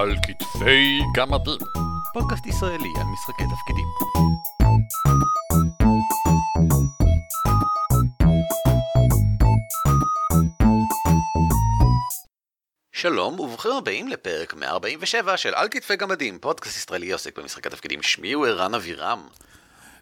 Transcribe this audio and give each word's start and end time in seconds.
על 0.00 0.16
כתפי 0.16 1.00
גמדים. 1.14 1.58
פודקאסט 2.12 2.46
ישראלי 2.46 2.88
על 2.96 3.06
משחקי 3.12 3.44
תפקידים. 3.44 3.86
שלום 12.92 13.40
וברוכים 13.40 13.72
הבאים 13.78 14.08
לפרק 14.08 14.54
147 14.54 15.36
של 15.36 15.54
על 15.54 15.68
כתפי 15.70 15.96
גמדים, 15.96 16.38
פודקאסט 16.38 16.76
ישראלי 16.76 17.12
עוסק 17.12 17.38
במשחקי 17.38 17.70
תפקידים. 17.70 18.02
שמי 18.02 18.32
הוא 18.32 18.46
ערן 18.46 18.74
אבירם. 18.74 19.20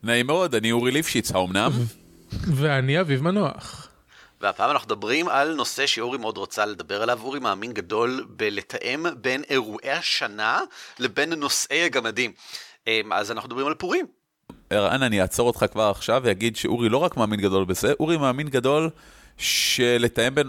נעים 0.03 0.27
מאוד, 0.27 0.55
אני 0.55 0.73
אורי 0.73 0.91
ליפשיץ, 0.91 1.33
האומנם? 1.33 1.71
ואני 2.57 3.01
אביב 3.01 3.23
מנוח. 3.23 3.88
והפעם 4.41 4.71
אנחנו 4.71 4.87
מדברים 4.87 5.29
על 5.29 5.55
נושא 5.55 5.87
שאורי 5.87 6.19
מאוד 6.19 6.37
רוצה 6.37 6.67
לדבר 6.67 7.03
עליו. 7.03 7.21
אורי 7.23 7.39
מאמין 7.39 7.73
גדול 7.73 8.27
בלתאם 8.29 9.07
בין 9.21 9.43
אירועי 9.51 9.91
השנה 9.91 10.61
לבין 10.99 11.33
נושאי 11.33 11.83
הגמדים. 11.85 12.33
אמ, 12.87 13.13
אז 13.13 13.31
אנחנו 13.31 13.49
מדברים 13.49 13.67
על 13.67 13.75
פורים. 13.75 14.07
ערן, 14.71 15.03
אני 15.03 15.23
אעצור 15.23 15.47
אותך 15.47 15.65
כבר 15.73 15.91
עכשיו 15.91 16.21
ואגיד 16.25 16.57
שאורי 16.57 16.89
לא 16.89 16.97
רק 16.97 17.17
מאמין 17.17 17.41
גדול 17.41 17.65
בזה, 17.65 17.93
אורי 18.01 18.17
מאמין 18.17 18.49
גדול 18.49 18.91
שלתאם 19.39 20.35
בין 20.35 20.49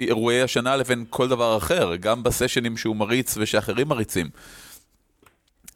אירועי 0.00 0.42
השנה 0.42 0.76
לבין 0.76 1.04
כל 1.10 1.28
דבר 1.28 1.56
אחר, 1.56 1.96
גם 1.96 2.22
בסשנים 2.22 2.76
שהוא 2.76 2.96
מריץ 2.96 3.34
ושאחרים 3.36 3.88
מריצים. 3.88 4.30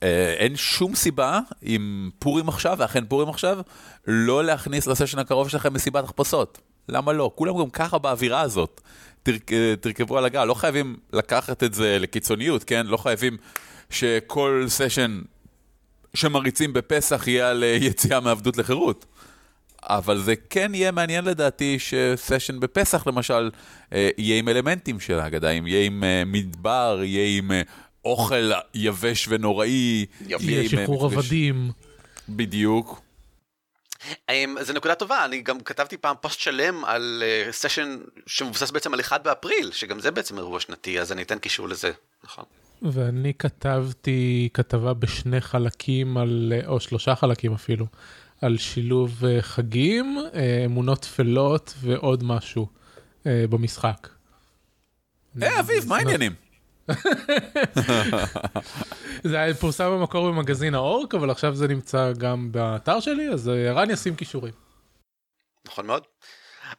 אה, 0.02 0.34
אין 0.38 0.56
שום 0.56 0.94
סיבה 0.94 1.40
עם 1.62 2.10
פורים 2.18 2.48
עכשיו, 2.48 2.76
ואכן 2.78 3.06
פורים 3.06 3.28
עכשיו, 3.28 3.58
לא 4.06 4.44
להכניס 4.44 4.86
לסשן 4.86 5.18
הקרוב 5.18 5.48
שלכם 5.48 5.74
מסיבת 5.74 6.04
תחפושות. 6.04 6.58
למה 6.88 7.12
לא? 7.12 7.30
כולם 7.34 7.58
גם 7.58 7.70
ככה 7.70 7.98
באווירה 7.98 8.40
הזאת. 8.40 8.80
תר, 9.22 9.36
תרכבו 9.80 10.18
על 10.18 10.24
הגל, 10.24 10.44
לא 10.44 10.54
חייבים 10.54 10.96
לקחת 11.12 11.62
את 11.62 11.74
זה 11.74 11.98
לקיצוניות, 12.00 12.64
כן? 12.64 12.86
לא 12.86 12.96
חייבים 12.96 13.36
שכל 13.90 14.64
סשן 14.68 15.20
שמריצים 16.14 16.72
בפסח 16.72 17.28
יהיה 17.28 17.50
על 17.50 17.64
אה, 17.64 17.68
יציאה 17.80 18.20
מעבדות 18.20 18.56
לחירות. 18.56 19.06
אבל 19.82 20.18
זה 20.18 20.34
כן 20.50 20.74
יהיה 20.74 20.90
מעניין 20.90 21.24
לדעתי 21.24 21.78
שסשן 21.78 22.60
בפסח 22.60 23.06
למשל 23.06 23.50
אה, 23.92 24.10
יהיה 24.18 24.38
עם 24.38 24.48
אלמנטים 24.48 25.00
של 25.00 25.20
ההגדה, 25.20 25.52
יהיה 25.52 25.86
עם 25.86 26.04
אה, 26.04 26.22
מדבר, 26.26 27.00
יהיה 27.04 27.38
עם 27.38 27.50
אוכל 28.04 28.52
יבש 28.74 29.26
ונוראי. 29.28 30.06
יהיה 30.26 30.68
שחרור 30.68 31.04
עבדים. 31.04 31.70
בדיוק. 32.28 33.03
זו 34.60 34.72
נקודה 34.72 34.94
טובה, 34.94 35.24
אני 35.24 35.42
גם 35.42 35.60
כתבתי 35.60 35.96
פעם 35.96 36.16
פוסט 36.20 36.40
שלם 36.40 36.84
על 36.84 37.22
סשן 37.50 37.98
uh, 38.02 38.20
שמבוסס 38.26 38.70
בעצם 38.70 38.94
על 38.94 39.00
1 39.00 39.22
באפריל, 39.22 39.72
שגם 39.72 40.00
זה 40.00 40.10
בעצם 40.10 40.38
אירוע 40.38 40.60
שנתי, 40.60 41.00
אז 41.00 41.12
אני 41.12 41.22
אתן 41.22 41.38
קישור 41.38 41.68
לזה, 41.68 41.90
נכון. 42.24 42.44
ואני 42.82 43.32
כתבתי 43.38 44.48
כתבה 44.54 44.94
בשני 44.94 45.40
חלקים, 45.40 46.16
על, 46.16 46.52
או 46.66 46.80
שלושה 46.80 47.14
חלקים 47.14 47.52
אפילו, 47.52 47.86
על 48.40 48.58
שילוב 48.58 49.22
uh, 49.24 49.42
חגים, 49.42 50.18
אמונות 50.66 51.02
טפלות 51.02 51.74
ועוד 51.80 52.24
משהו 52.24 52.68
במשחק. 53.24 54.08
היי, 55.40 55.60
אביב, 55.60 55.88
מה 55.88 55.96
העניינים? 55.96 56.43
זה 59.24 59.40
היה 59.40 59.54
פורסם 59.54 59.90
במקור 59.90 60.30
במגזין 60.30 60.74
האורק, 60.74 61.14
אבל 61.14 61.30
עכשיו 61.30 61.54
זה 61.54 61.68
נמצא 61.68 62.12
גם 62.12 62.52
באתר 62.52 63.00
שלי, 63.00 63.28
אז 63.28 63.48
אה, 63.48 63.54
ערן 63.54 63.90
ישים 63.90 64.16
כישורים. 64.16 64.52
נכון 65.66 65.86
מאוד. 65.86 66.02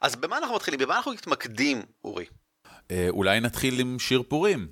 אז 0.00 0.16
במה 0.16 0.38
אנחנו 0.38 0.54
מתחילים? 0.54 0.80
במה 0.80 0.96
אנחנו 0.96 1.12
מתמקדים, 1.12 1.82
אורי? 2.04 2.24
אה, 2.90 3.06
אולי 3.08 3.40
נתחיל 3.40 3.80
עם 3.80 3.98
שיר 3.98 4.22
פורים. 4.28 4.68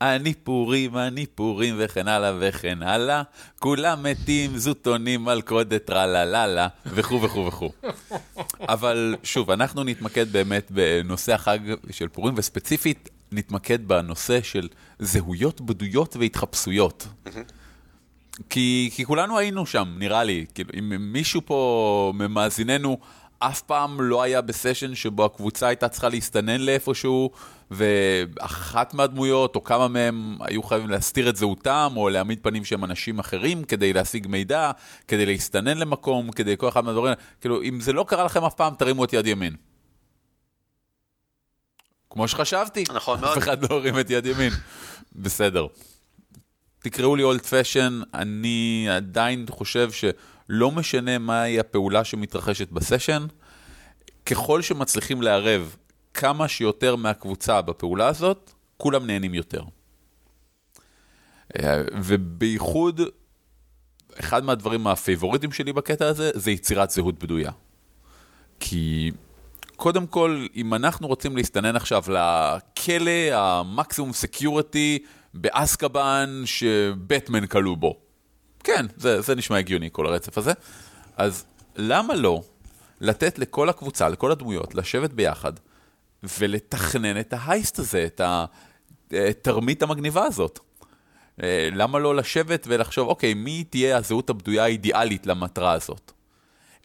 אני 0.00 0.34
פורים, 0.34 0.96
אני 0.96 1.26
פורים, 1.26 1.74
וכן 1.78 2.08
הלאה 2.08 2.32
וכן 2.40 2.82
הלאה. 2.82 3.22
כולם 3.58 4.02
מתים, 4.02 4.58
זוטונים, 4.58 5.24
מלכודת, 5.24 5.84
טרלללה, 5.84 6.68
וכו' 6.86 7.22
וכו' 7.22 7.46
וכו'. 7.46 7.70
אבל 8.68 9.16
שוב, 9.22 9.50
אנחנו 9.50 9.84
נתמקד 9.84 10.32
באמת 10.32 10.70
בנושא 10.70 11.34
החג 11.34 11.58
של 11.90 12.08
פורים, 12.08 12.34
וספציפית 12.36 13.08
נתמקד 13.32 13.88
בנושא 13.88 14.42
של 14.42 14.68
זהויות 14.98 15.60
בדויות 15.60 16.16
והתחפשויות. 16.16 17.08
כי, 18.50 18.90
כי 18.94 19.04
כולנו 19.04 19.38
היינו 19.38 19.66
שם, 19.66 19.94
נראה 19.98 20.24
לי. 20.24 20.46
כאילו, 20.54 20.70
אם 20.78 21.12
מישהו 21.12 21.40
פה 21.44 22.12
ממאזיננו 22.16 22.98
אף 23.38 23.62
פעם 23.62 24.00
לא 24.00 24.22
היה 24.22 24.40
בסשן 24.40 24.94
שבו 24.94 25.24
הקבוצה 25.24 25.66
הייתה 25.66 25.88
צריכה 25.88 26.08
להסתנן 26.08 26.60
לאיפשהו, 26.60 27.30
ואחת 27.70 28.94
מהדמויות, 28.94 29.56
או 29.56 29.64
כמה 29.64 29.88
מהם, 29.88 30.36
היו 30.40 30.62
חייבים 30.62 30.90
להסתיר 30.90 31.28
את 31.28 31.36
זהותם, 31.36 31.92
או 31.96 32.08
להעמיד 32.08 32.38
פנים 32.42 32.64
שהם 32.64 32.84
אנשים 32.84 33.18
אחרים, 33.18 33.64
כדי 33.64 33.92
להשיג 33.92 34.26
מידע, 34.26 34.70
כדי 35.08 35.26
להסתנן 35.26 35.78
למקום, 35.78 36.30
כדי 36.30 36.56
כל 36.56 36.68
אחד 36.68 36.84
מהדברים, 36.84 37.14
כאילו, 37.40 37.62
אם 37.62 37.80
זה 37.80 37.92
לא 37.92 38.04
קרה 38.08 38.24
לכם 38.24 38.44
אף 38.44 38.54
פעם, 38.54 38.74
תרימו 38.74 39.04
את 39.04 39.12
יד 39.12 39.26
ימין. 39.26 39.56
כמו 42.12 42.28
שחשבתי. 42.28 42.84
נכון 42.94 43.20
מאוד. 43.20 43.32
אף 43.32 43.38
אחד 43.38 43.62
לא 43.62 43.76
הרים 43.76 44.00
את 44.00 44.10
יד 44.10 44.26
ימין. 44.26 44.52
בסדר. 45.16 45.66
תקראו 46.78 47.16
לי 47.16 47.22
אולד 47.22 47.40
פשן, 47.40 48.00
אני 48.14 48.86
עדיין 48.90 49.46
חושב 49.50 49.90
שלא 49.90 50.70
משנה 50.70 51.18
מהי 51.18 51.60
הפעולה 51.60 52.04
שמתרחשת 52.04 52.70
בסשן, 52.70 53.26
ככל 54.26 54.62
שמצליחים 54.62 55.22
לערב 55.22 55.76
כמה 56.14 56.48
שיותר 56.48 56.96
מהקבוצה 56.96 57.62
בפעולה 57.62 58.08
הזאת, 58.08 58.50
כולם 58.76 59.06
נהנים 59.06 59.34
יותר. 59.34 59.62
אה, 61.58 61.82
ובייחוד, 62.02 63.00
אחד 64.20 64.44
מהדברים 64.44 64.86
הפייבוריטים 64.86 65.52
שלי 65.52 65.72
בקטע 65.72 66.06
הזה, 66.06 66.30
זה 66.34 66.50
יצירת 66.50 66.90
זהות 66.90 67.18
בדויה. 67.18 67.50
כי 68.60 69.10
קודם 69.82 70.06
כל, 70.06 70.46
אם 70.56 70.74
אנחנו 70.74 71.08
רוצים 71.08 71.36
להסתנן 71.36 71.76
עכשיו 71.76 72.02
לכלא, 72.08 73.32
המקסימום 73.32 74.12
סקיורטי 74.12 74.98
באסקבן 75.34 76.42
שבטמן 76.44 77.46
כלוא 77.46 77.76
בו. 77.76 77.96
כן, 78.64 78.86
זה, 78.96 79.20
זה 79.20 79.34
נשמע 79.34 79.58
הגיוני, 79.58 79.88
כל 79.92 80.06
הרצף 80.06 80.38
הזה. 80.38 80.52
אז 81.16 81.44
למה 81.76 82.14
לא 82.14 82.42
לתת 83.00 83.38
לכל 83.38 83.68
הקבוצה, 83.68 84.08
לכל 84.08 84.32
הדמויות, 84.32 84.74
לשבת 84.74 85.12
ביחד 85.12 85.52
ולתכנן 86.38 87.20
את 87.20 87.32
ההייסט 87.32 87.78
הזה, 87.78 88.06
את 88.06 88.20
התרמית 89.12 89.82
המגניבה 89.82 90.24
הזאת? 90.24 90.58
אה, 91.42 91.68
למה 91.72 91.98
לא 91.98 92.16
לשבת 92.16 92.64
ולחשוב, 92.66 93.08
אוקיי, 93.08 93.34
מי 93.34 93.64
תהיה 93.64 93.96
הזהות 93.96 94.30
הבדויה 94.30 94.64
האידיאלית 94.64 95.26
למטרה 95.26 95.72
הזאת? 95.72 96.12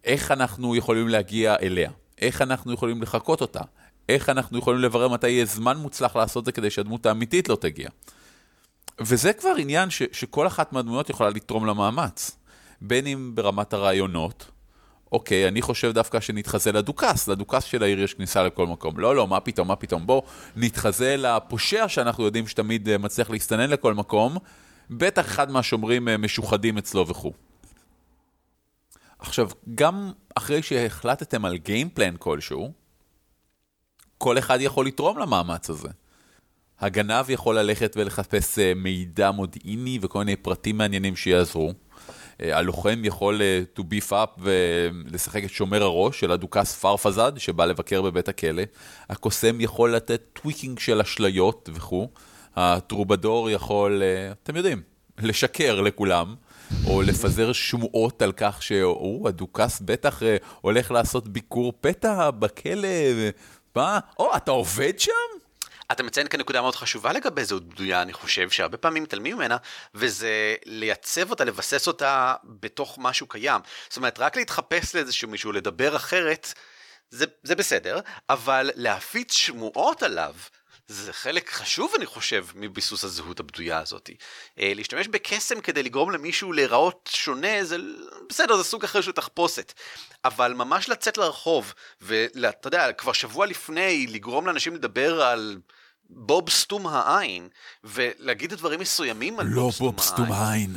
איך 0.03 0.31
אנחנו 0.31 0.75
יכולים 0.75 1.07
להגיע 1.07 1.55
אליה? 1.61 1.91
איך 2.21 2.41
אנחנו 2.41 2.73
יכולים 2.73 3.01
לחקות 3.01 3.41
אותה? 3.41 3.61
איך 4.09 4.29
אנחנו 4.29 4.57
יכולים 4.57 4.81
לברר 4.81 5.07
מתי 5.07 5.29
יהיה 5.29 5.45
זמן 5.45 5.77
מוצלח 5.77 6.15
לעשות 6.15 6.45
זה 6.45 6.51
כדי 6.51 6.69
שהדמות 6.69 7.05
האמיתית 7.05 7.49
לא 7.49 7.55
תגיע? 7.55 7.89
וזה 8.99 9.33
כבר 9.33 9.53
עניין 9.57 9.89
ש, 9.89 10.01
שכל 10.11 10.47
אחת 10.47 10.73
מהדמויות 10.73 11.09
יכולה 11.09 11.29
לתרום 11.29 11.65
למאמץ. 11.65 12.37
בין 12.81 13.07
אם 13.07 13.31
ברמת 13.35 13.73
הרעיונות, 13.73 14.51
אוקיי, 15.11 15.47
אני 15.47 15.61
חושב 15.61 15.91
דווקא 15.91 16.19
שנתחזה 16.19 16.71
לדוכס, 16.71 17.27
לדוכס 17.27 17.63
של 17.63 17.83
העיר 17.83 18.01
יש 18.01 18.13
כניסה 18.13 18.43
לכל 18.43 18.67
מקום. 18.67 18.99
לא, 18.99 19.15
לא, 19.15 19.27
מה 19.27 19.39
פתאום, 19.39 19.67
מה 19.67 19.75
פתאום, 19.75 20.07
בוא 20.07 20.21
נתחזה 20.55 21.15
לפושע 21.17 21.87
שאנחנו 21.87 22.23
יודעים 22.23 22.47
שתמיד 22.47 22.89
אה, 22.89 22.97
מצליח 22.97 23.29
להסתנן 23.29 23.69
לכל 23.69 23.93
מקום, 23.93 24.37
בטח 24.89 25.25
אחד 25.25 25.51
מהשומרים 25.51 26.07
אה, 26.07 26.17
משוחדים 26.17 26.77
אצלו 26.77 27.07
וכו'. 27.07 27.46
עכשיו, 29.19 29.49
גם 29.75 30.11
אחרי 30.35 30.61
שהחלטתם 30.61 31.45
על 31.45 31.57
גיימפלן 31.57 32.15
כלשהו, 32.19 32.71
כל 34.17 34.37
אחד 34.37 34.57
יכול 34.61 34.87
לתרום 34.87 35.19
למאמץ 35.19 35.69
הזה. 35.69 35.89
הגנב 36.79 37.29
יכול 37.29 37.59
ללכת 37.59 37.93
ולחפש 37.97 38.59
אה, 38.59 38.73
מידע 38.75 39.31
מודיעיני 39.31 39.99
וכל 40.01 40.19
מיני 40.19 40.35
פרטים 40.35 40.77
מעניינים 40.77 41.15
שיעזרו. 41.15 41.73
אה, 42.41 42.57
הלוחם 42.57 43.01
יכול 43.03 43.41
אה, 43.41 43.61
to 43.77 43.81
beef 43.81 44.11
up 44.11 44.39
ולשחק 44.39 45.43
את 45.43 45.49
שומר 45.49 45.83
הראש 45.83 46.19
של 46.19 46.31
הדוכס 46.31 46.75
פרפזד 46.75 47.31
שבא 47.37 47.65
לבקר 47.65 48.01
בבית 48.01 48.29
הכלא. 48.29 48.63
הקוסם 49.09 49.61
יכול 49.61 49.95
לתת 49.95 50.21
tweaking 50.33 50.79
של 50.79 51.01
אשליות 51.01 51.69
וכו'. 51.73 52.07
הטרובדור 52.55 53.49
יכול, 53.49 54.01
אתם 54.43 54.55
יודעים, 54.55 54.81
לשקר 55.19 55.81
לכולם. 55.81 56.35
או 56.85 57.01
לפזר 57.01 57.53
שמועות 57.53 58.21
על 58.21 58.31
כך 58.37 58.63
שהדוכס 58.63 59.81
בטח 59.85 60.21
הולך 60.61 60.91
לעשות 60.91 61.27
ביקור 61.27 61.73
פתע 61.81 62.31
בכלא, 62.31 62.89
מה? 63.75 63.99
או, 64.19 64.35
אתה 64.35 64.51
עובד 64.51 64.99
שם? 64.99 65.11
אתה 65.91 66.03
מציין 66.03 66.27
כאן 66.27 66.39
נקודה 66.39 66.61
מאוד 66.61 66.75
חשובה 66.75 67.13
לגבי 67.13 67.45
זהות 67.45 67.67
בדויה, 67.69 68.01
אני 68.01 68.13
חושב 68.13 68.49
שהרבה 68.49 68.77
פעמים 68.77 69.03
מתעלמים 69.03 69.35
ממנה, 69.35 69.57
וזה 69.95 70.55
לייצב 70.65 71.29
אותה, 71.29 71.43
לבסס 71.43 71.87
אותה 71.87 72.35
בתוך 72.43 72.97
משהו 73.01 73.27
קיים. 73.27 73.61
זאת 73.89 73.97
אומרת, 73.97 74.19
רק 74.19 74.37
להתחפש 74.37 74.95
לאיזשהו 74.95 75.29
מישהו, 75.29 75.51
לדבר 75.51 75.95
אחרת, 75.95 76.53
זה, 77.09 77.25
זה 77.43 77.55
בסדר, 77.55 77.99
אבל 78.29 78.71
להפיץ 78.75 79.33
שמועות 79.33 80.03
עליו, 80.03 80.33
זה 80.87 81.13
חלק 81.13 81.49
חשוב, 81.49 81.91
אני 81.97 82.05
חושב, 82.05 82.45
מביסוס 82.55 83.03
הזהות 83.03 83.39
הבדויה 83.39 83.79
הזאת. 83.79 84.09
אה, 84.59 84.71
להשתמש 84.75 85.07
בקסם 85.07 85.61
כדי 85.61 85.83
לגרום 85.83 86.11
למישהו 86.11 86.53
להיראות 86.53 87.09
שונה, 87.13 87.63
זה 87.63 87.77
בסדר, 88.29 88.57
זה 88.57 88.63
סוג 88.63 88.83
אחר 88.83 89.01
של 89.01 89.11
תחפושת. 89.11 89.73
אבל 90.25 90.53
ממש 90.53 90.89
לצאת 90.89 91.17
לרחוב, 91.17 91.73
ואתה 92.01 92.67
יודע, 92.67 92.93
כבר 92.93 93.13
שבוע 93.13 93.45
לפני, 93.45 94.07
לגרום 94.07 94.47
לאנשים 94.47 94.75
לדבר 94.75 95.21
על... 95.21 95.57
בוב 96.09 96.49
סתום 96.49 96.87
העין, 96.87 97.49
ולהגיד 97.83 98.53
דברים 98.53 98.79
מסוימים 98.79 99.39
על 99.39 99.47
לא 99.49 99.61
בוב 99.61 99.71
סתום 99.73 99.91
בוב 99.91 100.01
סתום 100.01 100.31
העין. 100.31 100.75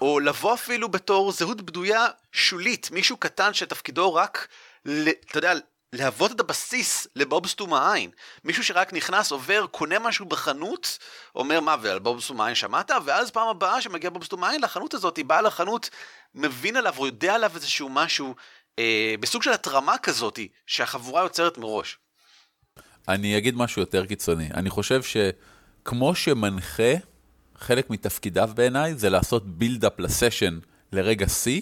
או 0.00 0.20
לבוא 0.20 0.54
אפילו 0.54 0.88
בתור 0.88 1.32
זהות 1.32 1.62
בדויה 1.62 2.06
שולית, 2.32 2.90
מישהו 2.90 3.16
קטן 3.16 3.54
שתפקידו 3.54 4.14
רק, 4.14 4.48
אתה 4.82 5.38
יודע, 5.38 5.52
להוות 5.92 6.32
את 6.32 6.40
הבסיס 6.40 7.06
לבובסטום 7.16 7.74
העין. 7.74 8.10
מישהו 8.44 8.64
שרק 8.64 8.92
נכנס, 8.92 9.30
עובר, 9.32 9.66
קונה 9.70 9.98
משהו 9.98 10.26
בחנות, 10.26 10.98
אומר 11.34 11.60
מה, 11.60 11.76
ועל 11.82 11.98
בובסטום 11.98 12.40
העין 12.40 12.54
שמעת? 12.54 12.90
ואז 13.04 13.30
פעם 13.30 13.48
הבאה 13.48 13.82
שמגיע 13.82 14.10
בובסטום 14.10 14.44
העין 14.44 14.60
לחנות 14.60 14.94
הזאת, 14.94 15.18
בעל 15.26 15.46
החנות 15.46 15.90
מבין 16.34 16.76
עליו 16.76 16.94
או 16.98 17.06
יודע 17.06 17.34
עליו 17.34 17.50
איזשהו 17.54 17.88
משהו, 17.88 18.34
אה, 18.78 19.14
בסוג 19.20 19.42
של 19.42 19.52
התרמה 19.52 19.98
כזאת, 19.98 20.38
שהחבורה 20.66 21.22
יוצרת 21.22 21.58
מראש. 21.58 21.98
אני 23.08 23.38
אגיד 23.38 23.56
משהו 23.56 23.82
יותר 23.82 24.06
קיצוני. 24.06 24.48
אני 24.54 24.70
חושב 24.70 25.00
שכמו 25.02 26.14
שמנחה, 26.14 26.92
חלק 27.58 27.90
מתפקידיו 27.90 28.50
בעיניי 28.54 28.94
זה 28.94 29.10
לעשות 29.10 29.46
בילדאפ 29.46 29.98
לסשן 29.98 30.58
לרגע 30.92 31.28
שיא, 31.28 31.60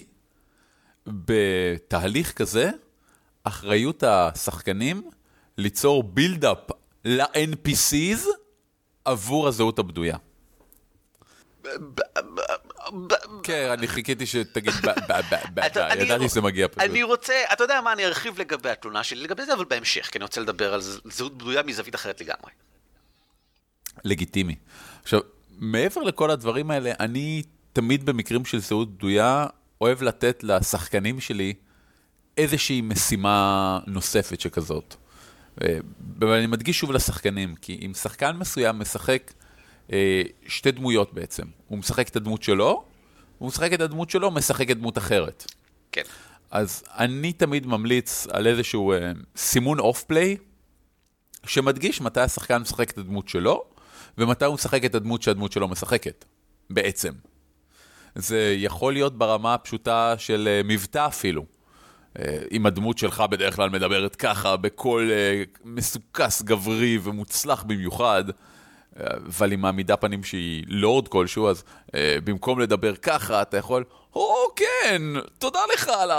בתהליך 1.07 2.33
כזה, 2.33 2.69
אחריות 3.47 4.03
השחקנים 4.03 5.09
ליצור 5.57 6.03
בילדאפ 6.03 6.57
ל-NPCs 7.05 8.27
עבור 9.05 9.47
הזהות 9.47 9.79
הבדויה. 9.79 10.17
כן, 13.43 13.69
אני 13.73 13.87
חיכיתי 13.87 14.25
שתגיד 14.25 14.73
ידעתי 15.95 16.29
שזה 16.29 16.41
מגיע 16.41 16.67
פשוט. 16.67 16.81
אני 16.81 17.03
רוצה, 17.03 17.33
אתה 17.53 17.63
יודע 17.63 17.81
מה, 17.81 17.93
אני 17.93 18.05
ארחיב 18.05 18.39
לגבי 18.39 18.69
התלונה 18.69 19.03
שלי 19.03 19.21
לגבי 19.21 19.45
זה, 19.45 19.53
אבל 19.53 19.65
בהמשך, 19.65 20.09
כי 20.11 20.17
אני 20.17 20.23
רוצה 20.23 20.41
לדבר 20.41 20.73
על 20.73 20.81
זהות 21.05 21.37
בדויה 21.37 21.63
מזווית 21.63 21.95
אחרת 21.95 22.21
לגמרי. 22.21 22.51
לגיטימי. 24.03 24.55
עכשיו, 25.03 25.19
מעבר 25.57 26.01
לכל 26.01 26.31
הדברים 26.31 26.71
האלה, 26.71 26.91
אני 26.99 27.43
תמיד 27.73 28.05
במקרים 28.05 28.45
של 28.45 28.59
זהות 28.59 28.97
בדויה, 28.97 29.45
אוהב 29.81 30.03
לתת 30.03 30.43
לשחקנים 30.43 31.19
שלי 31.19 31.53
איזושהי 32.37 32.81
משימה 32.81 33.79
נוספת 33.87 34.39
שכזאת. 34.39 34.95
ואני 36.21 36.47
מדגיש 36.47 36.79
שוב 36.79 36.91
לשחקנים, 36.91 37.55
כי 37.55 37.79
אם 37.85 37.93
שחקן 37.93 38.35
מסוים 38.35 38.79
משחק 38.79 39.33
אה, 39.93 40.21
שתי 40.47 40.71
דמויות 40.71 41.13
בעצם, 41.13 41.43
הוא 41.67 41.77
משחק 41.77 42.09
את 42.09 42.15
הדמות 42.15 42.43
שלו, 42.43 42.83
הוא 43.37 43.47
משחק 43.47 43.73
את 43.73 43.81
הדמות 43.81 44.09
שלו, 44.09 44.31
משחק 44.31 44.71
את 44.71 44.77
דמות 44.77 44.97
אחרת. 44.97 45.51
כן. 45.91 46.01
אז 46.51 46.83
אני 46.97 47.33
תמיד 47.33 47.67
ממליץ 47.67 48.27
על 48.31 48.47
איזשהו 48.47 48.93
אה, 48.93 49.11
סימון 49.35 49.79
אוף 49.79 50.03
פליי, 50.03 50.37
שמדגיש 51.45 52.01
מתי 52.01 52.21
השחקן 52.21 52.57
משחק 52.57 52.91
את 52.91 52.97
הדמות 52.97 53.29
שלו, 53.29 53.63
ומתי 54.17 54.45
הוא 54.45 54.53
משחק 54.53 54.85
את 54.85 54.95
הדמות 54.95 55.21
שהדמות 55.21 55.51
שלו 55.51 55.67
משחקת, 55.67 56.25
בעצם. 56.69 57.13
זה 58.15 58.55
יכול 58.57 58.93
להיות 58.93 59.17
ברמה 59.17 59.53
הפשוטה 59.53 60.15
של 60.17 60.47
אה, 60.47 60.61
מבטא 60.63 61.07
אפילו. 61.07 61.56
אה, 62.19 62.37
אם 62.51 62.65
הדמות 62.65 62.97
שלך 62.97 63.23
בדרך 63.29 63.55
כלל 63.55 63.69
מדברת 63.69 64.15
ככה, 64.15 64.57
בקול 64.57 65.11
אה, 65.11 65.43
מסוכס, 65.63 66.41
גברי 66.41 66.99
ומוצלח 67.03 67.63
במיוחד, 67.63 68.23
אבל 68.99 69.51
עם 69.51 69.61
מעמידה 69.61 69.97
פנים 69.97 70.23
שהיא 70.23 70.63
לורד 70.67 71.07
כלשהו, 71.07 71.49
אז 71.49 71.63
במקום 72.23 72.59
לדבר 72.59 72.95
ככה, 72.95 73.41
אתה 73.41 73.57
יכול, 73.57 73.83
או 74.15 74.33
כן, 74.55 75.01
תודה 75.37 75.59
לך 75.73 75.89
על 75.89 76.11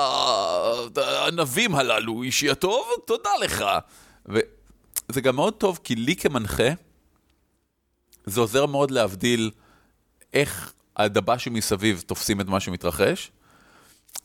הענבים 0.97 1.75
הללו, 1.75 2.23
אישי 2.23 2.51
הטוב, 2.51 2.87
תודה 3.07 3.31
לך. 3.41 3.65
וזה 4.27 5.21
גם 5.21 5.37
מאוד 5.37 5.55
טוב, 5.55 5.81
כי 5.85 5.95
לי 5.95 6.17
כמנחה, 6.17 6.69
זה 8.27 8.41
עוזר 8.41 8.67
מאוד 8.67 8.91
להבדיל 8.91 9.51
איך 10.35 10.73
הדב"שים 10.97 11.55
מסביב 11.55 12.05
תופסים 12.07 12.41
את 12.41 12.47
מה 12.47 12.61
שמתרחש, 12.61 13.31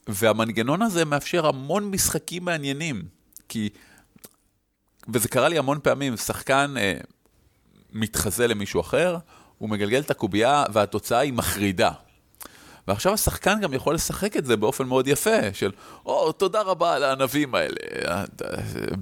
והמנגנון 0.08 0.82
הזה 0.82 1.06
מאפשר 1.06 1.48
המון 1.48 1.92
משחקים 1.92 2.46
מעניינים, 2.46 3.02
כי, 3.50 3.70
וזה 5.10 5.28
קרה 5.28 5.50
לי 5.50 5.58
המון 5.58 5.80
פעמים, 5.84 6.18
שחקן 6.18 6.74
אה, 6.78 6.98
מתחזה 7.94 8.48
למישהו 8.48 8.82
אחר, 8.82 9.18
הוא 9.58 9.70
מגלגל 9.70 10.00
את 10.00 10.12
הקובייה 10.12 10.66
והתוצאה 10.74 11.20
היא 11.20 11.34
מחרידה. 11.34 11.92
ועכשיו 12.88 13.14
השחקן 13.14 13.60
גם 13.62 13.74
יכול 13.74 13.96
לשחק 13.96 14.38
את 14.38 14.46
זה 14.46 14.58
באופן 14.58 14.88
מאוד 14.88 15.08
יפה, 15.08 15.54
של, 15.54 15.72
או, 16.06 16.30
oh, 16.30 16.32
תודה 16.32 16.62
רבה 16.62 16.96
על 16.96 17.04
הענבים 17.04 17.56
האלה, 17.56 18.24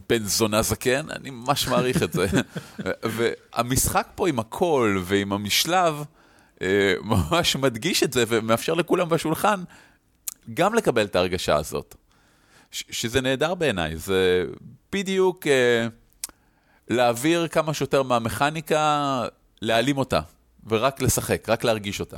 בן 0.09 0.23
זונה 0.23 0.61
זקן, 0.61 1.05
אני 1.11 1.29
ממש 1.29 1.67
מעריך 1.67 2.03
את 2.03 2.13
זה. 2.13 2.27
והמשחק 3.15 4.07
פה 4.15 4.27
עם 4.27 4.39
הקול 4.39 5.01
ועם 5.05 5.33
המשלב, 5.33 6.03
אה, 6.61 6.93
ממש 7.01 7.55
מדגיש 7.55 8.03
את 8.03 8.13
זה 8.13 8.23
ומאפשר 8.27 8.73
לכולם 8.73 9.09
בשולחן 9.09 9.63
גם 10.53 10.73
לקבל 10.73 11.05
את 11.05 11.15
ההרגשה 11.15 11.55
הזאת. 11.55 11.95
שזה 12.71 13.21
נהדר 13.21 13.55
בעיניי, 13.55 13.97
זה 13.97 14.45
בדיוק 14.91 15.47
אה, 15.47 15.87
להעביר 16.89 17.47
כמה 17.47 17.73
שיותר 17.73 18.03
מהמכניקה, 18.03 19.23
להעלים 19.61 19.97
אותה, 19.97 20.19
ורק 20.67 21.01
לשחק, 21.01 21.49
רק 21.49 21.63
להרגיש 21.63 21.99
אותה. 21.99 22.17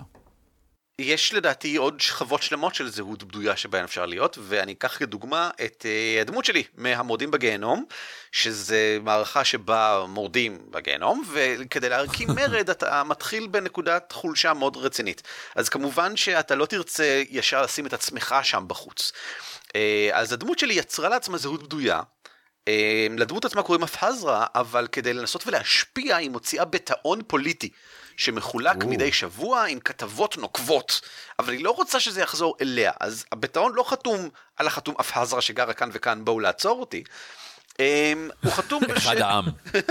יש 1.00 1.34
לדעתי 1.34 1.76
עוד 1.76 2.02
שכבות 2.02 2.44
שלמות 2.44 2.76
של 2.76 2.90
זהות 2.90 3.24
בדויה 3.24 3.58
שבהן 3.58 3.84
אפשר 3.84 4.06
להיות, 4.06 4.38
ואני 4.42 4.72
אקח 4.72 4.98
כדוגמה 4.98 5.50
את 5.66 5.86
uh, 5.86 6.22
הדמות 6.22 6.46
שלי 6.46 6.64
מהמורדים 6.78 7.32
בגיהנום, 7.32 7.86
שזה 8.32 8.98
מערכה 9.02 9.44
שבה 9.44 10.06
מורדים 10.08 10.58
בגיהנום, 10.70 11.24
וכדי 11.32 11.90
להרכיב 11.90 12.32
מרד 12.40 12.70
אתה 12.70 13.04
מתחיל 13.04 13.48
בנקודת 13.48 14.12
חולשה 14.12 14.54
מאוד 14.54 14.78
רצינית. 14.78 15.22
אז 15.56 15.70
כמובן 15.70 16.16
שאתה 16.16 16.56
לא 16.56 16.66
תרצה 16.66 17.24
ישר 17.30 17.62
לשים 17.62 17.86
את 17.86 17.94
עצמך 17.94 18.36
שם 18.44 18.64
בחוץ. 18.68 19.12
אה, 19.68 19.74
אז 20.12 20.34
הדמות 20.34 20.60
שלי 20.60 20.74
יצרה 20.74 21.10
לעצמה 21.10 21.38
זהות 21.38 21.64
בדויה, 21.64 22.02
אה, 22.64 22.66
לדמות 23.20 23.46
עצמה 23.46 23.64
קוראים 23.64 23.84
אפהזרה, 23.84 24.46
אבל 24.56 24.88
כדי 24.92 25.14
לנסות 25.14 25.48
ולהשפיע 25.48 26.16
היא 26.16 26.30
מוציאה 26.30 26.66
ביטאון 26.66 27.22
פוליטי. 27.28 27.70
שמחולק 28.18 28.84
או. 28.84 28.90
מדי 28.90 29.12
שבוע 29.12 29.66
עם 29.66 29.80
כתבות 29.80 30.38
נוקבות, 30.38 31.02
אבל 31.40 31.54
היא 31.54 31.64
לא 31.64 31.72
רוצה 31.72 32.00
שזה 32.00 32.22
יחזור 32.22 32.56
אליה, 32.62 32.92
אז 33.00 33.26
הביטאון 33.32 33.74
לא 33.76 33.84
חתום 33.84 34.30
על 34.56 34.68
החתום 34.68 34.96
אפהזרה 35.00 35.42
שגרה 35.42 35.74
כאן 35.74 35.90
וכאן, 35.94 36.26
בואו 36.26 36.40
לעצור 36.40 36.80
אותי. 36.80 37.04
אמ, 37.80 38.30
הוא 38.44 38.52
חתום 38.52 38.84
בשם... 38.90 38.96
אחד 38.96 39.18
העם. 39.18 39.46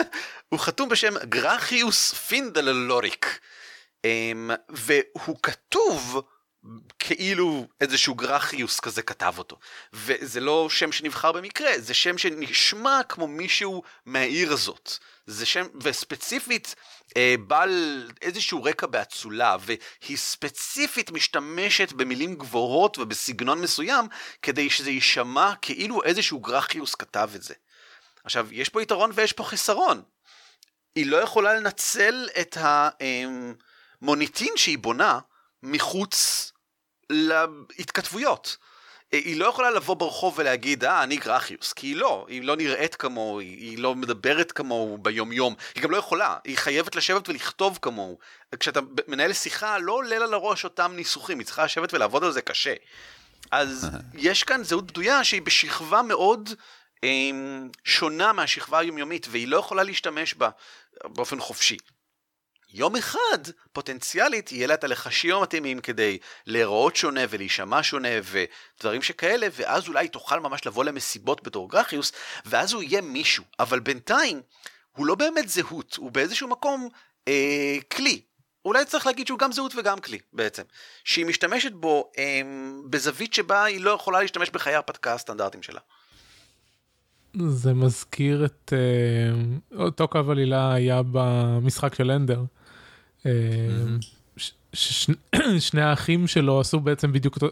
הוא 0.48 0.60
חתום 0.60 0.88
בשם 0.88 1.14
גרחיוס 1.28 2.14
פינדללוריק, 2.14 3.38
אמ, 4.04 4.50
והוא 4.68 5.36
כתוב 5.42 6.22
כאילו 6.98 7.66
איזשהו 7.80 8.14
גרחיוס 8.14 8.80
כזה 8.80 9.02
כתב 9.02 9.34
אותו. 9.38 9.58
וזה 9.92 10.40
לא 10.40 10.68
שם 10.70 10.92
שנבחר 10.92 11.32
במקרה, 11.32 11.70
זה 11.78 11.94
שם 11.94 12.18
שנשמע 12.18 13.00
כמו 13.08 13.26
מישהו 13.26 13.82
מהעיר 14.06 14.52
הזאת. 14.52 14.96
זה 15.26 15.46
שם, 15.46 15.66
וספציפית 15.80 16.74
אה, 17.16 17.34
בעל 17.46 18.10
איזשהו 18.22 18.64
רקע 18.64 18.86
באצולה, 18.86 19.56
והיא 19.60 20.16
ספציפית 20.16 21.10
משתמשת 21.10 21.92
במילים 21.92 22.34
גבוהות 22.34 22.98
ובסגנון 22.98 23.60
מסוים, 23.60 24.06
כדי 24.42 24.70
שזה 24.70 24.90
יישמע 24.90 25.52
כאילו 25.62 26.02
איזשהו 26.02 26.40
גרחיוס 26.40 26.94
כתב 26.94 27.30
את 27.34 27.42
זה. 27.42 27.54
עכשיו, 28.24 28.48
יש 28.50 28.68
פה 28.68 28.82
יתרון 28.82 29.10
ויש 29.14 29.32
פה 29.32 29.44
חיסרון. 29.44 30.02
היא 30.94 31.06
לא 31.06 31.16
יכולה 31.16 31.54
לנצל 31.54 32.28
את 32.40 32.56
המוניטין 34.00 34.52
שהיא 34.56 34.78
בונה 34.78 35.18
מחוץ 35.62 36.51
להתכתבויות. 37.10 38.56
היא 39.12 39.36
לא 39.36 39.46
יכולה 39.46 39.70
לבוא 39.70 39.94
ברחוב 39.94 40.34
ולהגיד, 40.38 40.84
אה, 40.84 41.02
אני 41.02 41.16
גרחיוס, 41.16 41.72
כי 41.72 41.86
היא 41.86 41.96
לא, 41.96 42.26
היא 42.28 42.42
לא 42.42 42.56
נראית 42.56 42.94
כמוהו, 42.94 43.40
היא 43.40 43.78
לא 43.78 43.94
מדברת 43.94 44.52
כמוהו 44.52 44.98
ביומיום, 44.98 45.54
היא 45.74 45.82
גם 45.82 45.90
לא 45.90 45.96
יכולה, 45.96 46.36
היא 46.44 46.56
חייבת 46.58 46.96
לשבת 46.96 47.28
ולכתוב 47.28 47.78
כמוהו. 47.82 48.18
כשאתה 48.60 48.80
מנהל 49.08 49.32
שיחה, 49.32 49.78
לא 49.78 49.92
עולה 49.92 50.18
לה 50.18 50.26
לראש 50.26 50.64
אותם 50.64 50.92
ניסוחים, 50.96 51.38
היא 51.38 51.46
צריכה 51.46 51.64
לשבת 51.64 51.94
ולעבוד 51.94 52.24
על 52.24 52.32
זה 52.32 52.42
קשה. 52.42 52.74
אז 53.50 53.88
יש 54.14 54.44
כאן 54.44 54.64
זהות 54.64 54.86
בדויה 54.86 55.24
שהיא 55.24 55.42
בשכבה 55.42 56.02
מאוד 56.02 56.50
אה, 57.04 57.30
שונה 57.84 58.32
מהשכבה 58.32 58.78
היומיומית, 58.78 59.26
והיא 59.30 59.48
לא 59.48 59.56
יכולה 59.56 59.82
להשתמש 59.82 60.34
בה 60.34 60.50
באופן 61.04 61.40
חופשי. 61.40 61.76
יום 62.74 62.96
אחד, 62.96 63.38
פוטנציאלית, 63.72 64.52
יהיה 64.52 64.66
לה 64.66 64.74
את 64.74 64.84
הלחשים 64.84 65.34
המתאימים 65.34 65.80
כדי 65.80 66.18
להיראות 66.46 66.96
שונה 66.96 67.20
ולהישמע 67.30 67.82
שונה 67.82 68.08
ודברים 68.22 69.02
שכאלה, 69.02 69.46
ואז 69.52 69.88
אולי 69.88 70.08
תוכל 70.08 70.40
ממש 70.40 70.66
לבוא 70.66 70.84
למסיבות 70.84 71.42
בתור 71.42 71.70
גרחיוס, 71.70 72.12
ואז 72.44 72.72
הוא 72.72 72.82
יהיה 72.82 73.00
מישהו. 73.00 73.44
אבל 73.60 73.80
בינתיים, 73.80 74.40
הוא 74.96 75.06
לא 75.06 75.14
באמת 75.14 75.48
זהות, 75.48 75.96
הוא 75.96 76.10
באיזשהו 76.10 76.48
מקום 76.48 76.88
אה, 77.28 77.76
כלי. 77.92 78.20
אולי 78.64 78.84
צריך 78.84 79.06
להגיד 79.06 79.26
שהוא 79.26 79.38
גם 79.38 79.52
זהות 79.52 79.74
וגם 79.76 79.98
כלי 79.98 80.18
בעצם. 80.32 80.62
שהיא 81.04 81.26
משתמשת 81.26 81.72
בו 81.72 82.10
אה, 82.18 82.40
בזווית 82.90 83.34
שבה 83.34 83.64
היא 83.64 83.80
לא 83.80 83.90
יכולה 83.90 84.20
להשתמש 84.20 84.50
בחיי 84.50 84.74
הרפתקה 84.74 85.14
הסטנדרטיים 85.14 85.62
שלה. 85.62 85.80
זה 87.46 87.74
מזכיר 87.74 88.44
את 88.44 88.72
אה, 88.72 89.78
אותו 89.84 90.08
קו 90.08 90.30
עלילה 90.30 90.74
היה 90.74 91.00
במשחק 91.12 91.94
של 91.94 92.10
אנדר. 92.10 92.42
ש- 94.72 95.10
שני 95.68 95.82
האחים 95.82 96.26
שלו 96.26 96.60
עשו 96.60 96.80
בעצם 96.80 97.12
בדיוק 97.12 97.34
אותו, 97.36 97.46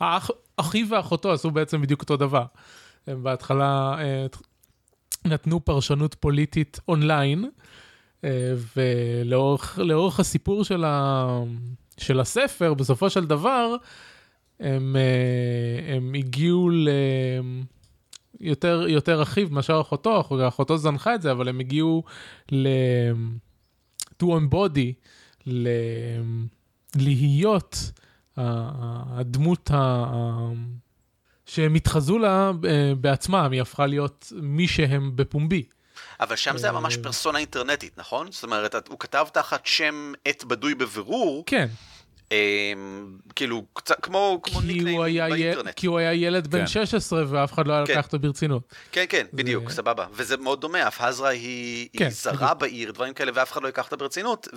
האח, 0.00 0.30
אחיו 0.56 0.86
ואחותו 0.90 1.32
עשו 1.32 1.50
בעצם 1.50 1.82
בדיוק 1.82 2.00
אותו 2.02 2.16
דבר. 2.16 2.44
הם 3.06 3.22
בהתחלה 3.22 3.94
אה, 3.98 4.26
נתנו 5.24 5.64
פרשנות 5.64 6.14
פוליטית 6.14 6.80
אונליין, 6.88 7.50
אה, 8.24 8.52
ולאורך 8.76 9.78
לאורך 9.78 10.20
הסיפור 10.20 10.64
של, 10.64 10.84
ה, 10.84 11.26
של 11.98 12.20
הספר, 12.20 12.74
בסופו 12.74 13.10
של 13.10 13.26
דבר, 13.26 13.74
הם, 14.60 14.96
אה, 14.96 15.94
הם 15.96 16.14
הגיעו 16.14 16.70
ל... 16.70 16.88
יותר, 18.40 18.84
יותר 18.88 19.22
אחיו 19.22 19.48
מאשר 19.50 19.80
אחותו, 19.80 20.20
אח- 20.20 20.32
אחותו 20.48 20.76
זנחה 20.76 21.14
את 21.14 21.22
זה, 21.22 21.32
אבל 21.32 21.48
הם 21.48 21.60
הגיעו 21.60 22.02
ל... 22.52 22.68
to 24.20 24.24
embody, 24.24 24.92
ל... 25.46 25.68
להיות 26.96 27.76
הדמות 28.36 29.70
ה... 29.70 30.04
שהם 31.46 31.74
התחזו 31.74 32.18
לה 32.18 32.50
אה, 32.64 32.92
בעצמם, 33.00 33.48
היא 33.52 33.62
הפכה 33.62 33.86
להיות 33.86 34.32
מי 34.36 34.68
שהם 34.68 35.12
בפומבי. 35.14 35.64
אבל 36.20 36.36
שם 36.36 36.58
זה 36.58 36.66
היה 36.66 36.72
ממש 36.72 36.96
אה. 36.96 37.02
פרסונה 37.02 37.38
אינטרנטית, 37.38 37.98
נכון? 37.98 38.32
זאת 38.32 38.44
אומרת, 38.44 38.88
הוא 38.88 38.98
כתב 38.98 39.26
תחת 39.32 39.66
שם 39.66 40.12
עט 40.24 40.44
בדוי 40.44 40.74
בבירור, 40.74 41.42
כן, 41.46 41.68
כאילו, 43.34 43.64
קצת 43.72 44.00
כמו 44.02 44.40
ניקניים 44.64 45.00
באינטרנט. 45.30 45.74
כי 45.76 45.86
הוא 45.86 45.98
היה 45.98 46.14
ילד 46.14 46.46
בן 46.46 46.58
כן. 46.60 46.66
16 46.66 47.24
ואף 47.28 47.52
אחד 47.52 47.66
לא 47.66 47.72
היה 47.72 47.86
כן. 47.86 47.92
לקח 47.92 48.04
אותו 48.04 48.18
ברצינות. 48.18 48.74
כן, 48.92 49.04
כן, 49.08 49.26
בדיוק, 49.32 49.70
סבבה. 49.70 50.06
וזה 50.12 50.36
מאוד 50.36 50.60
דומה, 50.60 50.88
אף 50.88 51.00
עזרא 51.00 51.28
היא 51.28 51.88
כן, 51.96 52.04
היא 52.04 52.12
זרה 52.12 52.54
בעיר, 52.54 52.92
דברים 52.92 53.14
כאלה, 53.14 53.32
ואף 53.34 53.52
אחד 53.52 53.62
לא 53.62 53.66
ייקח 53.66 53.84
אותה 53.84 53.96
ברצינות, 53.96 54.48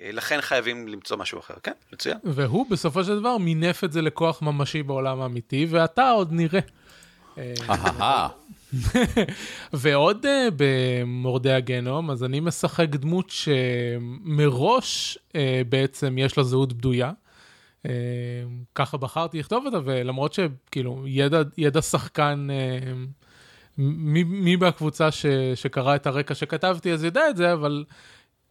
ולכן 0.00 0.40
חייבים 0.40 0.88
למצוא 0.88 1.16
משהו 1.16 1.38
אחר. 1.40 1.54
כן, 1.62 1.72
מצוין. 1.92 2.16
והוא 2.24 2.66
בסופו 2.70 3.04
של 3.04 3.20
דבר 3.20 3.38
מינף 3.38 3.84
את 3.84 3.92
זה 3.92 4.02
לכוח 4.02 4.42
ממשי 4.42 4.82
בעולם 4.82 5.20
האמיתי, 5.20 5.66
ואתה 5.70 6.10
עוד 6.10 6.32
נראה. 6.32 6.60
ועוד 9.72 10.26
uh, 10.26 10.28
במורדי 10.56 11.52
הגנום, 11.52 12.10
אז 12.10 12.24
אני 12.24 12.40
משחק 12.40 12.88
דמות 12.88 13.30
שמראש 13.30 15.18
uh, 15.28 15.36
בעצם 15.68 16.18
יש 16.18 16.38
לה 16.38 16.44
זהות 16.44 16.72
בדויה. 16.72 17.12
Uh, 17.86 17.90
ככה 18.74 18.96
בחרתי 18.96 19.38
לכתוב 19.38 19.66
אותה, 19.66 19.78
ולמרות 19.84 20.32
שכאילו 20.32 21.04
ידע, 21.06 21.42
ידע 21.58 21.82
שחקן, 21.82 22.48
uh, 22.50 22.86
מי, 23.78 24.24
מי 24.24 24.56
מהקבוצה 24.56 25.10
ש, 25.10 25.26
שקרא 25.54 25.94
את 25.94 26.06
הרקע 26.06 26.34
שכתבתי 26.34 26.92
אז 26.92 27.04
יודע 27.04 27.30
את 27.30 27.36
זה, 27.36 27.52
אבל 27.52 27.84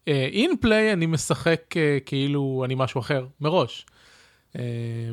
אין 0.07 0.51
uh, 0.63 0.67
אני 0.93 1.05
משחק 1.05 1.61
uh, 1.71 2.05
כאילו 2.05 2.61
אני 2.65 2.75
משהו 2.77 2.99
אחר 2.99 3.27
מראש. 3.41 3.85
Uh, 4.53 4.59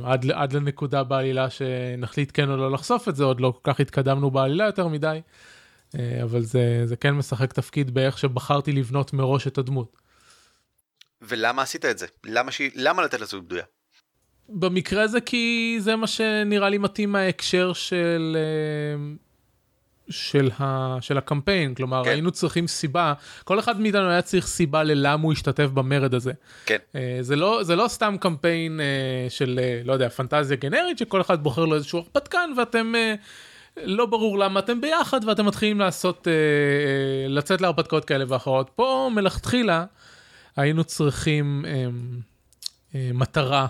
עד, 0.04 0.30
עד 0.30 0.52
לנקודה 0.52 1.04
בעלילה 1.04 1.50
שנחליט 1.50 2.30
כן 2.34 2.50
או 2.50 2.56
לא 2.56 2.72
לחשוף 2.72 3.08
את 3.08 3.16
זה, 3.16 3.24
עוד 3.24 3.40
לא 3.40 3.60
כל 3.62 3.72
כך 3.72 3.80
התקדמנו 3.80 4.30
בעלילה 4.30 4.64
יותר 4.64 4.88
מדי, 4.88 5.20
uh, 5.88 5.96
אבל 6.22 6.42
זה, 6.42 6.82
זה 6.84 6.96
כן 6.96 7.10
משחק 7.10 7.52
תפקיד 7.52 7.94
באיך 7.94 8.18
שבחרתי 8.18 8.72
לבנות 8.72 9.12
מראש 9.12 9.46
את 9.46 9.58
הדמות. 9.58 9.96
ולמה 11.22 11.62
עשית 11.62 11.84
את 11.84 11.98
זה? 11.98 12.06
למה, 12.24 12.52
ש... 12.52 12.60
למה 12.74 13.02
לתת 13.02 13.20
לזהות 13.20 13.44
בדויה? 13.44 13.64
במקרה 14.48 15.02
הזה 15.02 15.20
כי 15.20 15.76
זה 15.80 15.96
מה 15.96 16.06
שנראה 16.06 16.68
לי 16.68 16.78
מתאים 16.78 17.12
מההקשר 17.12 17.72
של, 17.72 18.36
אה, 18.36 19.16
של, 20.10 20.50
ה, 20.60 20.96
של 21.00 21.18
הקמפיין, 21.18 21.74
כלומר 21.74 22.04
כן. 22.04 22.10
היינו 22.10 22.30
צריכים 22.30 22.66
סיבה, 22.66 23.12
כל 23.44 23.58
אחד 23.58 23.80
מאיתנו 23.80 24.08
היה 24.08 24.22
צריך 24.22 24.46
סיבה 24.46 24.82
ללמה 24.82 25.22
הוא 25.22 25.32
השתתף 25.32 25.66
במרד 25.66 26.14
הזה. 26.14 26.32
כן. 26.66 26.76
אה, 26.94 27.18
זה 27.20 27.36
לא, 27.36 27.60
זה 27.62 27.76
לא 27.76 27.88
סתם 27.88 28.16
קמפיין 28.20 28.80
אה, 28.80 29.30
של, 29.30 29.60
אה, 29.62 29.80
לא 29.84 29.92
יודע, 29.92 30.08
פנטזיה 30.08 30.56
גנרית, 30.56 30.98
שכל 30.98 31.20
אחד 31.20 31.42
בוחר 31.42 31.64
לו 31.64 31.74
איזשהו 31.74 31.98
הרפתקן 31.98 32.50
ואתם... 32.56 32.94
אה, 32.94 33.14
לא 33.82 34.06
ברור 34.06 34.38
למה 34.38 34.60
אתם 34.60 34.80
ביחד 34.80 35.20
ואתם 35.24 35.46
מתחילים 35.46 35.80
לעשות, 35.80 36.28
אה, 36.28 36.32
אה, 36.32 37.28
לצאת 37.28 37.60
להרפתקאות 37.60 38.04
כאלה 38.04 38.24
ואחרות. 38.28 38.70
פה 38.74 39.10
מלכתחילה 39.14 39.84
היינו 40.56 40.84
צריכים 40.84 41.64
אה, 41.68 41.86
אה, 42.94 43.10
מטרה 43.14 43.66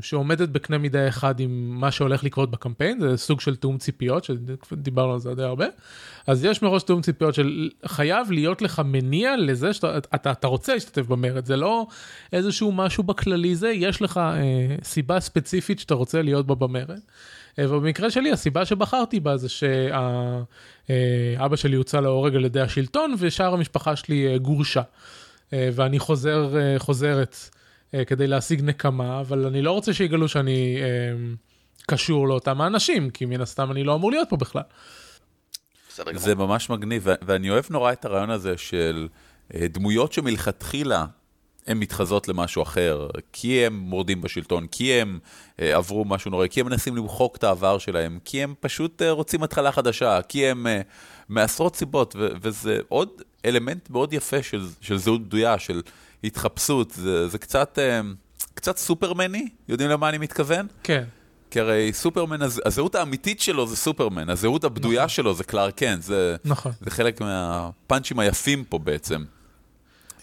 שעומדת 0.00 0.48
בקנה 0.48 0.78
מידה 0.78 1.08
אחד 1.08 1.40
עם 1.40 1.80
מה 1.80 1.90
שהולך 1.90 2.24
לקרות 2.24 2.50
בקמפיין, 2.50 3.00
זה 3.00 3.16
סוג 3.16 3.40
של 3.40 3.56
תיאום 3.56 3.78
ציפיות, 3.78 4.24
שדיברנו 4.24 5.12
על 5.12 5.18
זה 5.18 5.34
די 5.34 5.42
הרבה. 5.42 5.66
אז 6.26 6.44
יש 6.44 6.62
מראש 6.62 6.82
תיאום 6.82 7.02
ציפיות 7.02 7.34
של 7.34 7.70
חייב 7.86 8.30
להיות 8.30 8.62
לך 8.62 8.82
מניע 8.84 9.36
לזה 9.36 9.72
שאתה 9.72 9.98
אתה, 9.98 10.32
אתה 10.32 10.46
רוצה 10.46 10.74
להשתתף 10.74 11.06
במרד, 11.06 11.46
זה 11.46 11.56
לא 11.56 11.86
איזשהו 12.32 12.72
משהו 12.72 13.02
בכללי 13.02 13.56
זה, 13.56 13.68
יש 13.68 14.02
לך 14.02 14.16
אה, 14.16 14.76
סיבה 14.82 15.20
ספציפית 15.20 15.78
שאתה 15.78 15.94
רוצה 15.94 16.22
להיות 16.22 16.46
בה 16.46 16.54
במרד. 16.54 17.00
אה, 17.58 17.64
ובמקרה 17.68 18.10
שלי 18.10 18.32
הסיבה 18.32 18.64
שבחרתי 18.64 19.20
בה 19.20 19.36
זה 19.36 19.48
שאבא 19.48 21.56
שלי 21.56 21.76
הוצא 21.76 22.00
להורג 22.00 22.36
על 22.36 22.44
ידי 22.44 22.60
השלטון 22.60 23.14
ושאר 23.18 23.54
המשפחה 23.54 23.96
שלי 23.96 24.32
אה, 24.32 24.38
גורשה. 24.38 24.82
אה, 25.52 25.68
ואני 25.72 25.98
חוזר, 25.98 26.58
אה, 26.58 26.74
חוזרת 26.78 27.36
אה, 27.42 27.55
כדי 28.06 28.26
להשיג 28.26 28.60
נקמה, 28.60 29.20
אבל 29.20 29.46
אני 29.46 29.62
לא 29.62 29.72
רוצה 29.72 29.94
שיגלו 29.94 30.28
שאני 30.28 30.76
אה, 30.80 30.86
קשור 31.86 32.28
לאותם 32.28 32.60
האנשים, 32.60 33.10
כי 33.10 33.26
מן 33.26 33.40
הסתם 33.40 33.70
אני 33.70 33.84
לא 33.84 33.94
אמור 33.94 34.10
להיות 34.10 34.28
פה 34.30 34.36
בכלל. 34.36 34.62
זה 36.14 36.34
ממש 36.34 36.70
מגניב, 36.70 37.06
ואני 37.26 37.50
אוהב 37.50 37.64
נורא 37.70 37.92
את 37.92 38.04
הרעיון 38.04 38.30
הזה 38.30 38.56
של 38.56 39.08
אה, 39.54 39.68
דמויות 39.68 40.12
שמלכתחילה 40.12 41.06
הן 41.66 41.78
מתחזות 41.78 42.28
למשהו 42.28 42.62
אחר, 42.62 43.08
כי 43.32 43.66
הם 43.66 43.76
מורדים 43.76 44.20
בשלטון, 44.20 44.66
כי 44.66 44.92
הם 44.92 45.18
אה, 45.60 45.76
עברו 45.76 46.04
משהו 46.04 46.30
נורא, 46.30 46.46
כי 46.46 46.60
הם 46.60 46.66
מנסים 46.66 46.96
למחוק 46.96 47.36
את 47.36 47.44
העבר 47.44 47.78
שלהם, 47.78 48.18
כי 48.24 48.42
הם 48.42 48.54
פשוט 48.60 49.02
אה, 49.02 49.10
רוצים 49.10 49.42
התחלה 49.42 49.72
חדשה, 49.72 50.22
כי 50.22 50.46
הם 50.46 50.66
אה, 50.66 50.80
מעשרות 51.28 51.76
סיבות, 51.76 52.16
ו- 52.18 52.28
וזה 52.42 52.78
עוד 52.88 53.08
אלמנט 53.44 53.90
מאוד 53.90 54.12
יפה 54.12 54.42
של, 54.42 54.66
של 54.80 54.96
זהות 54.96 55.22
בדויה, 55.26 55.58
של 55.58 55.82
התחפשות, 56.24 56.90
זה, 56.90 57.28
זה 57.28 57.38
קצת, 57.38 57.78
אה, 57.78 58.00
קצת 58.54 58.76
סופרמני, 58.76 59.48
יודעים 59.68 59.90
למה 59.90 60.08
אני 60.08 60.18
מתכוון? 60.18 60.66
כן, 60.82 61.04
כי 61.50 61.60
הרי 61.60 61.92
סופרמן, 61.92 62.42
הז- 62.42 62.60
הזהות 62.64 62.94
האמיתית 62.94 63.40
שלו 63.40 63.66
זה 63.66 63.76
סופרמן, 63.76 64.30
הזהות 64.30 64.64
הבדויה 64.64 65.08
שלו 65.08 65.34
זה 65.34 65.44
קלארק 65.44 65.74
קנט, 65.74 66.02
זה, 66.02 66.36
נכון. 66.44 66.72
זה 66.80 66.90
חלק 66.90 67.20
מהפאנצ'ים 67.20 68.18
היפים 68.18 68.64
פה 68.64 68.78
בעצם. 68.78 69.24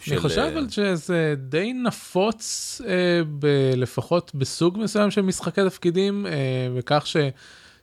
אני 0.08 0.16
של, 0.16 0.20
חושב 0.20 0.38
אה, 0.40 0.48
אבל 0.48 0.66
שזה 0.70 1.34
די 1.38 1.72
נפוץ 1.72 2.80
אה, 2.86 2.92
ב- 3.38 3.46
לפחות 3.76 4.30
בסוג 4.34 4.78
מסוים 4.78 5.10
של 5.10 5.20
משחקי 5.20 5.60
תפקידים, 5.68 6.26
אה, 6.26 6.32
בכך 6.78 7.04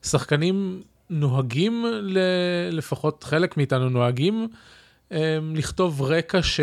ששחקנים 0.03 0.81
נוהגים, 1.09 1.85
ל- 2.01 2.17
לפחות 2.71 3.23
חלק 3.23 3.57
מאיתנו 3.57 3.89
נוהגים, 3.89 4.47
אה, 5.11 5.17
לכתוב 5.55 6.01
רקע 6.01 6.43
ש... 6.43 6.59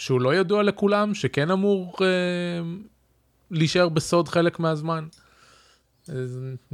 שהוא 0.00 0.20
לא 0.20 0.34
ידוע 0.34 0.62
לכולם, 0.62 1.14
שכן 1.14 1.50
אמור 1.50 1.96
אה, 2.00 2.06
להישאר 3.50 3.88
בסוד 3.88 4.28
חלק 4.28 4.58
מהזמן. 4.58 5.06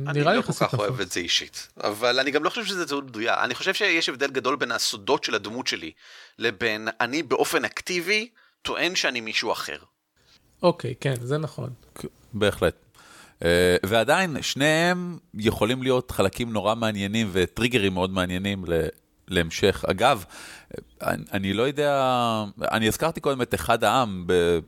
אני 0.06 0.24
לא 0.24 0.42
כל 0.42 0.52
כך 0.52 0.74
אוהב. 0.74 1.00
את 1.00 1.10
זה 1.12 1.20
אישית, 1.20 1.68
אבל 1.84 2.20
אני 2.20 2.30
גם 2.30 2.44
לא 2.44 2.50
חושב 2.50 2.64
שזה 2.64 2.84
זהות 2.84 3.06
בדויה. 3.06 3.44
אני 3.44 3.54
חושב 3.54 3.74
שיש 3.74 4.08
הבדל 4.08 4.30
גדול 4.30 4.56
בין 4.56 4.72
הסודות 4.72 5.24
של 5.24 5.34
הדמות 5.34 5.66
שלי 5.66 5.90
לבין 6.38 6.88
אני 7.00 7.22
באופן 7.22 7.64
אקטיבי 7.64 8.28
טוען 8.62 8.94
שאני 8.94 9.20
מישהו 9.20 9.52
אחר. 9.52 9.78
אוקיי, 10.62 10.94
כן, 11.00 11.14
זה 11.22 11.38
נכון. 11.38 11.70
בהחלט. 12.32 12.74
אה, 13.44 13.76
ועדיין, 13.86 14.42
שניהם 14.42 15.18
יכולים 15.34 15.82
להיות 15.82 16.10
חלקים 16.10 16.52
נורא 16.52 16.74
מעניינים 16.74 17.28
וטריגרים 17.32 17.94
מאוד 17.94 18.10
מעניינים 18.10 18.64
ל- 18.68 18.88
להמשך. 19.28 19.84
אגב, 19.90 20.24
אני, 21.02 21.24
אני 21.32 21.52
לא 21.52 21.62
יודע, 21.62 22.14
אני 22.72 22.88
הזכרתי 22.88 23.20
קודם 23.20 23.42
את 23.42 23.54
אחד 23.54 23.84
העם, 23.84 24.24
ב, 24.26 24.58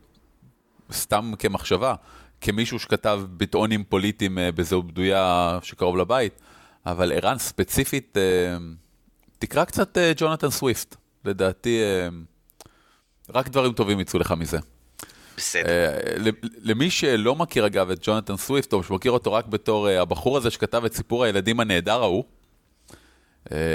סתם 0.92 1.32
כמחשבה, 1.38 1.94
כמישהו 2.40 2.78
שכתב 2.78 3.20
ביטאונים 3.30 3.84
פוליטיים 3.84 4.38
אה, 4.38 4.52
בזהות 4.52 4.86
בדויה 4.86 5.58
שקרוב 5.62 5.96
לבית, 5.96 6.40
אבל 6.86 7.12
ערן, 7.12 7.38
ספציפית, 7.38 8.16
אה, 8.16 8.56
תקרא 9.38 9.64
קצת 9.64 9.98
אה, 9.98 10.12
ג'ונתן 10.16 10.50
סוויפט. 10.50 10.96
לדעתי, 11.24 11.80
רק 13.30 13.48
דברים 13.48 13.72
טובים 13.72 14.00
יצאו 14.00 14.18
לך 14.18 14.32
מזה. 14.32 14.58
בסדר. 15.36 15.98
למי 16.62 16.90
שלא 16.90 17.34
מכיר 17.34 17.66
אגב 17.66 17.90
את 17.90 17.98
ג'ונתן 18.02 18.36
סוויפט, 18.36 18.72
או 18.72 18.82
שמכיר 18.82 19.12
אותו 19.12 19.32
רק 19.32 19.46
בתור 19.46 19.88
הבחור 19.88 20.36
הזה 20.36 20.50
שכתב 20.50 20.84
את 20.84 20.94
סיפור 20.94 21.24
הילדים 21.24 21.60
הנהדר 21.60 22.02
ההוא, 22.02 22.24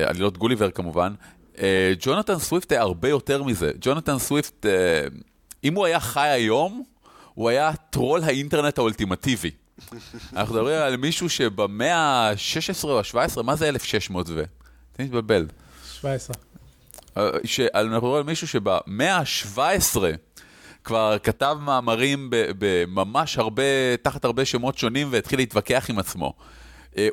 עלילות 0.08 0.38
גוליבר 0.38 0.72
כמובן, 0.72 1.14
אה, 1.58 1.94
ג'ונתן 2.00 2.40
סוויפט 2.40 2.72
היה 2.72 2.82
הרבה 2.82 3.10
יותר 3.10 3.44
מזה. 3.44 3.72
ג'ונתן 3.82 4.20
סוויפט, 4.20 4.66
אה, 4.66 4.72
אם 5.64 5.76
הוא 5.76 5.86
היה 5.86 6.00
חי 6.00 6.28
היום, 6.28 6.84
הוא 7.34 7.50
היה 7.50 7.72
טרול 7.90 8.24
האינטרנט 8.24 8.78
האולטימטיבי. 8.78 9.52
אנחנו 10.36 10.56
מדברים 10.56 10.82
על 10.82 10.98
מישהו 10.98 11.30
שבמאה 11.30 11.96
ה-16 11.96 12.84
או 12.84 13.00
ה-17, 13.00 13.42
מה 13.42 13.56
זה 13.56 13.70
1600 13.70 14.30
ו? 14.30 14.44
תן 14.94 15.04
להתבלבל. 15.04 15.48
17. 15.94 16.36
אה, 17.18 17.30
אנחנו 17.74 17.90
מדברים 17.90 18.14
על 18.14 18.24
מישהו 18.24 18.48
שבמאה 18.48 19.18
ה-17 19.18 19.98
כבר 20.84 21.18
כתב 21.24 21.58
מאמרים 21.62 22.28
בממש 22.32 23.38
הרבה, 23.38 23.64
תחת 24.02 24.26
הרבה 24.26 24.46
שמות 24.46 24.78
שונים 24.78 25.08
והתחיל 25.12 25.40
להתווכח 25.40 25.90
עם 25.90 26.00
עצמו. 26.00 26.34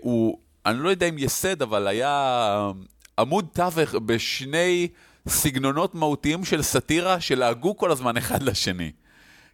הוא, 0.00 0.38
אני 0.66 0.78
לא 0.78 0.88
יודע 0.88 1.08
אם 1.08 1.18
ייסד, 1.18 1.62
אבל 1.62 1.86
היה 1.86 2.70
עמוד 3.18 3.46
תווך 3.52 3.94
בשני 3.94 4.88
סגנונות 5.28 5.94
מהותיים 5.94 6.44
של 6.44 6.62
סאטירה 6.62 7.20
שלעגו 7.20 7.76
כל 7.76 7.90
הזמן 7.90 8.16
אחד 8.16 8.42
לשני. 8.42 8.92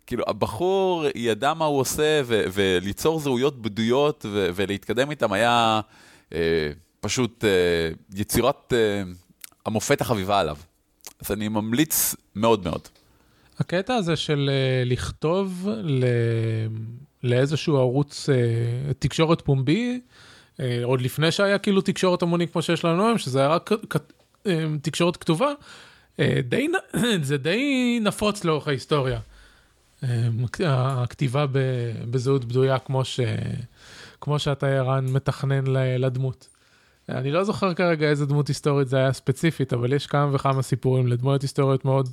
כאילו, 0.07 0.25
הבחור 0.27 1.05
ידע 1.15 1.55
מה 1.55 1.65
הוא 1.65 1.81
עושה, 1.81 2.21
ו- 2.25 2.45
וליצור 2.53 3.21
זהויות 3.21 3.63
בדויות 3.63 4.27
ו- 4.29 4.49
ולהתקדם 4.55 5.11
איתם 5.11 5.33
היה 5.33 5.81
אה, 6.33 6.71
פשוט 7.01 7.45
אה, 7.45 7.51
יצירת 8.15 8.73
אה, 8.73 9.03
המופת 9.67 10.01
החביבה 10.01 10.41
עליו. 10.41 10.57
אז 11.25 11.33
אני 11.33 11.49
ממליץ 11.49 12.15
מאוד 12.35 12.65
מאוד. 12.65 12.81
הקטע 13.59 13.95
הזה 13.95 14.17
של 14.17 14.51
אה, 14.53 14.85
לכתוב 14.85 15.69
ל... 15.83 16.05
לאיזשהו 17.23 17.77
ערוץ 17.77 18.29
אה, 18.29 18.93
תקשורת 18.99 19.41
פומבי, 19.41 20.01
עוד 20.85 21.01
לפני 21.01 21.33
שהיה 21.33 21.59
כאילו 21.59 21.81
תקשורת 21.81 22.23
המונית 22.23 22.53
כמו 22.53 22.63
שיש 22.63 22.85
לנו 22.85 23.07
היום, 23.07 23.19
שזה 23.19 23.41
היה 23.41 23.49
רק 23.49 23.71
אה, 24.47 24.65
תקשורת 24.83 25.17
כתובה, 25.17 25.53
אה, 26.21 26.41
די, 26.49 26.69
זה 27.23 27.37
די 27.37 27.99
נפוץ 28.03 28.45
לאורך 28.45 28.69
ההיסטוריה. 28.69 29.21
הכתיבה 30.67 31.47
בזהות 32.11 32.45
בדויה 32.45 32.79
כמו, 32.79 33.05
ש, 33.05 33.21
כמו 34.21 34.37
ערן 34.63 35.07
מתכנן 35.07 35.65
לדמות. 35.99 36.49
אני 37.09 37.31
לא 37.31 37.45
זוכר 37.45 37.75
כרגע 37.75 38.09
איזה 38.09 38.27
דמות 38.27 38.49
היסטורית 38.49 38.89
זה 38.89 38.97
היה 38.97 39.13
ספציפית, 39.13 39.73
אבל 39.73 39.93
יש 39.93 40.07
כמה 40.07 40.35
וכמה 40.35 40.63
סיפורים 40.63 41.07
לדמויות 41.07 41.43
היסטוריות 41.43 41.85
מאוד 41.85 42.09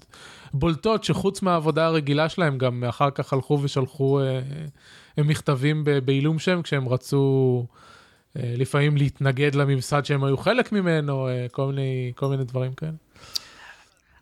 בולטות, 0.54 1.04
שחוץ 1.04 1.42
מהעבודה 1.42 1.86
הרגילה 1.86 2.30
שלהם, 2.30 2.58
גם 2.58 2.84
אחר 2.84 3.10
כך 3.12 3.34
הלכו 3.34 3.60
ושלחו 3.62 4.22
אה, 4.22 5.24
מכתבים 5.24 5.84
בעילום 6.06 6.40
שם 6.40 6.62
כשהם 6.62 6.90
רצו 6.90 7.66
אה, 7.70 7.93
לפעמים 8.36 8.98
להתנגד 8.98 9.56
לממסד 9.56 10.06
שהם 10.06 10.24
היו 10.24 10.38
חלק 10.38 10.72
ממנו, 10.72 11.28
אה, 11.28 11.46
כל 11.52 11.66
מיני, 11.66 12.14
כל 12.16 12.28
מיני 12.28 12.44
דברים 12.44 12.74
כאלה. 12.74 12.92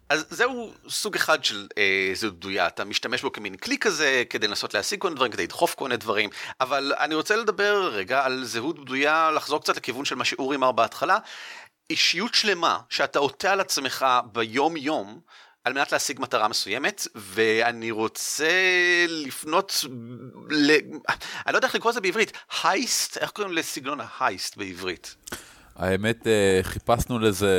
אז 0.10 0.26
זהו 0.30 0.74
סוג 0.90 1.16
אחד 1.16 1.44
של 1.44 1.68
אה, 1.78 2.12
זהות 2.14 2.36
בדויה, 2.36 2.68
אתה 2.68 2.86
משתמש 2.86 3.22
בו 3.22 3.32
כמין 3.32 3.56
כלי 3.56 3.78
כזה 3.78 4.24
כדי 4.30 4.48
לנסות 4.48 4.74
להשיג 4.74 5.00
כל 5.00 5.08
מיני 5.08 5.16
דברים, 5.16 5.32
כדי 5.32 5.44
לדחוף 5.44 5.76
כל 5.76 5.86
מיני 5.86 5.98
דברים, 5.98 6.30
אבל 6.62 6.94
אני 7.00 7.16
רוצה 7.16 7.36
לדבר 7.36 7.90
רגע 7.94 8.26
על 8.26 8.44
זהות 8.44 8.80
בדויה, 8.80 9.32
לחזור 9.32 9.62
קצת 9.62 9.78
לכיוון 9.78 10.06
של 10.06 10.16
מה 10.16 10.26
שאורי 10.26 10.56
אמר 10.56 10.72
בהתחלה, 10.72 11.18
אישיות 11.90 12.34
שלמה 12.34 12.80
שאתה 12.90 13.20
עוטה 13.20 13.52
על 13.52 13.60
עצמך 13.60 14.06
ביום 14.32 14.78
יום, 14.78 15.20
על 15.64 15.74
מנת 15.74 15.92
להשיג 15.92 16.20
מטרה 16.20 16.48
מסוימת, 16.48 17.08
ואני 17.16 17.92
רוצה 17.92 18.50
לפנות 19.08 19.86
ל... 20.50 20.72
אני 21.46 21.54
לא 21.54 21.58
יודע 21.58 21.68
איך 21.68 21.76
לקרוא 21.76 21.92
לזה 21.92 22.02
בעברית, 22.02 22.32
הייסט, 22.64 23.18
איך 23.18 23.32
קוראים 23.32 23.54
לסגנון 23.54 24.00
ההייסט 24.02 24.58
בעברית? 24.58 25.16
האמת, 25.76 26.28
אה, 26.28 26.60
חיפשנו 26.64 27.20
לזה 27.20 27.54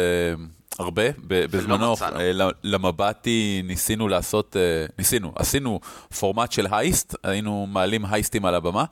הרבה, 0.79 1.03
בזמנו 1.27 1.95
אה, 2.03 2.31
למבטי 2.63 3.63
ניסינו 3.65 4.09
לעשות, 4.09 4.57
אה, 4.57 4.87
ניסינו, 4.99 5.33
עשינו 5.37 5.81
פורמט 6.19 6.53
של 6.53 6.67
הייסט, 6.71 7.15
היינו 7.23 7.67
מעלים 7.67 8.05
הייסטים 8.05 8.45
על 8.45 8.55
הבמה, 8.55 8.85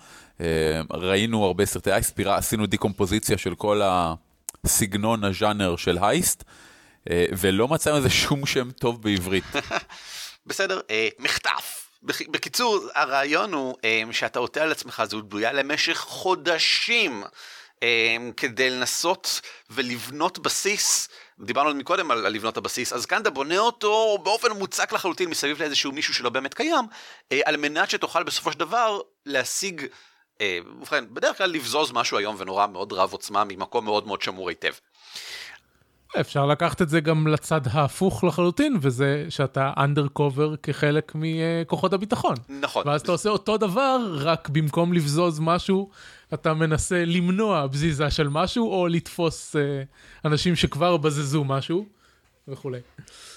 ראינו 0.90 1.44
הרבה 1.44 1.66
סרטי 1.66 1.92
הייסט, 1.92 2.20
עשינו 2.26 2.66
דיקומפוזיציה 2.66 3.38
של 3.38 3.54
כל 3.54 3.80
הסגנון, 4.64 5.24
הז'אנר 5.24 5.76
של 5.76 5.98
הייסט. 6.00 6.44
אה, 7.10 7.24
ולא 7.38 7.68
מצאנו 7.68 7.98
לזה 7.98 8.10
שום 8.10 8.46
שם 8.46 8.70
טוב 8.70 9.02
בעברית. 9.02 9.44
בסדר, 10.46 10.80
אה, 10.90 11.08
מחטף. 11.18 11.86
בקיצור, 12.02 12.88
הרעיון 12.94 13.52
הוא 13.52 13.76
אה, 13.84 14.02
שאתה 14.12 14.38
עוטה 14.38 14.62
על 14.62 14.72
עצמך 14.72 15.02
זהות 15.06 15.28
בדויה 15.28 15.52
למשך 15.52 15.96
חודשים 15.96 17.24
כדי 18.36 18.70
לנסות 18.70 19.40
ולבנות 19.70 20.38
בסיס. 20.38 21.08
דיברנו 21.40 21.74
מקודם 21.74 22.10
על, 22.10 22.26
על 22.26 22.32
לבנות 22.32 22.56
הבסיס, 22.56 22.92
אז 22.92 23.06
כאן 23.06 23.22
אתה 23.22 23.30
בונה 23.30 23.58
אותו 23.58 24.18
באופן 24.22 24.52
מוצק 24.52 24.92
לחלוטין 24.92 25.30
מסביב 25.30 25.62
לאיזשהו 25.62 25.92
מישהו 25.92 26.14
שלא 26.14 26.30
באמת 26.30 26.54
קיים, 26.54 26.84
על 27.44 27.56
מנת 27.56 27.90
שתוכל 27.90 28.22
בסופו 28.22 28.52
של 28.52 28.58
דבר 28.58 29.00
להשיג, 29.26 29.86
ובכן, 30.42 31.04
בדרך 31.14 31.38
כלל 31.38 31.50
לבזוז 31.50 31.92
משהו 31.92 32.18
איום 32.18 32.36
ונורא 32.38 32.66
מאוד 32.66 32.92
רב 32.92 33.12
עוצמה 33.12 33.44
ממקום 33.44 33.84
מאוד 33.84 34.06
מאוד 34.06 34.22
שמור 34.22 34.48
היטב. 34.48 34.72
אפשר 36.20 36.46
לקחת 36.46 36.83
את 36.83 36.88
זה 36.88 37.01
גם 37.01 37.27
לצד 37.27 37.61
ההפוך 37.70 38.25
לחלוטין, 38.25 38.77
וזה 38.81 39.27
שאתה 39.29 39.73
undercover 39.77 40.57
כחלק 40.62 41.12
מכוחות 41.14 41.92
הביטחון. 41.92 42.35
נכון. 42.49 42.88
ואז 42.88 43.01
אתה 43.01 43.12
עושה 43.12 43.29
אותו 43.29 43.57
דבר, 43.57 43.99
רק 44.12 44.49
במקום 44.49 44.92
לבזוז 44.92 45.40
משהו, 45.40 45.90
אתה 46.35 46.55
מנסה 46.55 47.05
למנוע 47.05 47.66
בזיזה 47.66 48.11
של 48.11 48.29
משהו, 48.29 48.73
או 48.73 48.88
לתפוס 48.88 49.57
אה, 49.57 49.83
אנשים 50.25 50.57
שכבר 50.57 50.96
בזזו 50.96 51.44
משהו. 51.44 51.87
וכולי. 52.49 52.79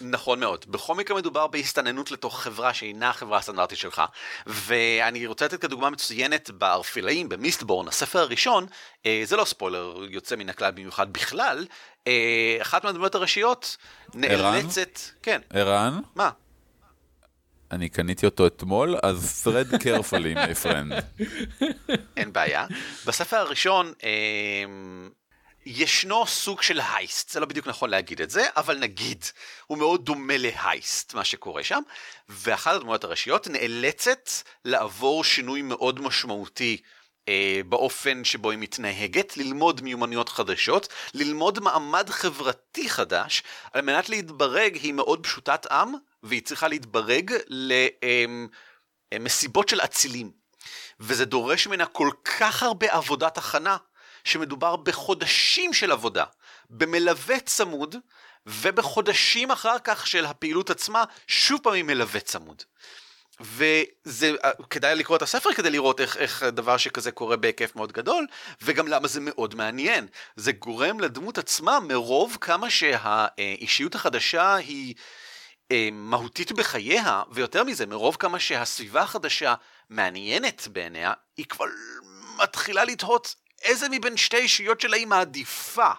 נכון 0.01 0.39
מאוד. 0.39 0.65
בכל 0.69 0.95
מקרה 0.95 1.17
מדובר 1.17 1.47
בהסתננות 1.47 2.11
לתוך 2.11 2.41
חברה 2.41 2.73
שאינה 2.73 3.09
החברה 3.09 3.37
הסטנדרטית 3.37 3.77
שלך. 3.77 4.01
ואני 4.45 5.27
רוצה 5.27 5.45
לתת 5.45 5.61
כדוגמה 5.61 5.89
מצוינת 5.89 6.49
בארפילאים, 6.49 7.29
במיסטבורן, 7.29 7.87
הספר 7.87 8.19
הראשון, 8.19 8.65
אה, 9.05 9.21
זה 9.25 9.35
לא 9.35 9.45
ספוילר 9.45 10.05
יוצא 10.09 10.35
מן 10.35 10.49
הכלל 10.49 10.71
במיוחד 10.71 11.13
בכלל, 11.13 11.65
אה, 12.07 12.57
אחת 12.61 12.83
מהדמויות 12.83 13.15
הראשיות 13.15 13.77
נאלצת... 14.13 14.99
כן. 15.23 15.41
ערן? 15.49 15.99
מה? 16.15 16.29
אני 17.71 17.89
קניתי 17.89 18.25
אותו 18.25 18.47
אתמול, 18.47 18.95
אז 19.03 19.47
thread 19.47 19.73
carefully, 19.83 20.37
my 20.37 20.65
friend. 20.65 21.21
אין 22.17 22.33
בעיה. 22.33 22.65
בספר 23.05 23.37
הראשון, 23.37 23.93
אה, 24.03 24.09
ישנו 25.65 26.27
סוג 26.27 26.61
של 26.61 26.79
הייסט, 26.95 27.29
זה 27.29 27.39
לא 27.39 27.45
בדיוק 27.45 27.67
נכון 27.67 27.89
להגיד 27.89 28.21
את 28.21 28.29
זה, 28.29 28.45
אבל 28.55 28.77
נגיד, 28.77 29.25
הוא 29.67 29.77
מאוד 29.77 30.05
דומה 30.05 30.37
להייסט, 30.37 31.13
מה 31.13 31.23
שקורה 31.23 31.63
שם, 31.63 31.81
ואחת 32.29 32.75
הדמויות 32.75 33.03
הראשיות 33.03 33.47
נאלצת 33.47 34.29
לעבור 34.65 35.23
שינוי 35.23 35.61
מאוד 35.61 36.01
משמעותי 36.01 36.77
אה, 37.29 37.61
באופן 37.65 38.23
שבו 38.23 38.51
היא 38.51 38.59
מתנהגת, 38.59 39.37
ללמוד 39.37 39.81
מיומנויות 39.81 40.29
חדשות, 40.29 40.87
ללמוד 41.13 41.59
מעמד 41.59 42.09
חברתי 42.09 42.89
חדש, 42.89 43.43
על 43.73 43.81
מנת 43.81 44.09
להתברג 44.09 44.75
היא 44.75 44.93
מאוד 44.93 45.23
פשוטת 45.23 45.71
עם, 45.71 45.93
והיא 46.23 46.41
צריכה 46.41 46.67
להתברג 46.67 47.33
למסיבות 49.13 49.69
של 49.69 49.81
אצילים. 49.81 50.31
וזה 50.99 51.25
דורש 51.25 51.67
ממנה 51.67 51.85
כל 51.85 52.09
כך 52.23 52.63
הרבה 52.63 52.93
עבודת 52.93 53.37
הכנה, 53.37 53.77
שמדובר 54.23 54.75
בחודשים 54.75 55.73
של 55.73 55.91
עבודה, 55.91 56.23
במלווה 56.69 57.39
צמוד, 57.39 57.95
ובחודשים 58.45 59.51
אחר 59.51 59.79
כך 59.83 60.07
של 60.07 60.25
הפעילות 60.25 60.69
עצמה, 60.69 61.03
שוב 61.27 61.59
פעם 61.63 61.73
עם 61.73 61.87
מלווה 61.87 62.19
צמוד. 62.19 62.63
וזה, 63.41 64.31
אה, 64.43 64.51
כדאי 64.69 64.95
לקרוא 64.95 65.17
את 65.17 65.21
הספר 65.21 65.53
כדי 65.53 65.69
לראות 65.69 66.01
איך, 66.01 66.17
איך 66.17 66.43
דבר 66.43 66.77
שכזה 66.77 67.11
קורה 67.11 67.37
בהיקף 67.37 67.75
מאוד 67.75 67.91
גדול, 67.91 68.27
וגם 68.61 68.87
למה 68.87 69.07
זה 69.07 69.19
מאוד 69.21 69.55
מעניין. 69.55 70.07
זה 70.35 70.51
גורם 70.51 70.99
לדמות 70.99 71.37
עצמה 71.37 71.79
מרוב 71.79 72.37
כמה 72.41 72.69
שהאישיות 72.69 73.95
החדשה 73.95 74.55
היא 74.55 74.95
אה, 75.71 75.89
מהותית 75.91 76.51
בחייה, 76.51 77.23
ויותר 77.31 77.63
מזה, 77.63 77.85
מרוב 77.85 78.15
כמה 78.19 78.39
שהסביבה 78.39 79.01
החדשה 79.01 79.53
מעניינת 79.89 80.67
בעיניה, 80.71 81.13
היא 81.37 81.45
כבר 81.45 81.65
מתחילה 82.37 82.83
לתהות 82.83 83.35
איזה 83.63 83.89
מבין 83.89 84.17
שתי 84.17 84.37
אישיות 84.37 84.81
שלה 84.81 84.97
היא 84.97 85.07
מעדיפה. 85.07 85.91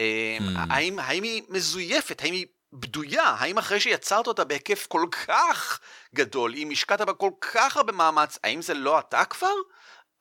אה, 0.00 0.38
hmm. 0.38 0.42
האם, 0.70 0.98
האם 0.98 1.22
היא 1.22 1.42
מזויפת? 1.48 2.22
האם 2.22 2.32
היא 2.32 2.46
בדויה? 2.80 3.24
האם 3.24 3.58
אחרי 3.58 3.80
שיצרת 3.80 4.26
אותה 4.26 4.44
בהיקף 4.44 4.86
כל 4.86 5.06
כך 5.26 5.80
גדול, 6.14 6.54
אם 6.54 6.68
השקעת 6.72 7.00
בה 7.00 7.12
כל 7.12 7.30
כך 7.40 7.76
הרבה 7.76 7.92
מאמץ, 7.92 8.38
האם 8.44 8.62
זה 8.62 8.74
לא 8.74 8.98
אתה 8.98 9.24
כבר? 9.24 9.54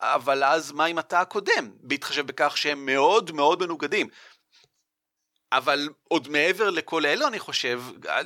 אבל 0.01 0.43
אז 0.43 0.71
מה 0.71 0.85
עם 0.85 0.99
אתה 0.99 1.19
הקודם? 1.19 1.71
בהתחשב 1.79 2.27
בכך 2.27 2.57
שהם 2.57 2.85
מאוד 2.85 3.31
מאוד 3.31 3.63
מנוגדים. 3.63 4.07
אבל 5.51 5.89
עוד 6.03 6.27
מעבר 6.27 6.69
לכל 6.69 7.05
אלו 7.05 7.27
אני 7.27 7.39
חושב, 7.39 7.81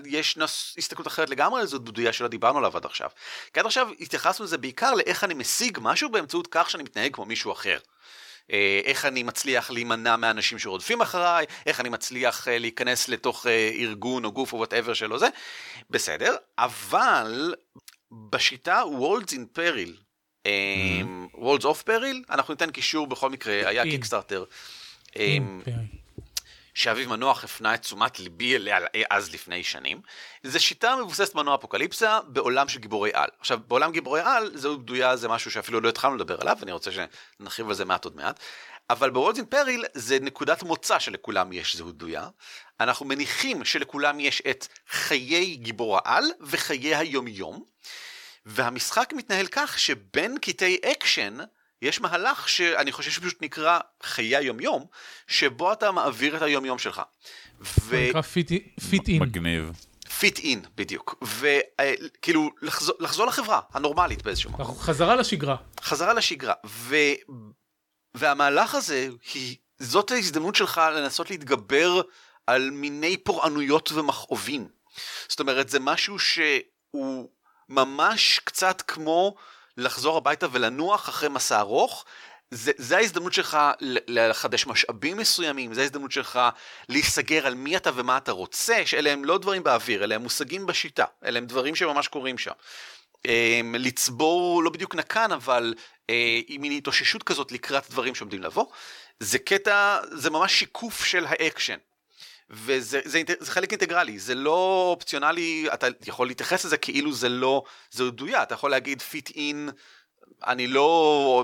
יש 0.06 0.38
נס... 0.38 0.76
הסתכלות 0.78 1.08
אחרת 1.08 1.30
לגמרי 1.30 1.62
על 1.62 1.68
זהות 1.68 1.82
בדויה 1.82 2.14
שלא 2.14 2.28
דיברנו 2.28 2.58
עליו 2.58 2.78
עד 2.78 2.86
עכשיו. 2.86 3.10
כי 3.54 3.60
עד 3.60 3.66
עכשיו 3.66 3.90
התייחסנו 4.00 4.46
לזה 4.46 4.58
בעיקר 4.58 4.94
לאיך 4.94 5.24
אני 5.24 5.34
משיג 5.34 5.80
משהו 5.82 6.10
באמצעות 6.10 6.48
כך 6.52 6.70
שאני 6.70 6.84
מתנהג 6.84 7.14
כמו 7.14 7.26
מישהו 7.26 7.52
אחר. 7.52 7.78
אה, 8.52 8.82
איך 8.84 9.06
אני 9.06 9.24
מצליח 9.24 9.72
להימנע 9.72 10.16
מאנשים 10.16 10.60
שרודפים 10.60 11.02
אחריי, 11.02 11.46
איך 11.66 11.80
אני 11.80 11.90
מצליח 11.90 12.48
אה, 12.48 12.58
להיכנס 12.58 13.10
לתוך 13.10 13.48
אה, 13.48 13.72
ארגון 13.74 14.26
או 14.26 14.32
גוף 14.32 14.54
או 14.54 14.58
whatever 14.58 14.94
שלא 14.94 15.18
זה, 15.18 15.28
בסדר, 15.90 16.36
אבל 16.58 17.56
בשיטה 18.12 18.82
in 19.32 19.58
Peril, 19.58 19.92
mm-hmm. 20.44 21.36
Worlds 21.36 21.64
of 21.64 21.88
Peril, 21.88 22.18
אנחנו 22.30 22.54
ניתן 22.54 22.72
קישור 22.72 23.08
בכל 23.08 23.30
מקרה, 23.30 23.70
היה 23.70 23.84
Kickstarter. 23.84 24.44
שאביב 26.74 27.10
מנוח 27.10 27.44
הפנה 27.44 27.74
את 27.74 27.82
תשומת 27.82 28.20
ליבי 28.20 28.56
אליה 28.56 28.80
אז 29.10 29.34
לפני 29.34 29.64
שנים. 29.64 30.02
זו 30.44 30.60
שיטה 30.60 30.96
מבוססת 30.96 31.36
מנוע 31.36 31.56
אפוקליפסה 31.56 32.20
בעולם 32.28 32.68
של 32.68 32.80
גיבורי 32.80 33.12
על. 33.14 33.30
עכשיו, 33.40 33.60
בעולם 33.68 33.92
גיבורי 33.92 34.22
על, 34.22 34.52
זהות 34.54 34.78
בדויה, 34.78 35.16
זה 35.16 35.28
משהו 35.28 35.52
שאפילו 35.52 35.82
לא 35.82 35.90
התחלנו 35.90 36.16
לדבר 36.16 36.42
עליו, 36.42 36.58
ואני 36.60 36.72
רוצה 36.72 36.92
שנרחיב 36.92 37.68
על 37.68 37.74
זה 37.74 37.86
מעט 37.86 38.06
עוד 38.06 38.16
מעט. 38.16 38.40
אבל 38.90 39.10
ב 39.10 39.14
Worlds 39.14 39.38
in 39.38 39.46
Peril 39.46 39.86
זה 39.94 40.20
נקודת 40.22 40.64
מוצא 40.64 41.00
שלכולם 41.00 41.54
יש 41.54 41.76
זהות 41.76 41.96
בדויה. 41.96 42.28
אנחנו 42.80 43.06
מניחים 43.06 43.66
שלכולם 43.66 44.20
יש 44.20 44.42
את 44.50 44.68
חיי 44.90 45.56
גיבור 45.56 45.98
העל 45.98 46.26
וחיי 46.42 46.96
היומיום. 46.96 47.64
והמשחק 48.46 49.14
מתנהל 49.16 49.48
כך 49.48 49.80
שבין 49.80 50.38
קטעי 50.38 50.78
אקשן, 50.92 51.38
יש 51.82 52.02
מהלך 52.02 52.50
שאני 52.50 52.92
חושב 52.92 53.12
שפשוט 53.12 53.42
נקרא 53.42 53.80
חיי 54.04 54.36
היומיום, 54.36 54.86
שבו 55.28 55.74
אתה 55.74 55.92
מעביר 55.92 56.38
את 56.38 56.42
היומיום 56.42 56.78
שלך. 56.78 57.02
ו... 57.62 58.08
נקרא 58.10 58.22
fit 58.22 58.52
in. 59.08 59.22
מגניב. 59.22 59.72
fit 60.20 60.40
in, 60.40 60.62
בדיוק. 60.76 61.24
וכאילו, 61.24 62.50
לחזור, 62.62 62.96
לחזור 63.00 63.28
לחברה 63.28 63.60
הנורמלית 63.74 64.22
באיזשהו 64.22 64.52
מקום. 64.52 64.80
חזרה 64.80 65.16
לשגרה. 65.16 65.56
חזרה 65.82 66.14
לשגרה. 66.14 66.54
ו... 66.66 66.96
והמהלך 68.14 68.76
הזה, 68.76 69.10
היא... 69.34 69.56
זאת 69.80 70.12
ההזדמנות 70.12 70.56
שלך 70.56 70.82
לנסות 70.96 71.30
להתגבר 71.30 72.02
על 72.48 72.70
מיני 72.72 73.18
פורענויות 73.18 73.92
ומכאובים. 73.92 74.68
זאת 75.28 75.40
אומרת, 75.40 75.70
זה 75.70 75.80
משהו 75.80 76.20
שהוא 76.20 77.30
ממש 77.70 78.40
קצת 78.44 78.82
כמו 78.82 79.36
לחזור 79.80 80.18
הביתה 80.18 80.48
ולנוח 80.52 81.10
אחרי 81.10 81.30
מסע 81.30 81.60
ארוך. 81.60 82.06
זה, 82.52 82.72
זה 82.78 82.98
ההזדמנות 82.98 83.34
שלך 83.34 83.58
לחדש 84.08 84.68
משאבים 84.68 85.18
מסוימים, 85.18 85.74
זה 85.74 85.82
ההזדמנות 85.82 86.12
שלך 86.12 86.40
להיסגר 86.90 87.48
על 87.48 87.54
מי 87.54 87.78
אתה 87.78 87.90
ומה 87.96 88.18
אתה 88.18 88.32
רוצה, 88.32 88.82
שאלה 88.86 89.12
הם 89.12 89.26
לא 89.26 89.38
דברים 89.38 89.64
באוויר, 89.64 90.04
אלה 90.04 90.16
הם 90.16 90.22
מושגים 90.22 90.66
בשיטה, 90.66 91.06
אלה 91.26 91.38
הם 91.38 91.46
דברים 91.46 91.76
שממש 91.76 92.08
קורים 92.08 92.38
שם. 92.38 92.52
אמ, 93.26 93.76
לצבור 93.80 94.64
לא 94.64 94.70
בדיוק 94.70 94.96
נק"נ, 94.96 95.32
אבל 95.32 95.74
אה, 96.10 96.40
עם 96.48 96.62
מין 96.62 96.72
התאוששות 96.72 97.24
כזאת 97.24 97.52
לקראת 97.52 97.90
דברים 97.90 98.16
שעומדים 98.16 98.44
לבוא. 98.44 98.66
זה 99.20 99.40
קטע, 99.40 100.00
זה 100.12 100.30
ממש 100.30 100.60
שיקוף 100.60 101.04
של 101.06 101.26
האקשן. 101.26 101.78
וזה 102.52 103.02
זה, 103.06 103.22
זה 103.40 103.52
חלק 103.52 103.72
אינטגרלי, 103.72 104.20
זה 104.20 104.36
לא 104.36 104.90
אופציונלי, 104.92 105.68
אתה 105.74 105.88
יכול 106.06 106.28
להתייחס 106.28 106.66
לזה 106.66 106.78
כאילו 106.78 107.14
זה 107.14 107.30
לא, 107.30 107.64
זהות 107.92 108.04
בדויה, 108.04 108.44
אתה 108.44 108.54
יכול 108.54 108.72
להגיד 108.72 109.02
fit 109.02 109.30
in, 109.36 109.70
אני 110.48 110.68
לא 110.68 111.44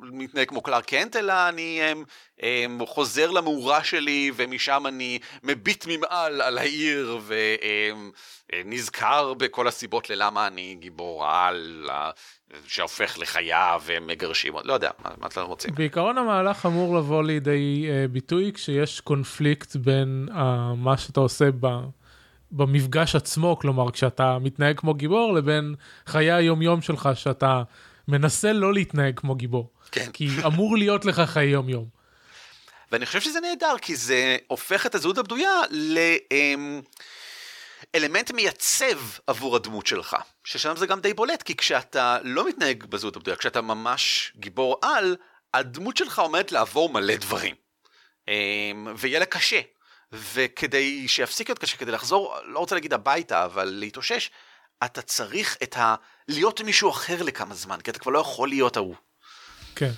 מתנהג 0.00 0.48
כמו 0.48 0.62
קלארק 0.62 0.80
קנט, 0.80 1.16
אלא 1.16 1.48
אני 1.48 1.80
חוזר 2.86 3.30
למאורה 3.30 3.84
שלי 3.84 4.30
ומשם 4.36 4.84
אני 4.86 5.18
מביט 5.42 5.84
ממעל 5.88 6.40
על 6.40 6.58
העיר 6.58 7.18
ונזכר 8.52 9.34
בכל 9.34 9.68
הסיבות 9.68 10.10
ללמה 10.10 10.46
אני 10.46 10.76
גיבור 10.80 11.26
על, 11.26 11.88
שהופך 12.66 13.18
לחיה 13.18 13.76
ומגרשים, 13.84 14.52
לא 14.64 14.72
יודע, 14.72 14.90
מה, 15.04 15.26
אתם 15.26 15.42
רוצים? 15.42 15.74
בעיקרון 15.74 16.18
המהלך 16.18 16.66
אמור 16.66 16.96
לבוא 16.96 17.22
לידי 17.22 17.86
אה, 17.86 18.08
ביטוי 18.12 18.52
כשיש 18.54 19.00
קונפליקט 19.00 19.76
בין 19.76 20.28
אה, 20.30 20.34
מה 20.76 20.96
שאתה 20.96 21.20
עושה 21.20 21.44
ב... 21.60 21.66
במפגש 22.52 23.16
עצמו, 23.16 23.58
כלומר 23.58 23.90
כשאתה 23.90 24.38
מתנהג 24.38 24.78
כמו 24.78 24.94
גיבור 24.94 25.32
לבין 25.32 25.74
חיי 26.06 26.32
היומיום 26.32 26.82
שלך 26.82 27.08
שאתה 27.14 27.62
מנסה 28.10 28.52
לא 28.52 28.74
להתנהג 28.74 29.18
כמו 29.18 29.34
גיבור. 29.34 29.72
כן. 29.92 30.10
כי 30.12 30.28
אמור 30.46 30.76
להיות 30.76 31.04
לך 31.04 31.20
חיי 31.26 31.48
יומיום. 31.48 32.00
ואני 32.92 33.06
חושב 33.06 33.20
שזה 33.20 33.40
נהדר 33.40 33.74
כי 33.82 33.96
זה 33.96 34.36
הופך 34.46 34.86
את 34.86 34.94
הזהות 34.94 35.18
הבדויה 35.18 35.60
ל... 35.70 35.98
אמ, 36.30 36.80
מייצב 38.34 38.98
עבור 39.26 39.56
הדמות 39.56 39.86
שלך, 39.86 40.16
ששם 40.44 40.76
זה 40.76 40.86
גם 40.86 41.00
די 41.00 41.14
בולט, 41.14 41.42
כי 41.42 41.56
כשאתה 41.56 42.18
לא 42.22 42.48
מתנהג 42.48 42.84
בזהות 42.84 43.16
הבדויה, 43.16 43.36
כשאתה 43.36 43.60
ממש 43.60 44.32
גיבור 44.36 44.76
על, 44.82 45.16
הדמות 45.54 45.96
שלך 45.96 46.18
עומדת 46.18 46.52
לעבור 46.52 46.88
מלא 46.88 47.16
דברים. 47.16 47.54
אמ, 48.28 48.94
ויהיה 48.96 49.18
לה 49.18 49.26
קשה. 49.26 49.60
וכדי 50.12 51.08
שיפסיק 51.08 51.48
להיות 51.48 51.58
קשה, 51.58 51.76
כדי 51.76 51.92
לחזור, 51.92 52.36
לא 52.44 52.58
רוצה 52.58 52.74
להגיד 52.74 52.92
הביתה, 52.92 53.44
אבל 53.44 53.64
להתאושש, 53.64 54.30
אתה 54.84 55.02
צריך 55.02 55.56
את 55.62 55.76
ה... 55.76 55.94
להיות 56.30 56.60
מישהו 56.60 56.90
אחר 56.90 57.22
לכמה 57.22 57.54
זמן, 57.54 57.76
כי 57.84 57.90
אתה 57.90 57.98
כבר 57.98 58.12
לא 58.12 58.18
יכול 58.18 58.48
להיות 58.48 58.76
ההוא. 58.76 58.94
כן. 59.74 59.90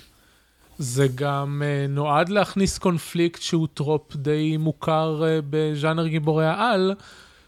זה 0.77 1.07
גם 1.15 1.61
אה, 1.61 1.91
נועד 1.91 2.29
להכניס 2.29 2.77
קונפליקט 2.77 3.41
שהוא 3.41 3.67
trope 3.73 4.15
די 4.15 4.57
מוכר 4.57 5.21
אה, 5.21 5.45
בז'אנר 5.49 6.07
גיבורי 6.07 6.45
העל, 6.45 6.95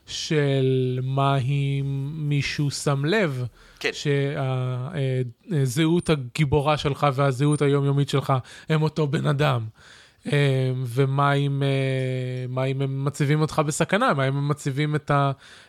של 0.08 1.00
מה 1.04 1.38
אם 1.38 2.10
מישהו 2.14 2.72
שם 2.72 3.06
לב. 3.06 3.46
כן. 3.80 3.90
שהזהות 5.52 6.10
הגיבורה 6.10 6.78
שלך 6.78 7.08
והזהות 7.14 7.62
היומיומית 7.62 8.10
שלך 8.10 8.34
הם 8.70 8.82
אותו 8.82 9.08
בן 9.08 9.28
אדם. 9.28 9.66
ומה 10.86 11.34
אם, 11.34 11.64
מה 12.50 12.64
אם 12.64 12.82
הם 12.82 13.06
מציבים 13.06 13.42
אותך 13.42 13.62
בסכנה, 13.66 14.14
מה 14.14 14.28
אם 14.28 14.38
הם 14.38 14.48
מציבים 14.48 14.96
את 14.96 15.12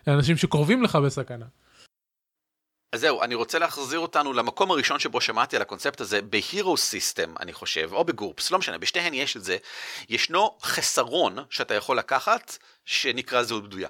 האנשים 0.06 0.36
שקרובים 0.36 0.82
לך 0.82 0.96
בסכנה. 0.96 1.44
אז 2.96 3.00
זהו, 3.00 3.22
אני 3.22 3.34
רוצה 3.34 3.58
להחזיר 3.58 3.98
אותנו 3.98 4.32
למקום 4.32 4.70
הראשון 4.70 4.98
שבו 4.98 5.20
שמעתי 5.20 5.56
על 5.56 5.62
הקונספט 5.62 6.00
הזה, 6.00 6.22
בהירו 6.22 6.76
סיסטם, 6.76 7.34
אני 7.40 7.52
חושב, 7.52 7.90
או 7.92 8.04
בגורפס, 8.04 8.50
לא 8.50 8.58
משנה, 8.58 8.78
בשתיהן 8.78 9.14
יש 9.14 9.36
את 9.36 9.44
זה, 9.44 9.56
ישנו 10.08 10.58
חסרון 10.62 11.38
שאתה 11.50 11.74
יכול 11.74 11.98
לקחת, 11.98 12.56
שנקרא 12.84 13.42
זהות 13.42 13.64
בדויה. 13.64 13.88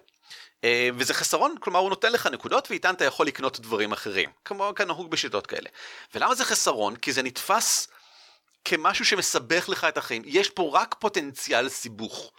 אה, 0.65 0.89
וזה 0.97 1.15
חסרון, 1.15 1.55
כלומר 1.61 1.79
הוא 1.79 1.91
נותן 1.91 2.13
לך 2.13 2.27
נקודות 2.27 2.71
ואיתן 2.71 2.95
אתה 2.95 3.05
יכול 3.05 3.27
לקנות 3.27 3.61
דברים 3.61 3.93
אחרים, 3.93 4.31
כמו 4.45 4.73
כנהוג 4.77 5.11
בשיטות 5.11 5.47
כאלה. 5.47 5.69
ולמה 6.15 6.35
זה 6.35 6.45
חסרון? 6.45 6.97
כי 6.97 7.13
זה 7.13 7.23
נתפס 7.23 7.89
כמשהו 8.65 9.05
שמסבך 9.05 9.69
לך 9.69 9.85
את 9.85 9.99
החיים. 9.99 10.23
יש 10.25 10.51
פה 10.51 10.71
רק 10.73 10.95
פוטנציאל 10.99 11.69
סיבוך 11.69 12.33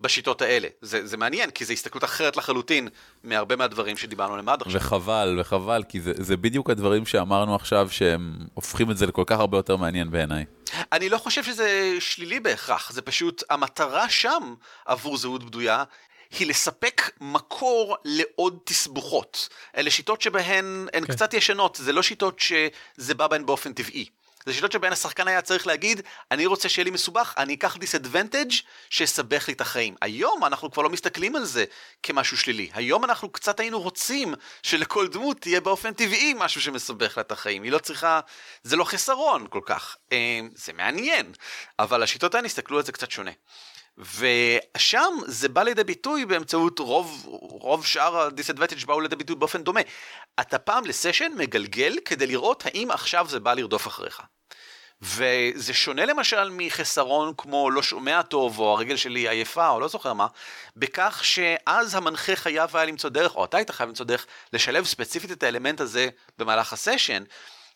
בשיטות 0.00 0.42
האלה. 0.42 0.68
זה, 0.82 1.06
זה 1.06 1.16
מעניין, 1.16 1.50
כי 1.50 1.64
זו 1.64 1.72
הסתכלות 1.72 2.04
אחרת 2.04 2.36
לחלוטין 2.36 2.88
מהרבה 3.24 3.56
מהדברים 3.56 3.96
שדיברנו 3.96 4.32
עליהם 4.32 4.48
עד 4.48 4.62
עכשיו. 4.62 4.80
וחבל, 4.80 5.36
וחבל, 5.40 5.82
כי 5.88 6.00
זה, 6.00 6.12
זה 6.16 6.36
בדיוק 6.36 6.70
הדברים 6.70 7.06
שאמרנו 7.06 7.54
עכשיו, 7.54 7.88
שהם 7.90 8.38
הופכים 8.54 8.90
את 8.90 8.96
זה 8.96 9.06
לכל 9.06 9.24
כך 9.26 9.38
הרבה 9.38 9.58
יותר 9.58 9.76
מעניין 9.76 10.10
בעיניי. 10.10 10.44
אני 10.92 11.08
לא 11.08 11.18
חושב 11.18 11.44
שזה 11.44 11.96
שלילי 12.00 12.40
בהכרח, 12.40 12.92
זה 12.92 13.02
פשוט, 13.02 13.42
המטרה 13.50 14.08
שם 14.08 14.54
עבור 14.86 15.16
זהות 15.16 15.44
בדויה 15.44 15.84
היא 16.38 16.46
לספק 16.46 17.10
מקור 17.20 17.96
לעוד 18.04 18.58
תסבוכות. 18.64 19.48
אלה 19.76 19.90
שיטות 19.90 20.22
שבהן 20.22 20.88
הן 20.92 21.04
כן. 21.04 21.12
קצת 21.12 21.34
ישנות, 21.34 21.78
זה 21.82 21.92
לא 21.92 22.02
שיטות 22.02 22.40
שזה 22.40 23.14
בא 23.14 23.26
בהן 23.26 23.46
באופן 23.46 23.72
טבעי. 23.72 24.06
זה 24.46 24.54
שיטות 24.54 24.72
שבהן 24.72 24.92
השחקן 24.92 25.28
היה 25.28 25.42
צריך 25.42 25.66
להגיד, 25.66 26.00
אני 26.30 26.46
רוצה 26.46 26.68
שיהיה 26.68 26.84
לי 26.84 26.90
מסובך, 26.90 27.34
אני 27.36 27.54
אקח 27.54 27.76
disadvantage 27.76 28.50
שיסבך 28.90 29.48
לי 29.48 29.54
את 29.54 29.60
החיים. 29.60 29.94
היום 30.00 30.44
אנחנו 30.44 30.70
כבר 30.70 30.82
לא 30.82 30.90
מסתכלים 30.90 31.36
על 31.36 31.44
זה 31.44 31.64
כמשהו 32.02 32.36
שלילי. 32.36 32.70
היום 32.74 33.04
אנחנו 33.04 33.28
קצת 33.28 33.60
היינו 33.60 33.80
רוצים 33.80 34.34
שלכל 34.62 35.08
דמות 35.08 35.40
תהיה 35.40 35.60
באופן 35.60 35.92
טבעי 35.92 36.34
משהו 36.36 36.60
שמסבך 36.60 37.16
לה 37.16 37.20
את 37.20 37.32
החיים. 37.32 37.62
היא 37.62 37.72
לא 37.72 37.78
צריכה, 37.78 38.20
זה 38.62 38.76
לא 38.76 38.84
חסרון 38.84 39.46
כל 39.50 39.60
כך. 39.66 39.96
אה, 40.12 40.40
זה 40.54 40.72
מעניין, 40.72 41.32
אבל 41.78 42.02
השיטות 42.02 42.34
האלה 42.34 42.46
הסתכלו 42.46 42.78
על 42.78 42.84
זה 42.84 42.92
קצת 42.92 43.10
שונה. 43.10 43.32
ושם 43.98 45.14
זה 45.26 45.48
בא 45.48 45.62
לידי 45.62 45.84
ביטוי 45.84 46.24
באמצעות 46.26 46.78
רוב, 46.78 47.22
רוב 47.40 47.86
שאר 47.86 48.20
ה 48.20 48.25
disadvantages 48.25 48.84
באו 48.86 49.00
לידי 49.00 49.16
ביטוי 49.16 49.36
באופן 49.36 49.62
דומה. 49.62 49.80
אתה 50.40 50.58
פעם 50.58 50.84
לסשן 50.84 51.32
מגלגל 51.36 51.96
כדי 52.04 52.26
לראות 52.26 52.66
האם 52.66 52.90
עכשיו 52.90 53.26
זה 53.28 53.40
בא 53.40 53.54
לרדוף 53.54 53.86
אחריך. 53.86 54.22
וזה 55.02 55.74
שונה 55.74 56.04
למשל 56.04 56.50
מחסרון 56.52 57.32
כמו 57.36 57.70
לא 57.70 57.82
שומע 57.82 58.22
טוב, 58.22 58.58
או 58.58 58.72
הרגל 58.72 58.96
שלי 58.96 59.28
עייפה, 59.28 59.68
או 59.68 59.80
לא 59.80 59.88
זוכר 59.88 60.12
מה, 60.12 60.26
בכך 60.76 61.20
שאז 61.24 61.94
המנחה 61.94 62.36
חייב 62.36 62.76
היה 62.76 62.84
למצוא 62.84 63.10
דרך, 63.10 63.36
או 63.36 63.44
אתה 63.44 63.56
היית 63.56 63.70
חייב 63.70 63.88
למצוא 63.88 64.06
דרך, 64.06 64.26
לשלב 64.52 64.84
ספציפית 64.84 65.32
את 65.32 65.42
האלמנט 65.42 65.80
הזה 65.80 66.08
במהלך 66.38 66.72
הסשן, 66.72 67.22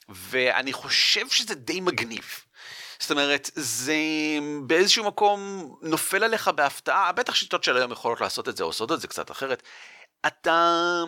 ואני 0.09 0.73
חושב 0.73 1.29
שזה 1.29 1.55
די 1.55 1.81
מגניב. 1.81 2.45
זאת 3.03 3.11
אומרת, 3.11 3.51
זה 3.55 3.97
באיזשהו 4.67 5.05
מקום 5.05 5.69
נופל 5.83 6.25
עליך 6.25 6.49
בהפתעה, 6.49 7.13
בטח 7.13 7.35
שיטות 7.35 7.65
של 7.65 7.77
היום 7.77 7.93
יכולות 7.93 8.21
לעשות 8.21 8.49
את 8.49 8.57
זה, 8.57 8.65
או 8.65 8.69
עושות 8.69 8.93
את 8.93 9.01
זה 9.01 9.09
קצת 9.09 9.31
אחרת. 9.31 9.63
אתה, 10.27 11.05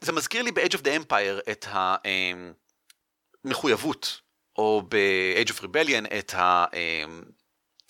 זה 0.00 0.12
מזכיר 0.12 0.42
לי 0.42 0.52
ב-Age 0.52 0.72
of 0.72 0.80
the 0.80 0.88
Empire 1.02 1.50
את 1.50 1.66
המחויבות 3.44 4.20
או 4.58 4.82
ב-Age 4.88 5.50
of 5.50 5.62
Rebellion 5.62 6.18
את 6.18 6.34
ה... 6.34 6.64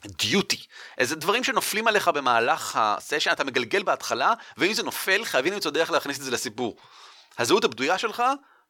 דיוטי, 0.06 0.66
איזה 0.98 1.16
דברים 1.16 1.44
שנופלים 1.44 1.88
עליך 1.88 2.08
במהלך 2.08 2.76
הסשן, 2.80 3.32
אתה 3.32 3.44
מגלגל 3.44 3.82
בהתחלה, 3.82 4.35
ואם 4.56 4.72
זה 4.72 4.82
נופל, 4.82 5.24
חייבים 5.24 5.52
למצוא 5.52 5.70
דרך 5.70 5.90
להכניס 5.90 6.18
את 6.18 6.22
זה 6.22 6.30
לסיפור. 6.30 6.76
הזהות 7.38 7.64
הבדויה 7.64 7.98
שלך, 7.98 8.22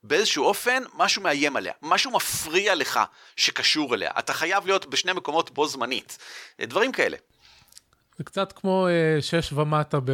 באיזשהו 0.04 0.44
אופן, 0.44 0.82
משהו 0.96 1.22
מאיים 1.22 1.56
עליה, 1.56 1.72
משהו 1.82 2.10
מפריע 2.10 2.74
לך 2.74 3.00
שקשור 3.36 3.94
אליה. 3.94 4.10
אתה 4.18 4.32
חייב 4.32 4.66
להיות 4.66 4.86
בשני 4.86 5.12
מקומות 5.12 5.50
בו 5.50 5.68
זמנית. 5.68 6.18
דברים 6.60 6.92
כאלה. 6.92 7.16
זה 8.18 8.24
קצת 8.24 8.52
כמו 8.52 8.88
אה, 8.88 9.22
שש 9.22 9.52
ומטה 9.52 10.00
ב... 10.00 10.10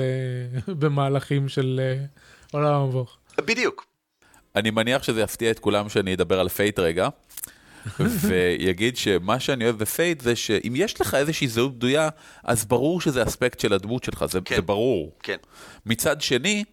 במהלכים 0.81 1.49
של 1.49 1.81
אה, 1.81 2.53
עולם 2.53 2.75
המבוך. 2.75 3.17
בדיוק. 3.39 3.87
אני 4.57 4.71
מניח 4.71 5.03
שזה 5.03 5.21
יפתיע 5.21 5.51
את 5.51 5.59
כולם 5.59 5.89
שאני 5.89 6.15
אדבר 6.15 6.41
על 6.41 6.49
Fate 6.49 6.79
רגע. 6.79 7.09
ויגיד 8.29 8.97
שמה 8.97 9.41
שאני 9.41 9.65
אוהב 9.65 9.79
ב 9.79 9.87
Fate 9.87 10.21
זה 10.21 10.37
שאם 10.37 10.73
יש 10.77 11.01
לך 11.01 11.15
איזושהי 11.15 11.49
זהות 11.49 11.77
בדויה, 11.77 12.09
אז 12.45 12.65
ברור 12.65 13.01
שזה 13.01 13.23
אספקט 13.23 13.61
של 13.61 13.73
הדמות 13.73 14.05
שלך, 14.05 14.25
זה, 14.25 14.39
כן. 14.45 14.57
זה 14.57 14.63
ברור. 14.63 15.13
כן. 15.23 15.37
מצד 15.87 16.21
שני, 16.21 16.65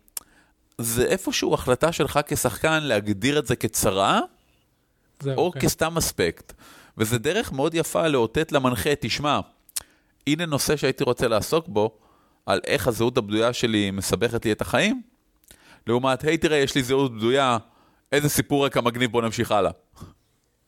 זה 0.78 1.06
איפשהו 1.06 1.54
החלטה 1.54 1.92
שלך 1.92 2.20
כשחקן 2.28 2.84
להגדיר 2.84 3.40
את 3.40 3.48
זה 3.48 3.56
כצרה, 3.56 4.20
או 5.28 5.52
כן. 5.52 5.60
כסתם 5.60 5.98
אספקט. 5.98 6.54
וזה 6.98 7.18
דרך 7.18 7.52
מאוד 7.52 7.74
יפה 7.74 8.08
לאותת 8.08 8.52
למנחה, 8.52 8.90
תשמע, 9.00 9.40
הנה 10.28 10.46
נושא 10.46 10.76
שהייתי 10.76 11.04
רוצה 11.04 11.28
לעסוק 11.28 11.68
בו, 11.68 11.98
על 12.46 12.60
איך 12.68 12.88
הזהות 12.88 13.18
הבדויה 13.18 13.54
שלי 13.54 13.92
מסבכת 13.92 14.46
לי 14.46 14.52
את 14.52 14.62
החיים, 14.62 15.02
לעומת, 15.88 16.24
היי 16.24 16.38
תראה, 16.38 16.58
יש 16.58 16.76
לי 16.76 16.84
זהות 16.84 17.16
בדויה, 17.18 17.58
איזה 18.12 18.30
סיפור 18.30 18.66
רקע 18.66 18.82
מגניב, 18.82 19.12
בוא 19.12 19.22
נמשיך 19.22 19.52
הלאה. 19.52 19.72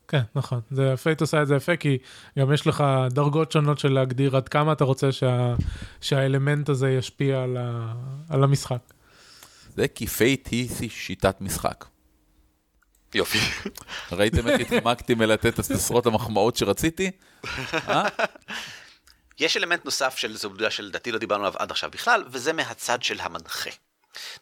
כן, 0.07 0.21
נכון. 0.35 0.59
זה 0.71 0.97
Fate 0.97 1.21
עושה 1.21 1.41
את 1.41 1.47
זה 1.47 1.55
יפה, 1.55 1.75
כי 1.75 1.97
גם 2.39 2.53
יש 2.53 2.67
לך 2.67 2.83
דרגות 3.09 3.51
שונות 3.51 3.79
של 3.79 3.93
להגדיר 3.93 4.37
עד 4.37 4.49
כמה 4.49 4.71
אתה 4.71 4.83
רוצה 4.83 5.11
שה, 5.11 5.55
שהאלמנט 6.01 6.69
הזה 6.69 6.91
ישפיע 6.91 7.43
על, 7.43 7.57
ה, 7.57 7.93
על 8.29 8.43
המשחק. 8.43 8.79
זה 9.77 9.87
כי 9.87 10.07
Fate 10.07 10.47
היא 10.51 10.89
שיטת 10.89 11.41
משחק. 11.41 11.85
יופי. 13.13 13.39
ראיתם 14.11 14.47
איך 14.47 14.61
התחמקתי 14.61 15.15
מלתת 15.15 15.59
את 15.59 15.71
עשרות 15.71 16.05
המחמאות 16.05 16.55
שרציתי? 16.55 17.11
אה? 17.73 18.07
יש 19.39 19.57
אלמנט 19.57 19.85
נוסף 19.85 20.17
של 20.17 20.37
זהות 20.37 20.59
שלדעתי 20.69 21.11
לא 21.11 21.19
דיברנו 21.19 21.43
עליו 21.43 21.59
עד 21.59 21.71
עכשיו 21.71 21.91
בכלל, 21.91 22.23
וזה 22.31 22.53
מהצד 22.53 23.03
של 23.03 23.19
המנחה. 23.19 23.69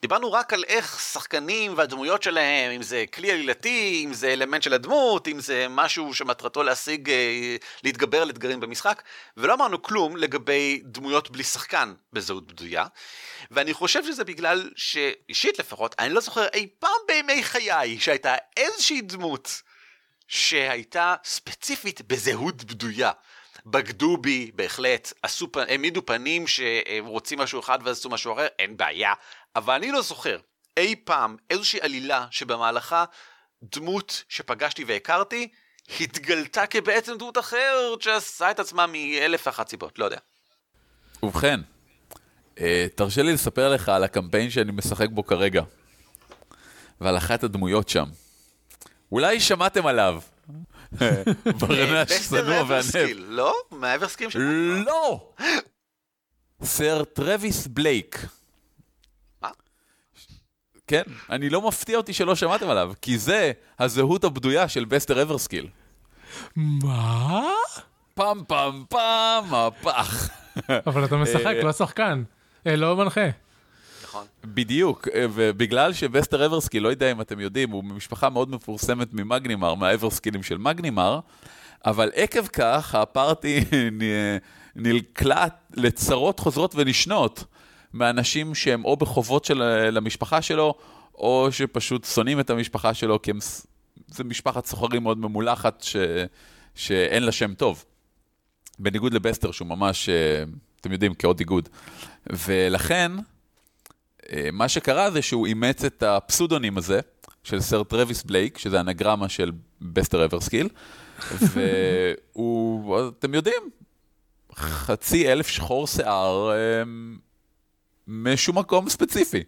דיברנו 0.02 0.32
רק 0.32 0.54
על 0.54 0.64
איך 0.68 1.00
שחקנים 1.00 1.74
והדמויות 1.78 2.24
שלהם, 2.24 2.72
אם 2.72 2.84
זה 2.84 3.06
כלי 3.14 3.32
עלילתי, 3.32 4.02
אם 4.06 4.14
זה 4.14 4.34
אלמנט 4.34 4.64
של 4.64 4.74
הדמות, 4.74 5.28
אם 5.28 5.40
זה 5.40 5.68
משהו 5.70 6.14
שמטרתו 6.14 6.64
להשיג, 6.64 7.10
אה, 7.10 7.56
להתגבר 7.84 8.22
על 8.22 8.30
אתגרים 8.30 8.60
במשחק, 8.60 9.02
ולא 9.38 9.54
אמרנו 9.54 9.82
כלום 9.82 10.18
לגבי 10.18 10.82
דמויות 10.84 11.30
בלי 11.32 11.44
שחקן 11.44 11.94
בזהות 12.14 12.48
בדויה. 12.48 12.86
ואני 13.52 13.74
חושב 13.74 14.06
שזה 14.06 14.24
בגלל 14.24 14.70
שאישית 14.76 15.60
לפחות, 15.60 15.96
אני 16.00 16.14
לא 16.14 16.22
זוכר 16.22 16.48
אי 16.54 16.68
פעם 16.80 16.92
בימי 17.08 17.44
חיי 17.44 18.00
שהייתה 18.00 18.36
איזושהי 18.58 19.02
דמות 19.02 19.62
שהייתה 20.28 21.16
ספציפית 21.24 22.02
בזהות 22.02 22.64
בדויה. 22.64 23.12
בגדו 23.66 24.18
בי, 24.18 24.52
בהחלט, 24.56 25.14
עשו, 25.22 25.48
העמידו 25.56 26.06
פנים 26.06 26.48
שהם 26.48 27.06
רוצים 27.06 27.40
משהו 27.40 27.60
אחד 27.60 27.80
ואז 27.84 27.98
עשו 27.98 28.10
משהו 28.10 28.34
אחר, 28.34 28.48
אין 28.60 28.78
בעיה. 28.78 29.14
אבל 29.56 29.74
אני 29.74 29.92
לא 29.92 30.02
זוכר 30.02 30.38
אי 30.78 30.96
פעם 31.04 31.36
איזושהי 31.50 31.80
עלילה 31.82 32.28
שבמהלכה 32.32 33.06
דמות 33.64 34.24
שפגשתי 34.30 34.84
והכרתי, 34.84 35.48
התגלתה 36.00 36.68
כבעצם 36.68 37.18
דמות 37.18 37.38
אחרת 37.38 38.02
שעשה 38.02 38.52
את 38.52 38.60
עצמה 38.60 38.88
מאלף 38.88 39.48
ואחת 39.48 39.70
סיבות, 39.70 40.00
לא 40.00 40.06
יודע. 40.06 40.18
ובכן, 41.24 41.60
אה, 42.60 42.88
תרשה 42.96 43.24
לי 43.24 43.34
לספר 43.34 43.74
לך 43.74 43.90
על 43.90 44.04
הקמפיין 44.04 44.50
שאני 44.50 44.72
משחק 44.72 45.10
בו 45.10 45.26
כרגע, 45.26 45.64
ועל 47.02 47.18
אחת 47.18 47.44
הדמויות 47.44 47.90
שם. 47.90 48.06
אולי 49.12 49.40
שמעתם 49.40 49.88
עליו. 49.88 50.22
ברנש 51.60 52.12
צנוע 52.12 52.64
ועניו. 52.68 53.10
לא? 53.16 53.56
מהאברסקילים 53.72 54.30
שלך? 54.30 54.42
לא! 54.86 55.34
סר 56.64 57.04
טרוויס 57.04 57.68
בלייק. 57.68 58.26
כן, 60.88 61.02
אני 61.30 61.50
לא 61.50 61.62
מפתיע 61.62 61.98
אותי 61.98 62.14
שלא 62.14 62.36
שמעתם 62.36 62.70
עליו, 62.70 62.92
כי 63.02 63.18
זה 63.18 63.52
הזהות 63.80 64.24
הבדויה 64.24 64.68
של 64.68 64.86
בסטר 64.86 65.22
אברסקיל. 65.22 65.68
מה? 66.56 67.50
פעם 68.14 68.42
פעם 68.48 68.84
פעם, 68.90 69.50
מהפך. 69.50 70.30
אבל 70.88 71.06
אתה 71.06 71.18
משחק, 71.18 71.56
לא 71.64 71.72
שחקן, 71.72 72.24
אה, 72.68 72.76
לא 72.76 72.98
מנחה. 72.98 73.30
נכון. 74.04 74.26
בדיוק, 74.46 75.08
אה, 75.08 75.26
ובגלל 75.34 75.94
שבסטר 75.94 76.46
אברסקיל, 76.46 76.84
לא 76.84 76.90
יודע 76.90 77.12
אם 77.12 77.22
אתם 77.22 77.40
יודעים, 77.40 77.72
הוא 77.72 77.84
משפחה 77.84 78.30
מאוד 78.30 78.50
מפורסמת 78.50 79.14
ממגנימר, 79.14 79.76
מהאברסקילים 79.76 80.44
של 80.44 80.58
מגנימר, 80.58 81.20
אבל 81.86 82.12
עקב 82.16 82.48
כך 82.48 82.96
הפארטי 82.96 83.64
נקלט 84.76 85.54
לצרות 85.74 86.40
חוזרות 86.40 86.76
ונשנות 86.76 87.44
מאנשים 87.96 88.56
שהם 88.56 88.86
או 88.86 88.98
בחובות 88.98 89.46
של, 89.46 89.64
למשפחה 89.92 90.42
שלו, 90.42 90.74
או 91.14 91.48
שפשוט 91.52 92.06
שונאים 92.06 92.40
את 92.40 92.50
המשפחה 92.50 92.94
שלו, 92.94 93.22
כי 93.22 93.32
הם, 93.32 93.40
זה 94.08 94.24
משפחת 94.24 94.66
סוחרים 94.66 95.04
מאוד 95.04 95.18
ממולחת 95.18 95.82
ש, 95.82 95.96
שאין 96.76 97.24
לה 97.24 97.32
שם 97.32 97.54
טוב. 97.54 97.86
בניגוד 98.80 99.14
לבסטר, 99.14 99.52
שהוא 99.52 99.68
ממש, 99.68 100.10
אה, 100.10 100.44
אתם 100.82 100.92
יודעים, 100.92 101.14
כעוד 101.14 101.40
איגוד. 101.40 101.70
ולכן, 102.30 103.12
אה, 104.32 104.50
מה 104.54 104.70
שקרה 104.70 105.12
זה 105.12 105.22
שהוא 105.22 105.48
אימץ 105.48 105.84
את 105.84 106.04
ה 106.04 106.11
pseudonym 106.11 106.78
הזה, 106.78 107.00
של 107.44 107.62
סר 107.62 107.84
טרוויס 107.84 108.24
בלייק, 108.24 108.58
שזה 108.58 108.80
אנגרמה 108.80 109.30
של 109.30 109.52
בסטר 109.82 110.26
אברסקיל, 110.26 110.70
והוא, 112.36 113.00
אתם 113.20 113.34
יודעים, 113.34 113.70
חצי 114.56 115.32
אלף 115.32 115.48
שחור 115.48 115.88
שיער 115.88 116.52
אה, 116.52 116.84
משום 118.08 118.58
מקום 118.58 118.90
ספציפי. 118.90 119.44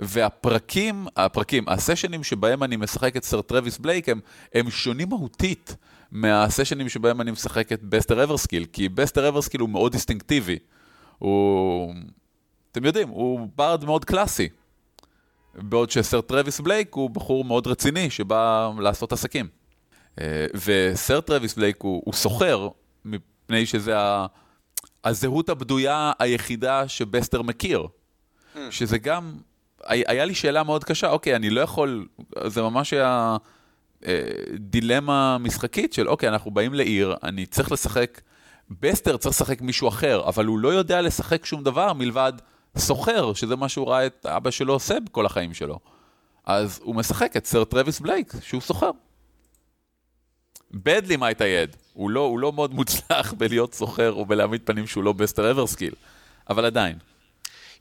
והפרקים, 0.00 1.06
הפרקים, 1.16 1.68
הסשנים 1.68 2.24
שבהם 2.24 2.62
אני 2.62 2.76
משחק 2.76 3.16
את 3.16 3.24
סר 3.24 3.42
טרוויס 3.42 3.78
בלייק, 3.78 4.08
הם, 4.08 4.20
הם 4.54 4.70
שונים 4.70 5.08
מהותית 5.08 5.76
מהסשנים 6.12 6.88
שבהם 6.88 7.20
אני 7.20 7.30
משחק 7.30 7.72
את 7.72 7.82
בסטר 7.82 8.24
אברסקיל, 8.24 8.64
כי 8.72 8.88
בסטר 8.88 9.28
אברסקיל 9.28 9.60
הוא 9.60 9.68
מאוד 9.68 9.92
דיסטינקטיבי. 9.92 10.58
הוא... 11.18 11.94
אתם 12.72 12.84
יודעים, 12.84 13.08
הוא 13.08 13.48
bard 13.56 13.84
מאוד 13.84 14.04
קלאסי. 14.04 14.48
בעוד 15.54 15.90
שסר 15.90 16.20
טרוויס 16.20 16.60
בלייק 16.60 16.94
הוא 16.94 17.10
בחור 17.10 17.44
מאוד 17.44 17.66
רציני 17.66 18.10
שבא 18.10 18.70
לעשות 18.78 19.12
עסקים. 19.12 19.48
אה, 20.20 20.46
וסר 20.54 21.20
טרוויס 21.20 21.54
בלייק 21.54 21.82
הוא, 21.82 22.02
הוא 22.04 22.14
סוחר, 22.14 22.68
מפני 23.04 23.66
שזה 23.66 23.98
ה... 23.98 24.26
הזהות 25.04 25.48
הבדויה 25.48 26.12
היחידה 26.18 26.88
שבסטר 26.88 27.42
מכיר. 27.42 27.86
אממ. 28.54 28.58
שזה 28.70 28.98
גם, 28.98 29.32
היה 29.84 30.24
לי 30.24 30.34
שאלה 30.34 30.62
מאוד 30.62 30.84
קשה, 30.84 31.10
אוקיי, 31.10 31.36
אני 31.36 31.50
לא 31.50 31.60
יכול, 31.60 32.06
זה 32.46 32.62
ממש 32.62 32.92
היה 32.92 33.36
אה, 34.06 34.20
דילמה 34.54 35.38
משחקית 35.38 35.92
של, 35.92 36.08
אוקיי, 36.08 36.28
אנחנו 36.28 36.50
באים 36.50 36.74
לעיר, 36.74 37.14
אני 37.22 37.46
צריך 37.46 37.72
לשחק, 37.72 38.20
בסטר 38.80 39.16
צריך 39.16 39.34
לשחק 39.34 39.60
מישהו 39.60 39.88
אחר, 39.88 40.28
אבל 40.28 40.46
הוא 40.46 40.58
לא 40.58 40.68
יודע 40.68 41.02
לשחק 41.02 41.44
שום 41.44 41.64
דבר 41.64 41.92
מלבד 41.92 42.32
סוחר, 42.76 43.34
שזה 43.34 43.56
מה 43.56 43.68
שהוא 43.68 43.88
ראה 43.88 44.06
את 44.06 44.26
אבא 44.26 44.50
שלו 44.50 44.72
עושה 44.72 45.00
בכל 45.00 45.26
החיים 45.26 45.54
שלו. 45.54 45.78
אז 46.44 46.80
הוא 46.82 46.94
משחק 46.94 47.36
את 47.36 47.46
סר 47.46 47.64
טרוויס 47.64 48.00
בלייק, 48.00 48.32
שהוא 48.40 48.60
סוחר. 48.60 48.90
בדלי 50.74 51.16
הייתה 51.20 51.46
יד. 51.46 51.76
הוא 51.92 52.10
לא, 52.10 52.20
הוא 52.20 52.38
לא 52.38 52.52
מאוד 52.52 52.74
מוצלח 52.74 53.32
בלהיות 53.38 53.74
סוחר 53.74 54.12
או 54.12 54.26
בלהעמיד 54.26 54.60
פנים 54.64 54.86
שהוא 54.86 55.04
לא 55.04 55.12
בסטר 55.12 55.50
אברסקיל, 55.50 55.94
אבל 56.50 56.64
עדיין. 56.64 56.98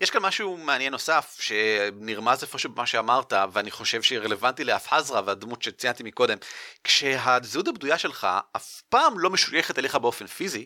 יש 0.01 0.09
כאן 0.09 0.21
משהו 0.21 0.57
מעניין 0.57 0.91
נוסף 0.91 1.37
שנרמז 1.39 2.43
איפשהו 2.43 2.71
במה 2.71 2.85
שאמרת 2.85 3.33
ואני 3.53 3.71
חושב 3.71 4.01
שהיא 4.01 4.19
רלוונטי 4.19 4.63
לאף 4.63 4.87
חזרה 4.87 5.21
והדמות 5.25 5.61
שציינתי 5.61 6.03
מקודם 6.03 6.37
כשהזהות 6.83 7.67
הבדויה 7.67 7.97
שלך 7.97 8.27
אף 8.55 8.81
פעם 8.89 9.19
לא 9.19 9.29
משויכת 9.29 9.79
אליך 9.79 9.95
באופן 9.95 10.27
פיזי 10.27 10.65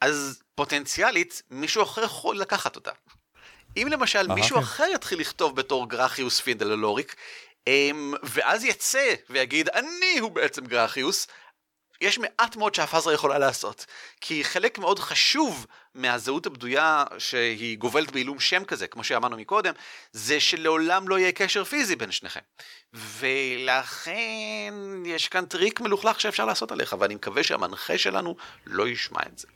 אז 0.00 0.42
פוטנציאלית 0.54 1.42
מישהו 1.50 1.82
אחר 1.82 2.04
יכול 2.04 2.38
לקחת 2.38 2.76
אותה. 2.76 2.90
אם 3.76 3.88
למשל 3.90 4.26
מישהו 4.28 4.56
כן. 4.56 4.62
אחר 4.62 4.86
יתחיל 4.94 5.20
לכתוב 5.20 5.56
בתור 5.56 5.88
גרחיוס 5.88 6.40
פינדללוריק, 6.40 7.16
אמ, 7.66 8.14
ואז 8.22 8.64
יצא 8.64 9.14
ויגיד 9.30 9.68
אני 9.68 10.18
הוא 10.20 10.30
בעצם 10.30 10.66
גרחיוס, 10.66 11.26
יש 12.00 12.18
מעט 12.18 12.56
מאוד 12.56 12.74
שהפאזרה 12.74 13.14
יכולה 13.14 13.38
לעשות. 13.38 13.86
כי 14.20 14.44
חלק 14.44 14.78
מאוד 14.78 14.98
חשוב 14.98 15.66
מהזהות 15.94 16.46
הבדויה 16.46 17.04
שהיא 17.18 17.78
גובלת 17.78 18.12
בעילום 18.12 18.40
שם 18.40 18.64
כזה, 18.64 18.86
כמו 18.86 19.04
שאמרנו 19.04 19.36
מקודם, 19.36 19.72
זה 20.12 20.40
שלעולם 20.40 21.08
לא 21.08 21.18
יהיה 21.18 21.32
קשר 21.32 21.64
פיזי 21.64 21.96
בין 21.96 22.10
שניכם. 22.10 22.40
ולכן 22.92 24.74
יש 25.06 25.28
כאן 25.28 25.44
טריק 25.44 25.80
מלוכלך 25.80 26.20
שאפשר 26.20 26.44
לעשות 26.44 26.72
עליך, 26.72 26.96
ואני 26.98 27.14
מקווה 27.14 27.42
שהמנחה 27.42 27.98
שלנו 27.98 28.36
לא 28.66 28.88
ישמע 28.88 29.20
את 29.32 29.38
זה. 29.38 29.46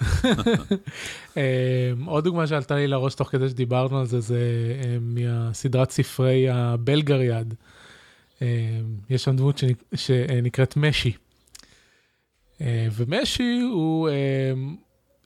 אמ, 1.36 2.04
עוד 2.06 2.24
דוגמה 2.24 2.46
שעלתה 2.46 2.74
לי 2.74 2.86
לראש 2.86 3.14
תוך 3.14 3.28
כדי 3.28 3.48
שדיברנו 3.48 3.98
על 4.00 4.06
זה, 4.06 4.20
זה 4.20 4.38
אמ, 4.84 5.14
מהסדרת 5.14 5.90
ספרי 5.90 6.48
הבלגריאד. 6.50 7.54
אמ, 8.42 8.46
יש 9.10 9.24
שם 9.24 9.36
דמות 9.36 9.60
שנקראת 9.94 10.76
משי. 10.76 11.12
ומשי 12.60 13.60
הוא 13.72 14.08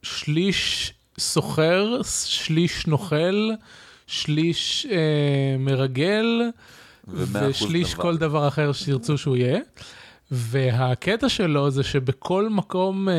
שליש 0.02 0.92
סוחר, 1.18 2.02
שליש 2.26 2.86
נוכל, 2.86 3.50
שליש 4.06 4.86
מרגל, 5.58 6.42
ושליש 7.08 7.94
כל 7.94 8.16
דבר 8.16 8.48
אחר 8.48 8.72
שירצו 8.72 9.18
שהוא 9.18 9.36
יהיה. 9.36 9.60
והקטע 10.30 11.28
שלו 11.28 11.70
זה 11.70 11.82
שבכל 11.82 12.48
מקום, 12.48 13.08
אה, 13.08 13.14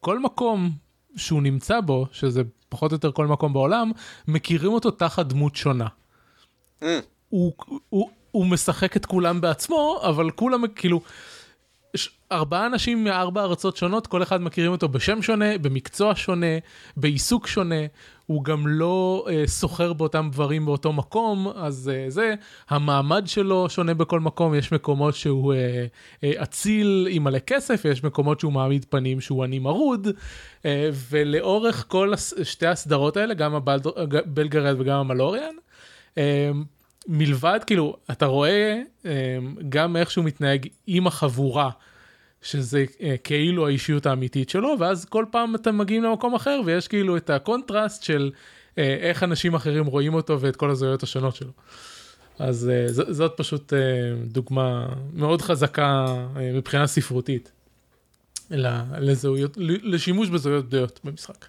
כל 0.00 0.18
מקום 0.18 0.70
שהוא 1.16 1.42
נמצא 1.42 1.80
בו, 1.80 2.06
שזה 2.12 2.42
פחות 2.68 2.92
או 2.92 2.94
יותר 2.94 3.12
כל 3.12 3.26
מקום 3.26 3.52
בעולם, 3.52 3.92
מכירים 4.28 4.72
אותו 4.72 4.90
תחת 4.90 5.26
דמות 5.26 5.56
שונה. 5.56 5.86
Mm. 6.80 6.84
הוא, 7.28 7.52
הוא, 7.88 8.10
הוא 8.30 8.46
משחק 8.46 8.96
את 8.96 9.06
כולם 9.06 9.40
בעצמו, 9.40 10.00
אבל 10.02 10.30
כולם 10.30 10.64
כאילו, 10.76 11.00
ארבעה 12.32 12.66
אנשים 12.66 13.04
מארבע 13.04 13.42
ארצות 13.42 13.76
שונות, 13.76 14.06
כל 14.06 14.22
אחד 14.22 14.42
מכירים 14.42 14.72
אותו 14.72 14.88
בשם 14.88 15.22
שונה, 15.22 15.58
במקצוע 15.58 16.12
שונה, 16.16 16.46
בעיסוק 16.96 17.46
שונה, 17.46 17.86
הוא 18.26 18.44
גם 18.44 18.66
לא 18.66 19.26
אה, 19.30 19.46
סוחר 19.46 19.92
באותם 19.92 20.28
דברים 20.32 20.66
באותו 20.66 20.92
מקום, 20.92 21.48
אז 21.54 21.90
אה, 21.94 22.10
זה, 22.10 22.34
המעמד 22.68 23.24
שלו 23.26 23.70
שונה 23.70 23.94
בכל 23.94 24.20
מקום, 24.20 24.54
יש 24.54 24.72
מקומות 24.72 25.14
שהוא 25.14 25.54
אה, 25.54 25.86
אה, 26.24 26.42
אציל 26.42 27.08
עם 27.10 27.24
מלא 27.24 27.38
כסף, 27.38 27.84
יש 27.84 28.04
מקומות 28.04 28.40
שהוא 28.40 28.52
מעמיד 28.52 28.86
פנים 28.88 29.20
שהוא 29.20 29.44
עני 29.44 29.58
מרוד, 29.58 30.08
אה, 30.64 30.90
ולאורך 31.10 31.84
כל 31.88 32.14
הס, 32.14 32.34
שתי 32.42 32.66
הסדרות 32.66 33.16
האלה, 33.16 33.34
גם 33.34 33.54
הבלגרד 33.54 34.80
וגם 34.80 34.98
המלוריאן, 34.98 35.54
אה, 36.18 36.50
מלבד 37.08 37.60
כאילו 37.66 37.96
אתה 38.10 38.26
רואה 38.26 38.82
אה, 39.06 39.38
גם 39.68 39.96
איך 39.96 40.10
שהוא 40.10 40.24
מתנהג 40.24 40.66
עם 40.86 41.06
החבורה 41.06 41.70
שזה 42.42 42.84
אה, 43.02 43.14
כאילו 43.24 43.66
האישיות 43.66 44.06
האמיתית 44.06 44.48
שלו, 44.48 44.76
ואז 44.78 45.04
כל 45.04 45.24
פעם 45.30 45.54
אתם 45.54 45.78
מגיעים 45.78 46.02
למקום 46.02 46.34
אחר 46.34 46.60
ויש 46.64 46.88
כאילו 46.88 47.16
את 47.16 47.30
הקונטרסט 47.30 48.02
של 48.02 48.30
אה, 48.78 48.96
איך 49.00 49.22
אנשים 49.22 49.54
אחרים 49.54 49.86
רואים 49.86 50.14
אותו 50.14 50.40
ואת 50.40 50.56
כל 50.56 50.70
הזהויות 50.70 51.02
השונות 51.02 51.36
שלו. 51.36 51.50
אז 52.38 52.70
אה, 52.72 52.86
זאת 52.88 53.32
פשוט 53.36 53.72
דוגמה 54.26 54.88
מאוד 55.12 55.42
חזקה 55.42 56.06
מבחינה 56.54 56.86
ספרותית 56.86 57.52
לזהויות, 59.00 59.56
לשימוש 59.82 60.28
בזהויות 60.28 60.66
בדויות 60.66 61.00
במשחק. 61.04 61.46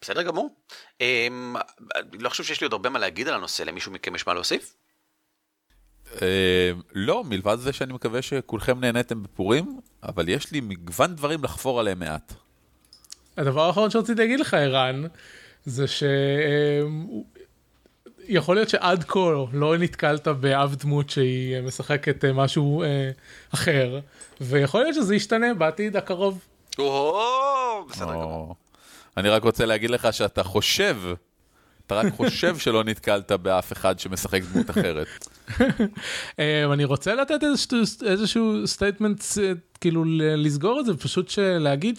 בסדר 0.00 0.22
גמור. 0.22 0.54
אה, 1.00 1.28
לא 2.12 2.28
חושב 2.28 2.44
שיש 2.44 2.60
לי 2.60 2.64
עוד 2.64 2.72
הרבה 2.72 2.90
מה 2.90 2.98
להגיד 2.98 3.28
על 3.28 3.34
הנושא, 3.34 3.62
למישהו 3.62 3.92
מכם 3.92 4.14
יש 4.14 4.26
מה 4.26 4.34
להוסיף? 4.34 4.74
אה, 6.22 6.70
לא, 6.94 7.24
מלבד 7.24 7.56
זה 7.58 7.72
שאני 7.72 7.92
מקווה 7.92 8.22
שכולכם 8.22 8.80
נהניתם 8.80 9.22
בפורים, 9.22 9.80
אבל 10.02 10.28
יש 10.28 10.52
לי 10.52 10.60
מגוון 10.60 11.14
דברים 11.14 11.44
לחפור 11.44 11.80
עליהם 11.80 11.98
מעט. 11.98 12.32
הדבר 13.36 13.66
האחרון 13.66 13.90
שרציתי 13.90 14.20
להגיד 14.20 14.40
לך, 14.40 14.54
ערן, 14.54 15.02
זה 15.64 15.86
ש... 15.86 16.02
יכול 18.28 18.56
להיות 18.56 18.68
שעד 18.68 19.04
כה 19.04 19.30
לא 19.52 19.76
נתקלת 19.76 20.28
באב 20.28 20.74
דמות 20.74 21.10
שהיא 21.10 21.60
משחקת 21.60 22.24
אה, 22.24 22.32
משהו 22.32 22.82
אה, 22.82 23.10
אחר, 23.54 24.00
ויכול 24.40 24.82
להיות 24.82 24.94
שזה 24.94 25.16
ישתנה 25.16 25.54
בעתיד 25.54 25.96
הקרוב. 25.96 26.38
אני 29.16 29.28
רק 29.28 29.42
רוצה 29.42 29.66
להגיד 29.66 29.90
לך 29.90 30.08
שאתה 30.12 30.42
חושב 30.42 30.96
אתה 31.86 31.94
רק 31.94 32.12
חושב 32.12 32.58
שלא 32.62 32.84
נתקלת 32.84 33.32
באף 33.32 33.72
אחד 33.72 33.98
שמשחק 33.98 34.42
דמות 34.52 34.70
אחרת. 34.70 35.06
אה, 36.38 36.72
אני 36.72 36.84
רוצה 36.84 37.14
לתת 37.14 37.40
איזשהו 38.06 38.66
statement, 38.66 39.24
אה, 39.42 39.52
כאילו 39.80 40.04
לסגור 40.36 40.80
את 40.80 40.86
זה, 40.86 40.96
פשוט 40.96 41.32
להגיד 41.38 41.98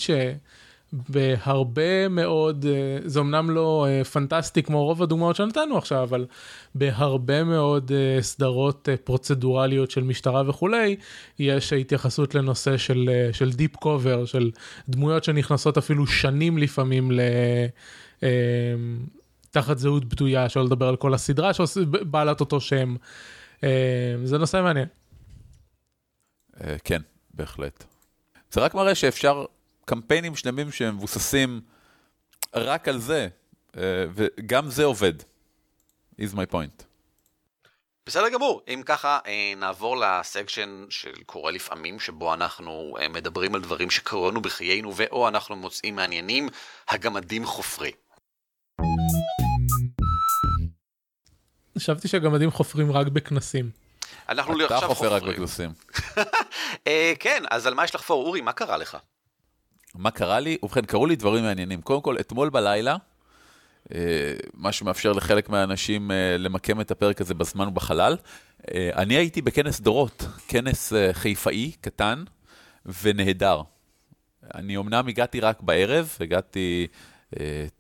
שבהרבה 0.92 2.08
מאוד, 2.08 2.66
אה, 2.70 2.98
זה 3.06 3.20
אמנם 3.20 3.50
לא 3.50 3.88
פנטסטי 4.12 4.64
כמו 4.64 4.84
רוב 4.86 5.04
הדוגמאות 5.04 5.36
שנתנו 5.36 5.78
עכשיו, 5.78 6.04
אבל 6.04 6.26
בהרבה 6.76 7.44
מאוד 7.44 7.92
סדרות 8.22 8.90
פרוצדורליות 9.04 9.92
של 9.92 10.04
משטרה 10.04 10.50
וכולי, 10.50 10.96
יש 11.40 11.74
התייחסות 11.74 12.36
לנושא 12.36 12.78
של, 12.78 13.10
של 13.32 13.52
deep 13.52 13.76
cover, 13.76 14.26
של 14.26 14.52
דמויות 14.90 15.24
שנכנסות 15.24 15.78
אפילו 15.78 16.08
שנים 16.08 16.58
לפעמים 16.58 17.12
ל... 17.12 17.20
תחת 19.52 19.78
זהות 19.78 20.06
בדויה, 20.06 20.50
שלא 20.50 20.66
לדבר 20.66 20.88
על 20.88 20.96
כל 20.96 21.14
הסדרה 21.14 21.52
שבעלת 21.54 22.40
אותו 22.40 22.62
שם. 22.62 22.96
אה, 23.64 24.16
זה 24.24 24.38
נושא 24.38 24.62
מעניין. 24.64 24.88
אה, 26.64 26.76
כן, 26.84 27.02
בהחלט. 27.34 27.84
זה 28.52 28.62
רק 28.62 28.76
מראה 28.76 28.96
שאפשר 28.96 29.46
קמפיינים 29.88 30.36
שלמים 30.36 30.72
שמבוססים 30.72 31.62
רק 32.56 32.88
על 32.88 33.00
זה, 33.00 33.28
אה, 33.78 34.06
וגם 34.16 34.70
זה 34.70 34.84
עובד. 34.84 35.14
is 36.22 36.34
my 36.34 36.52
point. 36.52 36.84
בסדר 38.06 38.30
גמור, 38.30 38.62
אם 38.68 38.82
ככה 38.86 39.20
נעבור 39.58 39.98
לסקשן 39.98 40.86
של 40.90 41.24
קורה 41.26 41.52
לפעמים, 41.52 42.00
שבו 42.00 42.34
אנחנו 42.34 42.98
מדברים 43.10 43.56
על 43.56 43.62
דברים 43.62 43.90
שקרו 43.90 44.32
לנו 44.32 44.42
בחיינו, 44.42 44.96
ואו 44.96 45.28
אנחנו 45.28 45.56
מוצאים 45.56 45.96
מעניינים, 45.96 46.50
הגמדים 46.90 47.46
חופרי. 47.46 47.92
חשבתי 51.78 52.08
שהגמדים 52.08 52.52
חופרים 52.52 52.92
רק 52.92 53.08
בכנסים. 53.08 53.70
אנחנו 54.30 54.54
עכשיו 54.54 54.68
חופרים. 54.68 54.78
אתה 54.78 54.88
חופר 54.88 55.14
רק 55.14 55.24
בכנסים. 55.24 55.74
אה, 56.88 57.14
כן, 57.20 57.44
אז 57.52 57.68
על 57.68 57.74
מה 57.74 57.84
יש 57.84 57.96
לחפור? 57.96 58.26
אורי, 58.26 58.42
מה 58.42 58.54
קרה 58.54 58.78
לך? 58.78 58.98
מה 59.98 60.12
קרה 60.12 60.40
לי? 60.40 60.58
ובכן, 60.64 60.86
קרו 60.86 61.06
לי 61.06 61.16
דברים 61.16 61.44
מעניינים. 61.44 61.82
קודם 61.82 62.02
כל, 62.02 62.20
אתמול 62.20 62.50
בלילה, 62.50 62.96
אה, 63.94 64.00
מה 64.54 64.72
שמאפשר 64.72 65.12
לחלק 65.12 65.50
מהאנשים 65.50 66.12
אה, 66.12 66.38
למקם 66.38 66.82
את 66.82 66.92
הפרק 66.92 67.22
הזה 67.22 67.34
בזמן 67.34 67.68
ובחלל, 67.68 68.18
אני 68.74 69.14
הייתי 69.14 69.42
בכנס 69.42 69.80
דורות, 69.80 70.26
כנס 70.48 70.94
חיפאי 71.12 71.72
קטן 71.82 72.24
ונהדר. 73.04 73.62
אני 74.56 74.78
אמנם 74.78 75.08
הגעתי 75.08 75.40
רק 75.40 75.62
בערב, 75.62 76.18
הגעתי 76.20 76.88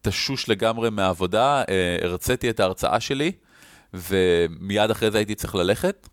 תשוש 0.02 0.50
לגמרי 0.50 0.90
מהעבודה, 0.90 1.64
הרציתי 2.02 2.50
את 2.50 2.60
ההרצאה 2.60 3.00
שלי, 3.00 3.32
ומיד 3.94 4.92
אחרי 4.92 5.12
זה 5.12 5.18
הייתי 5.18 5.36
צריך 5.36 5.56
ללכת. 5.56 6.08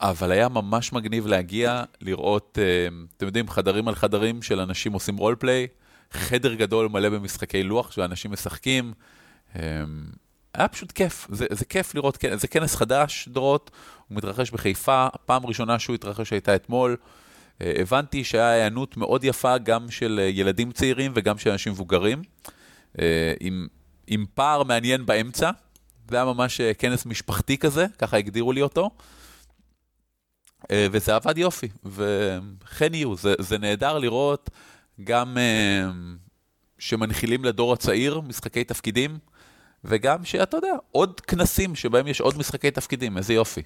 אבל 0.00 0.32
היה 0.32 0.48
ממש 0.48 0.92
מגניב 0.92 1.26
להגיע, 1.26 1.84
לראות, 2.00 2.58
אה, 2.62 2.88
אתם 3.16 3.26
יודעים, 3.26 3.48
חדרים 3.48 3.88
על 3.88 3.94
חדרים 3.94 4.42
של 4.42 4.60
אנשים 4.60 4.92
עושים 4.92 5.16
רולפליי, 5.16 5.66
חדר 6.12 6.54
גדול 6.54 6.88
מלא 6.88 7.08
במשחקי 7.08 7.62
לוח 7.62 7.90
שאנשים 7.90 8.32
משחקים. 8.32 8.92
אה, 9.56 9.62
היה 10.54 10.68
פשוט 10.68 10.92
כיף, 10.92 11.26
זה, 11.30 11.46
זה 11.50 11.64
כיף 11.64 11.94
לראות, 11.94 12.18
זה 12.34 12.48
כנס 12.48 12.76
חדש, 12.76 13.28
דורות, 13.28 13.70
הוא 14.08 14.16
מתרחש 14.16 14.50
בחיפה, 14.50 15.06
הפעם 15.14 15.44
הראשונה 15.44 15.78
שהוא 15.78 15.94
התרחש 15.94 16.32
הייתה 16.32 16.54
אתמול. 16.54 16.96
אה, 17.60 17.72
הבנתי 17.78 18.24
שהיה 18.24 18.50
היענות 18.50 18.96
מאוד 18.96 19.24
יפה 19.24 19.58
גם 19.58 19.90
של 19.90 20.20
ילדים 20.32 20.72
צעירים 20.72 21.12
וגם 21.14 21.38
של 21.38 21.50
אנשים 21.50 21.72
מבוגרים, 21.72 22.22
עם, 23.40 23.66
עם 24.06 24.24
פער 24.34 24.62
מעניין 24.62 25.06
באמצע. 25.06 25.50
זה 26.10 26.16
היה 26.16 26.24
ממש 26.24 26.60
כנס 26.60 27.06
משפחתי 27.06 27.58
כזה, 27.58 27.86
ככה 27.98 28.16
הגדירו 28.16 28.52
לי 28.52 28.62
אותו. 28.62 28.90
אה, 30.70 30.86
וזה 30.92 31.14
עבד 31.14 31.38
יופי, 31.38 31.68
וכן 31.84 32.94
יהיו, 32.94 33.16
זה, 33.16 33.34
זה 33.38 33.58
נהדר 33.58 33.98
לראות 33.98 34.50
גם 35.04 35.36
uh, 35.36 35.94
שמנחילים 36.78 37.44
לדור 37.44 37.72
הצעיר 37.72 38.20
משחקי 38.20 38.64
תפקידים, 38.64 39.18
וגם 39.84 40.24
שאתה 40.24 40.56
יודע, 40.56 40.72
עוד 40.90 41.20
כנסים 41.20 41.74
שבהם 41.74 42.06
יש 42.06 42.20
עוד 42.20 42.38
משחקי 42.38 42.70
תפקידים, 42.70 43.18
איזה 43.18 43.34
יופי. 43.34 43.62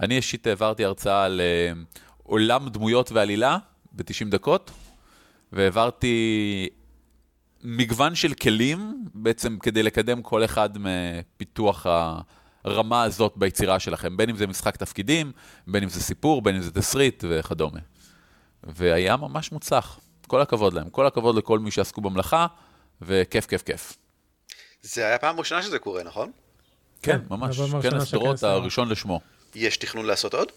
אני 0.00 0.16
אישית 0.16 0.46
העברתי 0.46 0.84
הרצאה 0.84 1.24
על 1.24 1.40
uh, 1.40 2.00
עולם 2.22 2.68
דמויות 2.68 3.12
ועלילה 3.12 3.58
ב-90 3.92 4.30
דקות, 4.30 4.70
והעברתי 5.52 6.68
מגוון 7.62 8.14
של 8.14 8.34
כלים 8.34 9.04
בעצם 9.14 9.58
כדי 9.58 9.82
לקדם 9.82 10.22
כל 10.22 10.44
אחד 10.44 10.70
מפיתוח 10.78 11.86
הרמה 12.64 13.02
הזאת 13.02 13.32
ביצירה 13.36 13.78
שלכם, 13.78 14.16
בין 14.16 14.30
אם 14.30 14.36
זה 14.36 14.46
משחק 14.46 14.76
תפקידים, 14.76 15.32
בין 15.66 15.82
אם 15.82 15.88
זה 15.88 16.00
סיפור, 16.00 16.42
בין 16.42 16.54
אם 16.56 16.62
זה 16.62 16.70
תסריט 16.70 17.24
וכדומה. 17.28 17.80
והיה 18.62 19.16
ממש 19.16 19.52
מוצלח. 19.52 20.00
כל 20.26 20.40
הכבוד 20.40 20.72
להם, 20.72 20.90
כל 20.90 21.06
הכבוד 21.06 21.36
לכל 21.36 21.58
מי 21.58 21.70
שעסקו 21.70 22.00
במלאכה, 22.00 22.46
וכיף, 23.02 23.46
כיף, 23.46 23.62
כיף. 23.62 23.96
זה 24.82 25.06
היה 25.06 25.18
פעם 25.18 25.38
ראשונה 25.38 25.62
שזה 25.62 25.78
קורה, 25.78 26.02
נכון? 26.02 26.30
כן, 27.02 27.18
כן, 27.18 27.24
ממש, 27.30 27.60
כנס 27.82 28.10
דורות 28.10 28.38
שכנס 28.38 28.44
היה. 28.44 28.52
הראשון 28.52 28.88
לשמו. 28.88 29.20
יש 29.54 29.76
תכנון 29.76 30.06
לעשות 30.06 30.34
עוד? 30.34 30.52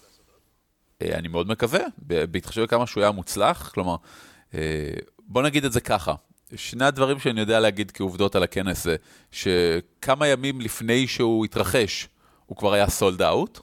אה, 1.02 1.18
אני 1.18 1.28
מאוד 1.28 1.48
מקווה, 1.48 1.80
בהתחשב 2.32 2.62
בכמה 2.62 2.88
שהוא 2.88 3.04
היה 3.04 3.12
מוצלח, 3.12 3.72
כלומר, 3.74 3.96
אה, 4.54 4.60
בוא 5.20 5.42
נגיד 5.42 5.66
את 5.66 5.72
זה 5.72 5.82
ככה, 5.82 6.14
שני 6.56 6.86
הדברים 6.86 7.20
שאני 7.20 7.40
יודע 7.40 7.60
להגיד 7.60 7.92
כעובדות 7.92 8.36
על 8.36 8.44
הכנס 8.44 8.84
זה, 8.84 8.96
שכמה 9.32 10.28
ימים 10.28 10.62
לפני 10.62 11.08
שהוא 11.08 11.46
התרחש, 11.46 12.08
הוא 12.46 12.58
כבר 12.58 12.74
היה 12.74 12.90
סולד 12.90 13.22
אאוט, 13.22 13.60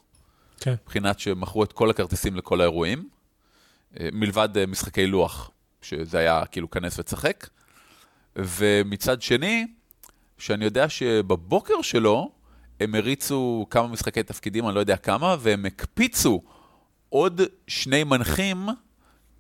כן. 0.61 0.75
מבחינת 0.83 1.21
שמכרו 1.21 1.65
את 1.65 1.73
כל 1.73 1.91
הכרטיסים 1.91 2.37
לכל 2.37 2.61
האירועים, 2.61 3.09
אה, 4.01 4.09
מלבד 4.13 4.59
אה, 4.59 4.67
משחקי 4.67 5.07
לוח, 5.07 5.51
שזה 5.83 6.19
היה 6.19 6.47
כאילו 6.47 6.71
כנס 6.71 6.99
וצחק, 6.99 7.49
ומצד 8.37 9.23
שני, 9.23 9.67
שאני 10.39 10.65
יודע 10.65 10.89
שבבוקר 10.89 11.83
שלו, 11.83 12.33
הם 12.81 12.95
הריצו 12.95 13.67
כמה 13.71 13.89
משחקי 13.89 14.23
תפקידים, 14.23 14.67
אני 14.67 14.75
לא 14.75 14.81
יודע 14.81 14.97
כמה, 14.97 15.37
והם 15.41 15.67
הקפיצו 15.67 16.43
עוד 17.09 17.41
שני 17.67 18.05
מנחים 18.05 18.69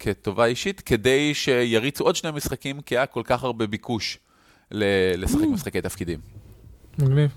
כטובה 0.02 0.44
אישית, 0.44 0.80
כדי 0.80 1.34
שיריצו 1.34 2.04
עוד 2.04 2.16
שני 2.16 2.30
משחקים, 2.30 2.80
כי 2.80 2.96
היה 2.96 3.06
כל 3.06 3.22
כך 3.24 3.44
הרבה 3.44 3.66
ביקוש 3.66 4.18
לשחק 4.70 5.44
משחקי 5.52 5.80
תפקידים. 5.80 6.20
מגניב. 6.98 7.30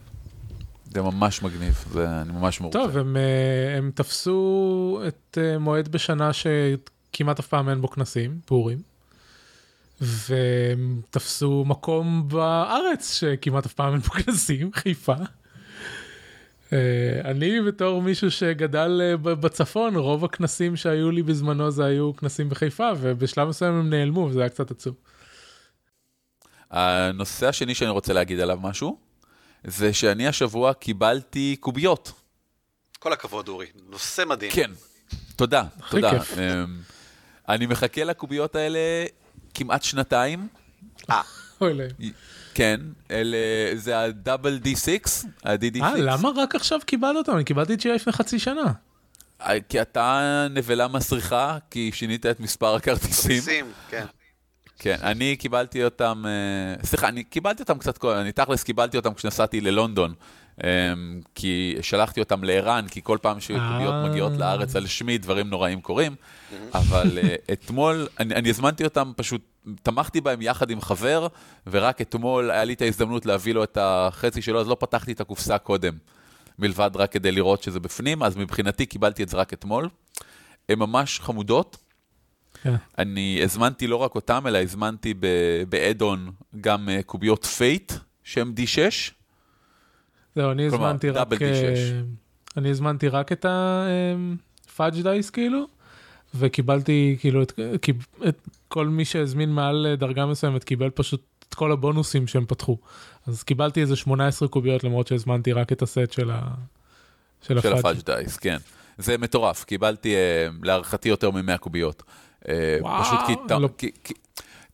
זה 0.93 1.01
ממש 1.01 1.43
מגניב, 1.43 1.86
זה, 1.91 2.22
אני 2.22 2.32
ממש 2.34 2.61
מרוצה. 2.61 2.80
טוב, 2.80 2.97
הם, 2.97 3.18
אה, 3.18 3.78
הם 3.78 3.91
תפסו 3.95 5.01
את 5.07 5.38
אה, 5.41 5.59
מועד 5.59 5.88
בשנה 5.88 6.32
שכמעט 6.34 7.39
אף 7.39 7.47
פעם 7.47 7.70
אין 7.70 7.82
בו 7.82 7.89
כנסים, 7.89 8.39
פורים. 8.45 8.78
והם 10.01 11.01
תפסו 11.09 11.63
מקום 11.68 12.28
בארץ 12.28 13.13
שכמעט 13.13 13.66
אף 13.66 13.74
פעם 13.74 13.93
אין 13.93 14.01
בו 14.01 14.09
כנסים, 14.09 14.72
חיפה. 14.82 15.16
אה, 16.74 17.22
אני 17.24 17.61
בתור 17.61 18.01
מישהו 18.01 18.32
שגדל 18.32 19.01
אה, 19.03 19.18
בצפון, 19.18 19.95
רוב 19.95 20.26
הכנסים 20.26 20.76
שהיו 20.76 21.11
לי 21.11 21.24
בזמנו 21.24 21.72
זה 21.72 21.86
היו 21.86 22.16
כנסים 22.16 22.49
בחיפה, 22.49 22.91
ובשלב 22.99 23.47
מסוים 23.47 23.74
הם 23.74 23.89
נעלמו, 23.89 24.20
וזה 24.20 24.39
היה 24.39 24.49
קצת 24.49 24.72
עצוב. 24.72 24.95
הנושא 26.72 27.47
השני 27.47 27.76
שאני 27.76 27.89
רוצה 27.89 28.13
להגיד 28.13 28.39
עליו 28.39 28.59
משהו, 28.61 28.97
זה 29.63 29.93
שאני 29.93 30.28
השבוע 30.28 30.74
קיבלתי 30.74 31.55
קוביות. 31.59 32.11
כל 32.99 33.13
הכבוד, 33.13 33.47
אורי. 33.47 33.68
נושא 33.89 34.24
מדהים. 34.28 34.51
כן, 34.51 34.72
תודה, 35.36 35.63
תודה. 35.89 36.11
אמ, 36.11 36.20
אני 37.49 37.66
מחכה 37.66 38.03
לקוביות 38.03 38.55
האלה 38.55 38.80
כמעט 39.53 39.84
שנתיים. 39.84 40.47
אה, 41.09 41.22
אוי 41.61 41.74
להם. 41.74 41.89
כן, 42.56 42.80
אלה, 43.12 43.38
זה 43.74 43.99
ה-Double 43.99 44.66
D6, 44.66 45.26
ה-DD6. 45.43 45.84
אה, 45.84 45.97
למה 45.97 46.30
רק 46.36 46.56
עכשיו 46.56 46.80
קיבלת 46.86 47.16
אותם? 47.16 47.36
אני 47.36 47.43
קיבלתי 47.43 47.74
את 47.74 47.82
שלי 47.82 47.93
לפני 47.95 48.14
חצי 48.14 48.39
שנה. 48.39 48.72
אה, 49.41 49.58
כי 49.70 49.82
אתה 49.82 50.47
נבלה 50.49 50.88
מסריחה, 50.88 51.58
כי 51.72 51.91
שינית 51.93 52.26
את 52.26 52.39
מספר 52.39 52.76
הכרטיסים. 52.76 53.41
שים, 53.41 53.66
כן. 53.89 54.06
כן, 54.80 54.97
אני 55.01 55.36
קיבלתי 55.36 55.84
אותם, 55.84 56.24
אה, 56.26 56.86
סליחה, 56.86 57.08
אני 57.08 57.24
קיבלתי 57.24 57.64
אותם 57.64 57.78
קצת 57.78 57.97
קודם, 57.97 58.20
אני 58.20 58.32
תכלס 58.32 58.64
קיבלתי 58.64 58.97
אותם 58.97 59.14
כשנסעתי 59.14 59.62
ללונדון, 59.62 60.14
כי 61.36 61.76
שלחתי 61.82 62.20
אותם 62.20 62.43
לערן, 62.43 62.86
כי 62.88 63.01
כל 63.03 63.18
פעם 63.22 63.39
שקוביות 63.39 63.93
אה. 63.93 64.10
מגיעות 64.10 64.34
לארץ 64.38 64.76
על 64.76 64.88
שמי, 64.88 65.18
דברים 65.18 65.49
נוראים 65.49 65.82
קורים, 65.82 66.16
אבל 66.74 67.20
אה, 67.24 67.36
אתמול, 67.53 68.08
אני 68.20 68.36
אני 68.36 68.49
הזמנתי 68.49 68.84
אותם 68.84 69.12
פשוט, 69.16 69.41
תמכתי 69.84 70.22
בהם 70.22 70.41
יחד 70.41 70.70
עם 70.70 70.82
חבר, 70.82 71.28
ורק 71.68 72.01
אתמול 72.01 72.51
היה 72.51 72.64
לי 72.64 72.74
את 72.74 72.82
ההזדמנות 72.82 73.26
להביא 73.26 73.53
לו 73.53 73.64
את 73.64 73.78
החצי 73.82 74.41
שלו, 74.41 74.62
אז 74.62 74.68
לא 74.68 74.78
פתחתי 74.80 75.12
את 75.12 75.22
הקופסה 75.22 75.58
קודם, 75.58 75.93
מלבד 76.60 76.91
רק 76.95 77.12
כדי 77.12 77.32
לראות 77.32 77.64
שזה 77.64 77.80
בפנים, 77.80 78.24
אז 78.24 78.38
מבחינתי 78.38 78.86
קיבלתי 78.86 79.24
את 79.24 79.30
זה 79.30 79.38
רק 79.38 79.53
אתמול. 79.53 79.89
הן 80.70 80.80
ממש 80.80 81.20
חמודות. 81.20 81.78
כן. 82.64 82.76
אני 82.97 83.39
הזמנתי 83.43 83.88
לא 83.88 83.95
רק 83.95 84.16
אותם, 84.16 84.47
אלא 84.47 84.58
הזמנתי 84.58 85.14
ב 85.70 85.78
add-on 85.78 86.32
גם 86.62 86.89
אה, 86.89 87.03
קוביות 87.03 87.45
Fate, 87.45 87.93
שהם 88.24 88.53
D6. 88.58 89.12
זהו, 90.36 90.52
אני 90.52 90.70
כלומר, 90.70 90.86
הזמנתי 90.86 91.10
רק... 91.10 91.16
double 91.16 91.38
D6. 91.38 91.42
אה, 91.42 92.02
אני 92.58 92.70
הזמנתי 92.70 93.08
רק 93.08 93.32
את 93.32 93.46
ה 93.49 93.75
Fudge 93.75 95.01
dice 95.01 95.30
כאילו, 95.30 95.66
וקיבלתי 96.36 97.18
כאילו 97.20 97.44
את, 97.44 97.60
את 98.28 98.38
כל 98.68 98.88
מי 98.88 99.06
שהזמין 99.06 99.50
מעל 99.50 99.88
אה, 99.90 99.96
דרגה 99.96 100.26
מסוימת 100.26 100.64
קיבל 100.64 100.90
פשוט 100.90 101.22
את 101.50 101.54
כל 101.54 101.72
הבונוסים 101.72 102.28
שהם 102.28 102.46
פתחו. 102.46 102.78
אז 103.28 103.44
קיבלתי 103.44 103.82
איזה 103.82 103.96
18 103.96 104.48
קוביות 104.48 104.84
למרות 104.84 105.08
שהזמנתי 105.08 105.54
רק 105.54 105.72
את 105.72 105.82
הסט 105.82 106.12
של 106.12 106.32
ה... 106.32 106.42
של 107.42 107.62
של 107.62 107.74
הפאג'. 107.74 107.98
דייס, 108.06 108.38
כן. 108.38 108.58
זה 108.98 109.18
מטורף, 109.18 109.64
קיבלתי 109.64 110.16
אה, 110.16 110.48
להערכתי 110.64 111.10
יותר 111.10 111.32
מ-100 111.32 111.58
קוביות. 111.58 112.04
אה, 112.50 112.78
וואו, 112.82 113.04
פשוט 113.04 113.20
כי, 113.28 113.34
לא. 113.50 113.70
כי, 113.78 113.92
כי 114.04 114.14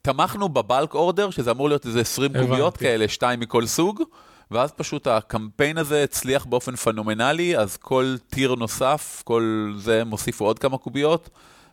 תמכנו 0.02 0.50
בבלק 0.50 0.94
אורדר, 0.94 1.30
שזה 1.30 1.52
אמור 1.52 1.70
להיות 1.70 1.86
איזה 1.86 2.02
20 2.02 2.32
הבנתי. 2.32 2.48
קוביות 2.48 2.78
כאלה, 2.78 3.08
שתיים 3.08 3.40
מכל 3.40 3.66
סוג, 3.66 4.04
ואז 4.52 4.72
פשוט 4.72 5.08
הקמפיין 5.08 5.78
הזה 5.78 6.04
הצליח 6.04 6.46
באופן 6.46 6.76
פנומנלי, 6.76 7.58
אז 7.58 7.78
כל 7.78 8.16
טיר 8.30 8.56
נוסף, 8.56 9.22
כל 9.26 9.74
זה 9.78 10.04
מוסיפו 10.04 10.46
עוד 10.46 10.60
כמה 10.60 10.78
קוביות, 10.78 11.30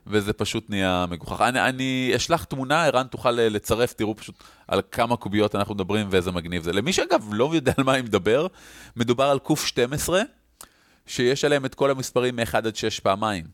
וזה 0.07 0.33
פשוט 0.33 0.71
נהיה 0.71 1.07
מגוחך. 1.11 1.41
אני, 1.41 1.61
אני 1.61 2.13
אשלח 2.17 2.45
תמונה, 2.45 2.85
ערן 2.85 3.07
תוכל 3.07 3.41
אה, 3.41 3.49
לצרף, 3.49 3.93
תראו 3.93 4.17
פשוט 4.17 4.35
על 4.69 4.81
כמה 4.93 5.17
קוביות 5.17 5.55
אנחנו 5.55 5.75
מדברים 5.75 6.07
ואיזה 6.11 6.33
מגניב 6.33 6.63
זה. 6.63 6.73
למי 6.73 6.93
שאגב 6.93 7.29
לא 7.33 7.51
יודע 7.53 7.73
על 7.79 7.85
מה 7.85 7.95
אני 7.95 8.03
מדבר, 8.03 8.47
מדובר 8.97 9.25
על 9.25 9.39
קוף 9.39 9.67
12, 9.67 10.23
שיש 11.07 11.45
עליהם 11.45 11.65
את 11.65 11.75
כל 11.75 11.91
המספרים 11.91 12.37
מ-1 12.37 12.57
עד 12.57 12.77
6 12.77 13.01
פעמיים. 13.01 13.45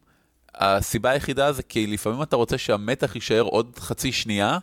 הסיבה 0.55 1.11
היחידה 1.11 1.53
זה 1.53 1.63
כי 1.63 1.87
לפעמים 1.87 2.23
אתה 2.23 2.37
רוצה 2.37 2.59
שהמתח 2.59 3.15
יישאר 3.15 3.43
עוד 3.43 3.79
חצי 3.79 4.13
שנייה, 4.13 4.59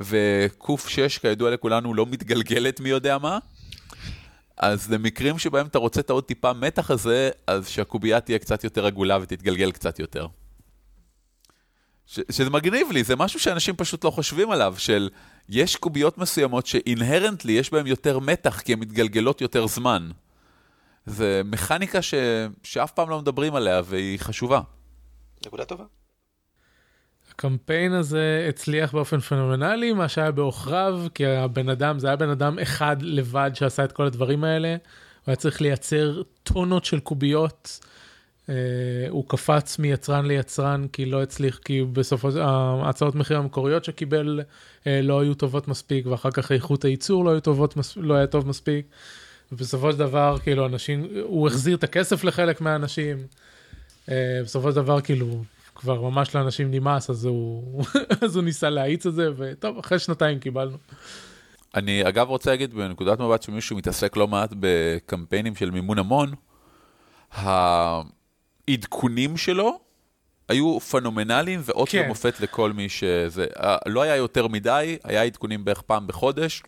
וקוף 0.00 0.88
6 0.88 1.18
כידוע 1.18 1.50
לכולנו 1.50 1.94
לא 1.94 2.06
מתגלגלת 2.06 2.80
מי 2.80 2.88
יודע 2.88 3.18
מה. 3.18 3.38
אז 4.56 4.92
למקרים 4.92 5.38
שבהם 5.38 5.66
אתה 5.66 5.78
רוצה 5.78 6.00
את 6.00 6.10
העוד 6.10 6.24
טיפה 6.24 6.52
מתח 6.52 6.90
הזה, 6.90 7.30
אז 7.46 7.68
שהקובייה 7.68 8.20
תהיה 8.20 8.38
קצת 8.38 8.64
יותר 8.64 8.86
עגולה 8.86 9.18
ותתגלגל 9.22 9.70
קצת 9.70 9.98
יותר. 9.98 10.26
ש- 12.06 12.20
שזה 12.30 12.50
מגניב 12.50 12.90
לי, 12.90 13.04
זה 13.04 13.16
משהו 13.16 13.40
שאנשים 13.40 13.76
פשוט 13.76 14.04
לא 14.04 14.10
חושבים 14.10 14.50
עליו, 14.50 14.74
של 14.78 15.10
יש 15.48 15.76
קוביות 15.76 16.18
מסוימות 16.18 16.66
שאינהרנטלי 16.66 17.52
יש 17.52 17.70
בהן 17.70 17.86
יותר 17.86 18.18
מתח 18.18 18.60
כי 18.60 18.72
הן 18.72 18.78
מתגלגלות 18.78 19.40
יותר 19.40 19.66
זמן. 19.66 20.10
זה 21.06 21.42
מכניקה 21.44 22.02
ש... 22.02 22.14
שאף 22.62 22.92
פעם 22.92 23.10
לא 23.10 23.18
מדברים 23.20 23.54
עליה 23.54 23.82
והיא 23.84 24.18
חשובה. 24.18 24.60
נקודה 25.46 25.64
טובה. 25.64 25.84
הקמפיין 27.44 27.92
הזה 27.92 28.46
הצליח 28.48 28.92
באופן 28.92 29.20
פנומנלי, 29.20 29.92
מה 29.92 30.08
שהיה 30.08 30.30
בעוכריו, 30.30 31.00
כי 31.14 31.26
הבן 31.26 31.68
אדם, 31.68 31.98
זה 31.98 32.06
היה 32.06 32.16
בן 32.16 32.28
אדם 32.28 32.58
אחד 32.58 32.96
לבד 33.00 33.50
שעשה 33.54 33.84
את 33.84 33.92
כל 33.92 34.06
הדברים 34.06 34.44
האלה. 34.44 34.68
הוא 34.68 34.76
היה 35.26 35.36
צריך 35.36 35.60
לייצר 35.60 36.22
טונות 36.42 36.84
של 36.84 37.00
קוביות. 37.00 37.80
אה, 38.48 38.54
הוא 39.08 39.24
קפץ 39.28 39.78
מיצרן 39.78 40.26
ליצרן 40.26 40.86
כי 40.92 41.06
לא 41.06 41.22
הצליח, 41.22 41.58
כי 41.64 41.82
בסופו 41.92 42.32
של 42.32 42.40
ההצעות 42.40 43.14
מחיר 43.14 43.38
המקוריות 43.38 43.84
שקיבל 43.84 44.40
אה, 44.86 45.00
לא 45.02 45.20
היו 45.20 45.34
טובות 45.34 45.68
מספיק, 45.68 46.06
ואחר 46.06 46.30
כך 46.30 46.52
איכות 46.52 46.84
הייצור 46.84 47.24
לא, 47.24 47.30
היו 47.30 47.40
טובות, 47.40 47.74
לא 47.96 48.14
היה 48.14 48.26
טוב 48.26 48.48
מספיק. 48.48 48.86
ובסופו 49.52 49.92
של 49.92 49.98
דבר, 49.98 50.36
כאילו, 50.42 50.66
אנשים, 50.66 51.08
הוא 51.22 51.46
החזיר 51.48 51.76
את 51.76 51.84
הכסף 51.84 52.24
לחלק 52.24 52.60
מהאנשים. 52.60 53.16
אה, 54.10 54.40
בסופו 54.44 54.70
של 54.70 54.76
דבר, 54.76 55.00
כאילו, 55.00 55.44
כבר 55.84 56.00
ממש 56.00 56.34
לאנשים 56.34 56.70
נמאס, 56.70 57.10
אז 57.10 57.24
הוא, 57.24 57.84
אז 58.24 58.36
הוא 58.36 58.44
ניסה 58.44 58.70
להאיץ 58.70 59.06
את 59.06 59.14
זה, 59.14 59.28
וטוב, 59.36 59.78
אחרי 59.78 59.98
שנתיים 59.98 60.38
קיבלנו. 60.38 60.76
אני 61.74 62.08
אגב 62.08 62.28
רוצה 62.28 62.50
להגיד 62.50 62.74
בנקודת 62.74 63.20
מבט 63.20 63.42
שמישהו 63.42 63.76
מתעסק 63.76 64.16
לא 64.16 64.28
מעט 64.28 64.50
בקמפיינים 64.60 65.54
של 65.56 65.70
מימון 65.70 65.98
המון, 65.98 66.32
העדכונים 68.68 69.36
שלו 69.36 69.80
היו 70.48 70.80
פנומנליים 70.80 71.60
ואות 71.64 71.88
כן. 71.88 72.02
ומופת 72.04 72.40
לכל 72.40 72.72
מי 72.72 72.88
שזה. 72.88 73.46
אה, 73.62 73.76
לא 73.86 74.02
היה 74.02 74.16
יותר 74.16 74.48
מדי, 74.48 74.96
היה 75.04 75.22
עדכונים 75.22 75.64
בערך 75.64 75.82
פעם 75.82 76.06
בחודש. 76.06 76.62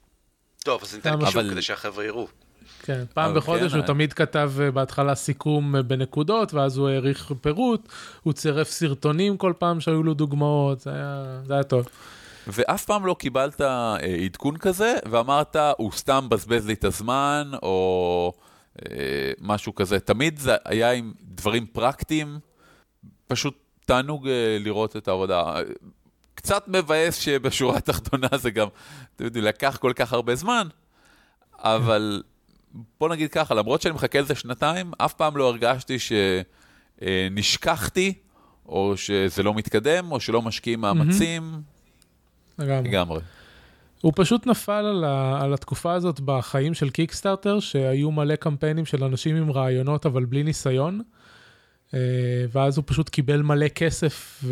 טוב, 0.65 0.83
אז 0.83 0.95
ניתן 0.95 1.13
אבל- 1.13 1.25
קישור 1.27 1.43
כדי 1.51 1.63
שהחבר'ה 1.63 2.05
יראו. 2.05 2.29
כן, 2.87 3.05
פעם 3.15 3.35
בחודש 3.35 3.71
כן, 3.71 3.77
הוא 3.77 3.83
אה. 3.83 3.87
תמיד 3.87 4.13
כתב 4.13 4.53
אה, 4.61 4.71
בהתחלה 4.71 5.15
סיכום 5.15 5.77
אה, 5.77 5.83
בנקודות, 5.83 6.55
ואז 6.55 6.77
הוא 6.77 6.89
העריך 6.89 7.33
פירוט, 7.41 7.89
הוא 8.23 8.33
צירף 8.33 8.71
סרטונים 8.71 9.37
כל 9.37 9.53
פעם 9.59 9.81
שהיו 9.81 10.03
לו 10.03 10.15
דוגמאות, 10.15 10.81
זה 10.81 10.91
היה, 10.91 11.41
זה 11.45 11.55
היה 11.55 11.63
טוב. 11.63 11.89
ואף 12.47 12.85
פעם 12.85 13.07
לא 13.07 13.17
קיבלת 13.19 13.61
אה, 13.61 13.97
עדכון 14.25 14.57
כזה, 14.57 14.95
ואמרת, 15.11 15.57
הוא 15.79 15.93
סתם 15.93 16.29
בזבז 16.29 16.67
לי 16.67 16.73
את 16.73 16.85
הזמן, 16.85 17.51
או 17.63 18.33
אה, 18.91 19.33
משהו 19.41 19.75
כזה. 19.75 20.01
תמיד 20.01 20.39
זה 20.39 20.57
היה 20.65 20.93
עם 20.93 21.13
דברים 21.23 21.67
פרקטיים, 21.67 22.39
פשוט 23.27 23.59
תענוג 23.87 24.29
אה, 24.29 24.57
לראות 24.61 24.97
את 24.97 25.09
העבודה. 25.09 25.55
קצת 26.35 26.69
מבאס 26.69 27.17
שבשורה 27.17 27.77
התחתונה 27.77 28.29
זה 28.37 28.51
גם, 28.51 28.69
אתם 29.17 29.25
יודעים, 29.25 29.45
לקח 29.45 29.77
כל 29.81 29.93
כך 29.97 30.13
הרבה 30.13 30.35
זמן, 30.35 30.69
אבל 31.59 32.23
בוא 33.01 33.09
נגיד 33.09 33.31
ככה, 33.31 33.55
למרות 33.55 33.83
שאני 33.83 33.95
מחכה 33.95 34.21
לזה 34.21 34.35
שנתיים, 34.35 34.93
אף 34.99 35.15
פעם 35.15 35.37
לא 35.37 35.49
הרגשתי 35.49 35.97
שנשכחתי, 37.03 38.15
או 38.69 38.97
שזה 38.97 39.43
לא 39.43 39.55
מתקדם, 39.55 40.13
או 40.13 40.21
שלא 40.21 40.43
משקיעים 40.43 40.81
מאמצים. 40.81 41.61
לגמרי. 42.59 42.89
לגמרי. 42.89 43.21
הוא 44.01 44.13
פשוט 44.17 44.47
נפל 44.47 44.73
על, 44.73 45.05
ה, 45.05 45.41
על 45.43 45.55
התקופה 45.55 45.93
הזאת 45.93 46.21
בחיים 46.21 46.75
של 46.75 46.91
קיקסטארטר, 46.91 47.61
שהיו 47.61 48.11
מלא 48.11 48.37
קמפיינים 48.37 48.87
של 48.87 49.05
אנשים 49.05 49.37
עם 49.37 49.53
רעיונות 49.53 50.07
אבל 50.07 50.25
בלי 50.25 50.43
ניסיון, 50.43 51.01
אה, 51.95 52.01
ואז 52.53 52.77
הוא 52.77 52.85
פשוט 52.87 53.09
קיבל 53.09 53.43
מלא 53.43 53.69
כסף 53.69 54.45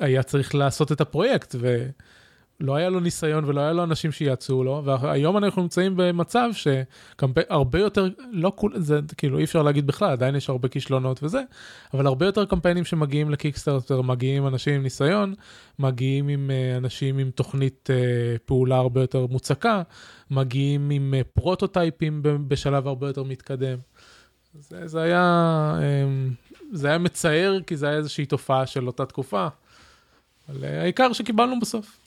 והיה 0.00 0.22
צריך 0.22 0.54
לעשות 0.54 0.92
את 0.92 1.00
הפרויקט, 1.00 1.54
ולא 2.62 2.76
היה 2.76 2.88
לו 2.88 3.00
ניסיון 3.00 3.44
ולא 3.44 3.60
היה 3.60 3.72
לו 3.72 3.84
אנשים 3.84 4.12
שיעצו 4.12 4.64
לו, 4.64 4.82
והיום 4.84 5.36
אנחנו 5.36 5.62
נמצאים 5.62 5.94
במצב 5.96 6.48
שהרבה 6.52 7.78
יותר, 7.78 8.08
לא 8.30 8.52
כול, 8.56 8.72
זה 8.76 9.00
כאילו 9.16 9.38
אי 9.38 9.44
אפשר 9.44 9.62
להגיד 9.62 9.86
בכלל, 9.86 10.10
עדיין 10.10 10.34
יש 10.34 10.50
הרבה 10.50 10.68
כישלונות 10.68 11.22
וזה, 11.22 11.42
אבל 11.94 12.06
הרבה 12.06 12.26
יותר 12.26 12.44
קמפיינים 12.44 12.84
שמגיעים 12.84 13.30
לקיקסטארטר, 13.30 14.02
מגיעים 14.02 14.46
אנשים 14.46 14.74
עם 14.74 14.82
ניסיון, 14.82 15.34
מגיעים 15.78 16.28
עם 16.28 16.50
אה, 16.50 16.76
אנשים 16.76 17.18
עם 17.18 17.30
תוכנית 17.30 17.88
אה, 17.90 18.38
פעולה 18.44 18.76
הרבה 18.76 19.00
יותר 19.00 19.26
מוצקה, 19.26 19.82
מגיעים 20.30 20.90
עם 20.90 21.14
אה, 21.16 21.24
פרוטוטייפים 21.24 22.20
בשלב 22.22 22.86
הרבה 22.86 23.06
יותר 23.06 23.22
מתקדם. 23.22 23.78
זה, 24.54 24.86
זה 24.86 25.02
היה, 25.02 25.22
אה, 25.82 26.04
זה 26.72 26.88
היה 26.88 26.98
מצער, 26.98 27.58
כי 27.66 27.76
זה 27.76 27.88
היה 27.88 27.96
איזושהי 27.96 28.26
תופעה 28.26 28.66
של 28.66 28.86
אותה 28.86 29.06
תקופה, 29.06 29.48
אבל 30.48 30.64
העיקר 30.64 31.12
שקיבלנו 31.12 31.60
בסוף. 31.60 32.01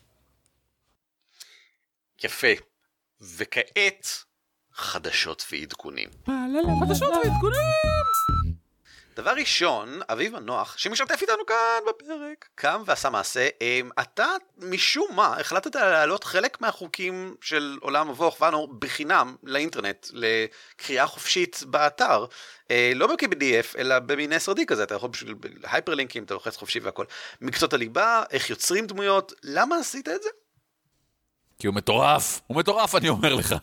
יפה. 2.23 2.47
וכעת, 3.21 4.07
חדשות 4.73 5.45
ועדכונים. 5.51 6.09
חדשות 6.81 7.11
ועדכונים. 7.11 8.05
דבר 9.15 9.31
ראשון, 9.31 9.99
אביב 10.09 10.35
הנוח, 10.35 10.77
שמשתף 10.77 11.21
איתנו 11.21 11.45
כאן 11.45 11.55
בפרק, 11.89 12.49
קם 12.55 12.83
ועשה 12.85 13.09
מעשה. 13.09 13.47
אמ, 13.61 13.89
אתה, 14.01 14.27
משום 14.57 15.07
מה, 15.15 15.39
החלטת 15.39 15.75
להעלות 15.75 16.23
חלק 16.23 16.61
מהחוקים 16.61 17.35
של 17.41 17.77
עולם 17.81 18.09
מבוך 18.09 18.41
ואנור 18.41 18.73
בחינם 18.79 19.35
לאינטרנט, 19.43 20.07
לקריאה 20.13 21.07
חופשית 21.07 21.63
באתר. 21.67 22.25
אה, 22.71 22.91
לא 22.95 23.07
ב-PDF, 23.07 23.77
אלא 23.77 23.99
במין 23.99 24.33
SRD 24.33 24.65
כזה, 24.67 24.83
אתה 24.83 24.95
יכול 24.95 25.09
בשביל 25.09 25.35
הייפרלינקים, 25.63 26.23
אתה 26.23 26.33
לוחץ 26.33 26.55
חופשי 26.57 26.79
והכל. 26.79 27.05
מקצות 27.41 27.73
הליבה, 27.73 28.23
איך 28.31 28.49
יוצרים 28.49 28.87
דמויות, 28.87 29.33
למה 29.43 29.77
עשית 29.77 30.09
את 30.09 30.23
זה? 30.23 30.29
כי 31.59 31.67
הוא 31.67 31.75
מטורף, 31.75 32.41
הוא 32.47 32.57
מטורף, 32.57 32.95
אני 32.95 33.09
אומר 33.09 33.33
לך. 33.33 33.55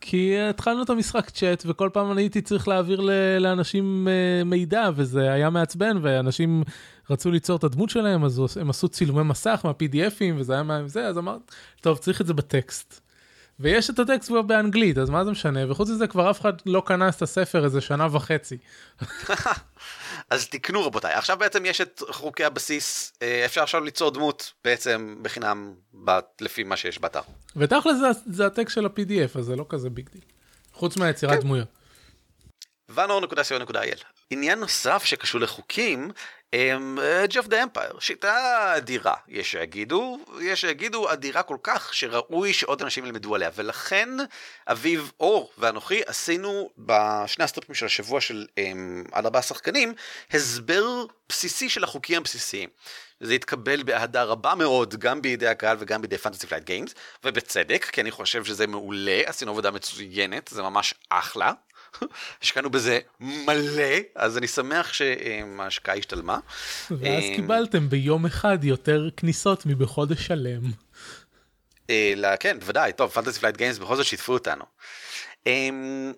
כי 0.00 0.40
התחלנו 0.40 0.82
את 0.82 0.90
המשחק 0.90 1.30
צ'אט 1.30 1.62
וכל 1.66 1.90
פעם 1.92 2.12
אני 2.12 2.22
הייתי 2.22 2.42
צריך 2.42 2.68
להעביר 2.68 3.00
לאנשים 3.40 4.08
אה, 4.08 4.44
מידע 4.44 4.88
וזה 4.94 5.32
היה 5.32 5.50
מעצבן 5.50 5.98
ואנשים 6.02 6.62
רצו 7.10 7.30
ליצור 7.30 7.56
את 7.56 7.64
הדמות 7.64 7.90
שלהם 7.90 8.24
אז 8.24 8.58
הם 8.60 8.70
עשו 8.70 8.88
צילומי 8.88 9.22
מסך 9.22 9.60
מה-PDFים 9.64 10.34
וזה 10.36 10.52
היה 10.52 10.62
מה 10.62 10.80
זה 10.86 11.06
אז 11.06 11.18
אמרתי 11.18 11.44
טוב 11.80 11.98
צריך 11.98 12.20
את 12.20 12.26
זה 12.26 12.34
בטקסט. 12.34 13.00
ויש 13.60 13.90
את 13.90 13.98
הטקסט 13.98 14.28
כבר 14.28 14.42
באנגלית 14.42 14.98
אז 14.98 15.10
מה 15.10 15.24
זה 15.24 15.30
משנה 15.30 15.70
וחוץ 15.70 15.90
מזה 15.90 16.06
כבר 16.06 16.30
אף 16.30 16.40
אחד 16.40 16.52
לא 16.66 16.82
קנה 16.86 17.08
את 17.08 17.22
הספר 17.22 17.64
איזה 17.64 17.80
שנה 17.80 18.06
וחצי. 18.10 18.56
אז 20.30 20.48
תקנו 20.48 20.86
רבותיי, 20.86 21.14
עכשיו 21.14 21.36
בעצם 21.36 21.64
יש 21.66 21.80
את 21.80 22.02
חוקי 22.10 22.44
הבסיס, 22.44 23.12
אה, 23.22 23.44
אפשר 23.44 23.62
עכשיו 23.62 23.84
ליצור 23.84 24.10
דמות 24.10 24.52
בעצם 24.64 25.16
בחינם 25.22 25.74
ב- 26.04 26.18
לפי 26.40 26.62
מה 26.64 26.76
שיש 26.76 26.98
באתר. 26.98 27.20
ותכל'ס 27.56 27.96
זה, 28.00 28.06
זה 28.26 28.46
הטקסט 28.46 28.74
של 28.74 28.86
ה-PDF 28.86 29.38
אז 29.38 29.44
זה 29.44 29.56
לא 29.56 29.66
כזה 29.68 29.90
big 29.90 30.08
deal. 30.12 30.22
חוץ 30.72 30.96
מהיצירת 30.96 31.32
כן. 31.34 31.40
דמויות. 31.40 31.68
vanor.co.il. 32.90 34.04
עניין 34.30 34.58
נוסף 34.58 35.04
שקשור 35.04 35.40
לחוקים, 35.40 36.10
Edge 37.28 37.40
of 37.40 37.46
the 37.46 37.62
Empire, 37.62 37.98
שיטה 38.00 38.72
אדירה, 38.76 39.14
יש 39.28 39.50
שיגידו, 39.50 40.18
יש 40.40 40.60
שיגידו 40.60 41.12
אדירה 41.12 41.42
כל 41.42 41.56
כך 41.62 41.94
שראוי 41.94 42.52
שעוד 42.52 42.82
אנשים 42.82 43.04
ילמדו 43.04 43.34
עליה, 43.34 43.50
ולכן 43.54 44.08
אביב 44.68 45.12
אור 45.20 45.52
ואנוכי 45.58 46.00
עשינו 46.06 46.70
בשני 46.78 47.44
הסטריפים 47.44 47.74
של 47.74 47.86
השבוע 47.86 48.20
של 48.20 48.46
הם, 48.56 49.04
עד 49.12 49.24
ארבעה 49.24 49.42
שחקנים, 49.42 49.94
הסבר 50.30 51.04
בסיסי 51.28 51.68
של 51.68 51.84
החוקים 51.84 52.16
הבסיסיים. 52.16 52.68
זה 53.20 53.34
התקבל 53.34 53.82
באהדה 53.82 54.22
רבה 54.22 54.54
מאוד, 54.54 54.94
גם 54.96 55.22
בידי 55.22 55.48
הקהל 55.48 55.76
וגם 55.80 56.02
בידי 56.02 56.18
Fantasy 56.18 56.46
Flight 56.46 56.64
Games, 56.64 56.94
ובצדק, 57.24 57.84
כי 57.92 58.00
אני 58.00 58.10
חושב 58.10 58.44
שזה 58.44 58.66
מעולה, 58.66 59.20
עשינו 59.26 59.50
עבודה 59.50 59.70
מצוינת, 59.70 60.48
זה 60.52 60.62
ממש 60.62 60.94
אחלה. 61.08 61.52
השקענו 62.42 62.70
בזה 62.70 62.98
מלא, 63.20 63.82
אז 64.14 64.38
אני 64.38 64.46
שמח 64.46 64.92
שההשקעה 64.92 65.96
השתלמה. 65.96 66.38
ואז 66.90 67.22
אמ, 67.24 67.34
קיבלתם 67.36 67.88
ביום 67.88 68.26
אחד 68.26 68.64
יותר 68.64 69.08
כניסות 69.16 69.66
מבחודש 69.66 70.26
שלם. 70.26 70.62
אה, 71.90 72.34
כן, 72.40 72.60
בוודאי, 72.60 72.92
טוב, 72.92 73.10
Fantasy 73.10 73.40
Flight 73.40 73.56
Games 73.56 73.78
בכל 73.78 73.96
זאת 73.96 74.06
שיתפו 74.06 74.32
אותנו. 74.32 74.64
אמ, 75.46 76.12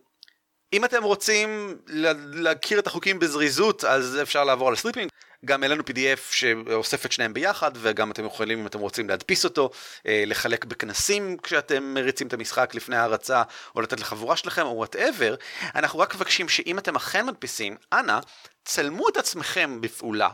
אם 0.73 0.85
אתם 0.85 1.03
רוצים 1.03 1.77
לה- 1.87 2.13
להכיר 2.33 2.79
את 2.79 2.87
החוקים 2.87 3.19
בזריזות, 3.19 3.85
אז 3.85 4.19
אפשר 4.23 4.45
לעבור 4.45 4.69
על 4.69 4.77
סטריפים. 4.77 5.11
גם 5.47 5.63
העלינו 5.63 5.83
PDF 5.83 6.33
שאוסף 6.35 7.07
את 7.07 7.13
שניהם 7.13 7.35
ביחד, 7.35 7.71
וגם 7.75 8.11
אתם 8.11 8.25
יכולים, 8.25 8.59
אם 8.61 8.67
אתם 8.67 8.79
רוצים, 8.79 9.09
להדפיס 9.09 9.45
אותו, 9.45 9.71
אה, 10.07 10.23
לחלק 10.27 10.65
בכנסים 10.65 11.37
כשאתם 11.43 11.95
מריצים 11.95 12.27
את 12.27 12.33
המשחק 12.33 12.75
לפני 12.75 12.97
ההרצה, 12.97 13.43
או 13.77 13.81
לתת 13.81 14.01
לחבורה 14.01 14.37
שלכם, 14.37 14.67
או 14.67 14.77
whatever. 14.77 15.35
אנחנו 15.75 15.99
רק 15.99 16.15
מבקשים 16.15 16.49
שאם 16.49 16.79
אתם 16.79 16.97
אכן 16.97 17.27
מדפיסים, 17.27 17.77
אנא, 17.93 18.19
צלמו 18.65 19.09
את 19.09 19.17
עצמכם 19.17 19.81
בפעולה. 19.81 20.29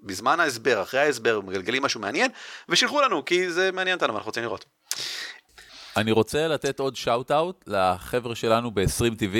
בזמן 0.00 0.40
ההסבר, 0.40 0.82
אחרי 0.82 1.00
ההסבר, 1.00 1.40
מגלגלים 1.40 1.82
משהו 1.82 2.00
מעניין, 2.00 2.30
ושילחו 2.68 3.00
לנו, 3.00 3.24
כי 3.24 3.50
זה 3.50 3.72
מעניין 3.72 3.94
אותנו, 3.94 4.14
ואנחנו 4.14 4.28
רוצים 4.28 4.42
לראות. 4.42 4.64
אני 5.96 6.12
רוצה 6.12 6.48
לתת 6.48 6.80
עוד 6.80 6.96
shout-out 6.96 7.64
לחבר'ה 7.66 8.34
שלנו 8.34 8.70
ב-20 8.70 9.14
TV, 9.18 9.36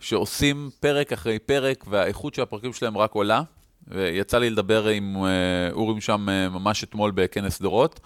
שעושים 0.00 0.70
פרק 0.80 1.12
אחרי 1.12 1.38
פרק, 1.38 1.84
והאיכות 1.86 2.34
של 2.34 2.42
הפרקים 2.42 2.72
שלהם 2.72 2.98
רק 2.98 3.12
עולה. 3.12 3.42
ויצא 3.88 4.38
לי 4.38 4.50
לדבר 4.50 4.86
עם 4.86 5.24
אה, 5.24 5.72
אורים 5.72 6.00
שם 6.00 6.28
אה, 6.28 6.48
ממש 6.48 6.84
אתמול 6.84 7.10
בכנס 7.10 7.58
שדרות, 7.58 8.00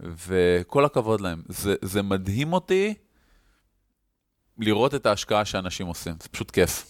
וכל 0.00 0.84
הכבוד 0.84 1.20
להם. 1.20 1.42
זה, 1.48 1.74
זה 1.82 2.02
מדהים 2.02 2.52
אותי 2.52 2.94
לראות 4.58 4.94
את 4.94 5.06
ההשקעה 5.06 5.44
שאנשים 5.44 5.86
עושים, 5.86 6.14
זה 6.22 6.28
פשוט 6.28 6.50
כיף. 6.50 6.84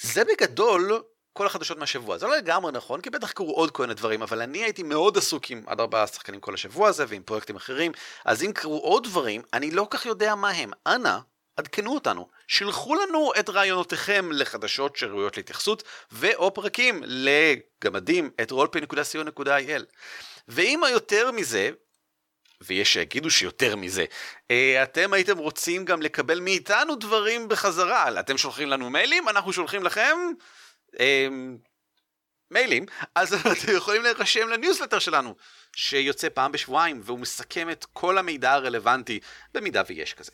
זה 0.00 0.22
בגדול 0.24 1.02
כל 1.32 1.46
החדשות 1.46 1.78
מהשבוע. 1.78 2.18
זה 2.18 2.26
לא 2.26 2.36
לגמרי 2.36 2.72
נכון, 2.72 3.00
כי 3.00 3.10
בטח 3.10 3.32
קרו 3.32 3.52
עוד 3.52 3.70
כל 3.70 3.82
מיני 3.82 3.94
דברים, 3.94 4.22
אבל 4.22 4.42
אני 4.42 4.58
הייתי 4.58 4.82
מאוד 4.82 5.16
עסוק 5.16 5.50
עם 5.50 5.62
עד 5.66 5.80
ארבעה 5.80 6.06
שחקנים 6.06 6.40
כל 6.40 6.54
השבוע 6.54 6.88
הזה, 6.88 7.04
ועם 7.08 7.22
פרויקטים 7.22 7.56
אחרים, 7.56 7.92
אז 8.24 8.42
אם 8.42 8.52
קרו 8.54 8.78
עוד 8.78 9.04
דברים, 9.04 9.42
אני 9.52 9.70
לא 9.70 9.86
כך 9.90 10.06
יודע 10.06 10.34
מה 10.34 10.50
הם. 10.50 10.70
אנא, 10.86 11.18
עדכנו 11.58 11.94
אותנו. 11.94 12.28
שילחו 12.48 12.94
לנו 12.94 13.32
את 13.40 13.48
רעיונותיכם 13.48 14.32
לחדשות 14.32 14.96
שראויות 14.96 15.36
להתייחסות, 15.36 15.82
ואו 16.12 16.54
פרקים 16.54 17.02
לגמדים 17.06 18.30
את 18.42 18.52
roleplay.co.il. 18.52 19.82
ואם 20.48 20.84
היותר 20.84 21.30
מזה, 21.30 21.70
ויש 22.60 22.92
שיגידו 22.92 23.30
שיותר 23.30 23.76
מזה, 23.76 24.04
אה, 24.50 24.82
אתם 24.82 25.12
הייתם 25.12 25.38
רוצים 25.38 25.84
גם 25.84 26.02
לקבל 26.02 26.40
מאיתנו 26.40 26.94
דברים 26.94 27.48
בחזרה. 27.48 28.20
אתם 28.20 28.38
שולחים 28.38 28.68
לנו 28.68 28.90
מיילים, 28.90 29.28
אנחנו 29.28 29.52
שולחים 29.52 29.82
לכם 29.82 30.16
אה, 31.00 31.28
מיילים, 32.50 32.86
אז 33.14 33.34
אתם 33.52 33.76
יכולים 33.76 34.02
להירשם 34.02 34.48
לניוזלטר 34.48 34.98
שלנו, 34.98 35.34
שיוצא 35.76 36.28
פעם 36.34 36.52
בשבועיים, 36.52 37.00
והוא 37.04 37.18
מסכם 37.18 37.70
את 37.70 37.86
כל 37.92 38.18
המידע 38.18 38.52
הרלוונטי, 38.52 39.20
במידה 39.54 39.82
ויש 39.88 40.14
כזה. 40.14 40.32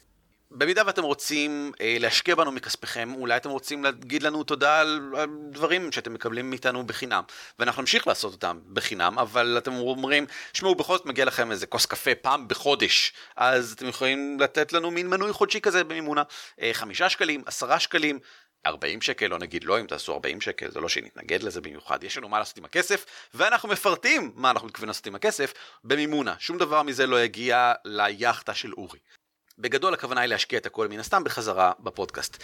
במידה 0.55 0.83
ואתם 0.87 1.03
רוצים 1.03 1.73
אה, 1.81 1.97
להשקיע 2.01 2.35
בנו 2.35 2.53
מכספיכם, 2.53 3.15
אולי 3.15 3.37
אתם 3.37 3.51
רוצים 3.51 3.85
להגיד 3.85 4.23
לנו 4.23 4.45
תודה 4.45 4.81
על, 4.81 5.13
על 5.17 5.29
דברים 5.51 5.93
שאתם 5.93 6.15
מקבלים 6.15 6.51
מאיתנו 6.51 6.87
בחינם, 6.87 7.23
ואנחנו 7.59 7.83
נמשיך 7.83 8.07
לעשות 8.07 8.33
אותם 8.33 8.61
בחינם, 8.73 9.19
אבל 9.19 9.55
אתם 9.59 9.75
אומרים, 9.75 10.27
שמעו, 10.53 10.75
בכל 10.75 10.97
זאת 10.97 11.07
מגיע 11.07 11.25
לכם 11.25 11.51
איזה 11.51 11.67
כוס 11.67 11.87
קפה 11.87 12.15
פעם 12.15 12.49
בחודש, 12.49 13.13
אז 13.37 13.73
אתם 13.73 13.89
יכולים 13.89 14.41
לתת 14.41 14.73
לנו 14.73 14.91
מין 14.91 15.09
מנוי 15.09 15.33
חודשי 15.33 15.61
כזה 15.61 15.85
במימונה, 15.85 16.23
אה, 16.61 16.71
חמישה 16.73 17.09
שקלים, 17.09 17.43
עשרה 17.47 17.81
שקלים, 17.81 18.19
40 18.67 19.01
שקל, 19.01 19.27
לא 19.27 19.39
נגיד 19.39 19.65
לא 19.65 19.81
אם 19.81 19.87
תעשו 19.87 20.13
40 20.13 20.41
שקל, 20.41 20.71
זה 20.71 20.81
לא 20.81 20.89
שנתנגד 20.89 21.43
לזה 21.43 21.61
במיוחד, 21.61 22.05
יש 22.05 22.19
לנו 22.19 22.29
מה 22.29 22.39
לעשות 22.39 22.59
עם 22.59 22.65
הכסף, 22.65 23.05
ואנחנו 23.35 23.69
מפרטים 23.69 24.33
מה 24.35 24.51
אנחנו 24.51 24.69
מתכוונים 24.69 24.89
לעשות 24.89 25.07
עם 25.07 25.15
הכסף 25.15 25.55
במימונה, 25.85 26.35
שום 26.39 26.59
דבר 26.59 26.83
מזה 26.83 27.07
לא 27.07 27.23
יגיע 27.25 27.73
ליאכטה 27.85 28.55
של 28.55 28.73
אורי. 28.73 28.99
בגדול 29.59 29.95
הכוונה 29.95 30.21
היא 30.21 30.29
להשקיע 30.29 30.59
את 30.59 30.67
הכל 30.67 30.89
מן 30.89 31.01
הסתם 31.01 31.25
בחזרה 31.25 31.73
בפודקאסט. 31.81 32.43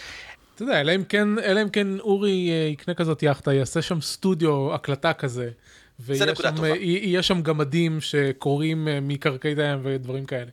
אתה 0.55 0.63
יודע, 0.63 0.81
אלא 0.81 0.95
אם 0.95 1.03
כן, 1.03 1.39
אלא 1.39 1.61
אם 1.61 1.69
כן 1.69 1.99
אורי 1.99 2.49
אה, 2.49 2.67
יקנה 2.67 2.93
כזאת 2.93 3.23
יאכטה, 3.23 3.53
יעשה 3.53 3.81
שם 3.81 4.01
סטודיו 4.01 4.75
הקלטה 4.75 5.13
כזה. 5.13 5.49
ויהיה 6.05 6.25
נקודה 6.25 6.49
שם, 6.49 6.55
טובה. 6.55 6.69
אה, 6.69 6.75
יהיה 6.77 7.23
שם 7.23 7.41
גמדים 7.41 8.01
שקורים 8.01 8.87
אה, 8.87 8.99
מקרקעית 9.01 9.57
הים 9.57 9.79
ודברים 9.83 10.25
כאלה. 10.25 10.51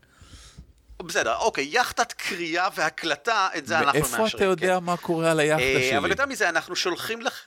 בסדר, 1.02 1.36
אוקיי, 1.36 1.64
יאכטת 1.64 2.12
קריאה 2.12 2.68
והקלטה, 2.74 3.48
את 3.58 3.66
זה 3.66 3.78
אנחנו 3.78 4.00
מאשרים. 4.00 4.22
מאיפה 4.22 4.36
אתה 4.36 4.44
יודע 4.44 4.78
כן. 4.78 4.84
מה 4.84 4.96
קורה 4.96 5.30
על 5.30 5.40
היאכטה 5.40 5.64
אה, 5.64 5.86
שלי? 5.88 5.98
אבל 5.98 6.10
יותר 6.10 6.26
מזה, 6.26 6.48
אנחנו 6.48 6.76
שולחים 6.76 7.20
לך... 7.20 7.40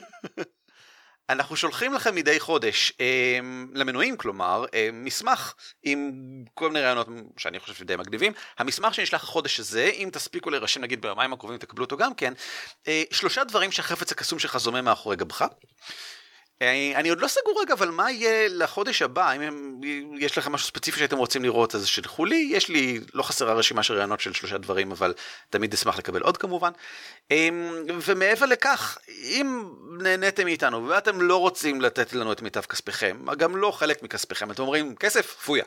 אנחנו 1.28 1.56
שולחים 1.56 1.94
לכם 1.94 2.14
מדי 2.14 2.40
חודש, 2.40 2.92
אה, 3.00 3.38
למנויים 3.74 4.16
כלומר, 4.16 4.64
אה, 4.74 4.88
מסמך 4.92 5.54
עם 5.82 6.10
כל 6.54 6.68
מיני 6.68 6.80
רעיונות 6.84 7.08
שאני 7.36 7.60
חושב 7.60 7.74
שדי 7.74 7.96
מגניבים. 7.96 8.32
המסמך 8.58 8.94
שנשלח 8.94 9.22
החודש 9.22 9.60
הזה, 9.60 9.90
אם 9.94 10.08
תספיקו 10.12 10.50
להירשם 10.50 10.80
נגיד 10.80 11.02
ביומיים 11.02 11.32
הקרובים 11.32 11.58
תקבלו 11.58 11.84
אותו 11.84 11.96
גם 11.96 12.14
כן, 12.14 12.32
אה, 12.88 13.02
שלושה 13.10 13.44
דברים 13.44 13.72
שהחפץ 13.72 14.12
הקסום 14.12 14.38
שלך 14.38 14.56
זומם 14.56 14.84
מאחורי 14.84 15.16
גבך. 15.16 15.44
אה, 16.62 16.92
אני 16.94 17.08
עוד 17.08 17.20
לא 17.20 17.28
סגור 17.28 17.60
רגע, 17.62 17.74
אבל 17.74 17.90
מה 17.90 18.10
יהיה 18.10 18.48
לחודש 18.48 19.02
הבא, 19.02 19.32
אם 19.32 19.40
הם, 19.40 19.80
יש 20.18 20.38
לכם 20.38 20.52
משהו 20.52 20.66
ספציפי 20.66 20.98
שאתם 20.98 21.18
רוצים 21.18 21.42
לראות, 21.44 21.74
אז 21.74 21.86
שלחו 21.86 22.24
לי, 22.24 22.48
יש 22.52 22.68
לי, 22.68 23.00
לא 23.14 23.22
חסרה 23.22 23.54
רשימה 23.54 23.82
של 23.82 23.94
רעיונות 23.94 24.20
של 24.20 24.32
שלושה 24.32 24.58
דברים, 24.58 24.92
אבל 24.92 25.14
תמיד 25.50 25.72
אשמח 25.72 25.98
לקבל 25.98 26.22
עוד 26.22 26.36
כמובן. 26.36 26.70
אה, 27.30 27.48
ומעבר 28.04 28.46
לכך, 28.46 28.98
אם 29.08 29.64
נהניתם 30.00 30.44
מאיתנו 30.44 30.88
ואתם 30.88 31.20
לא 31.20 31.36
רוצים 31.36 31.80
לתת 31.80 32.12
לנו 32.12 32.32
את 32.32 32.42
מיטב 32.42 32.60
כספיכם, 32.60 33.16
גם 33.36 33.56
לא 33.56 33.70
חלק 33.70 34.02
מכספיכם, 34.02 34.50
אתם 34.50 34.62
אומרים, 34.62 34.96
כסף, 34.96 35.26
פויה. 35.26 35.64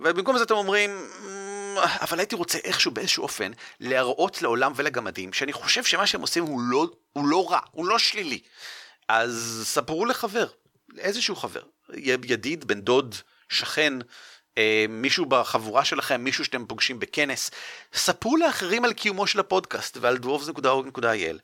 ובמקום 0.00 0.38
זה 0.38 0.44
אתם 0.44 0.54
אומרים, 0.54 0.90
"מ, 0.98 1.78
אבל 1.78 2.18
הייתי 2.18 2.34
רוצה 2.34 2.58
איכשהו 2.64 2.90
באיזשהו 2.90 3.22
אופן 3.22 3.50
להראות 3.80 4.42
לעולם 4.42 4.72
ולגמדים 4.76 5.32
שאני 5.32 5.52
חושב 5.52 5.84
שמה 5.84 6.06
שהם 6.06 6.20
עושים 6.20 6.44
הוא 6.44 6.60
לא, 6.60 6.86
הוא 7.12 7.28
לא 7.28 7.50
רע, 7.50 7.58
הוא 7.70 7.86
לא 7.86 7.98
שלילי. 7.98 8.40
אז 9.08 9.62
ספרו 9.64 10.06
לחבר, 10.06 10.46
איזשהו 10.98 11.36
חבר, 11.36 11.62
ידיד, 12.24 12.64
בן 12.64 12.80
דוד, 12.80 13.14
שכן, 13.48 13.92
אה, 14.58 14.86
מישהו 14.88 15.26
בחבורה 15.26 15.84
שלכם, 15.84 16.24
מישהו 16.24 16.44
שאתם 16.44 16.66
פוגשים 16.66 16.98
בכנס, 16.98 17.50
ספרו 17.94 18.36
לאחרים 18.36 18.84
על 18.84 18.92
קיומו 18.92 19.26
של 19.26 19.40
הפודקאסט 19.40 19.96
ועל 20.00 20.16
dwarves.org.il. 20.16 21.38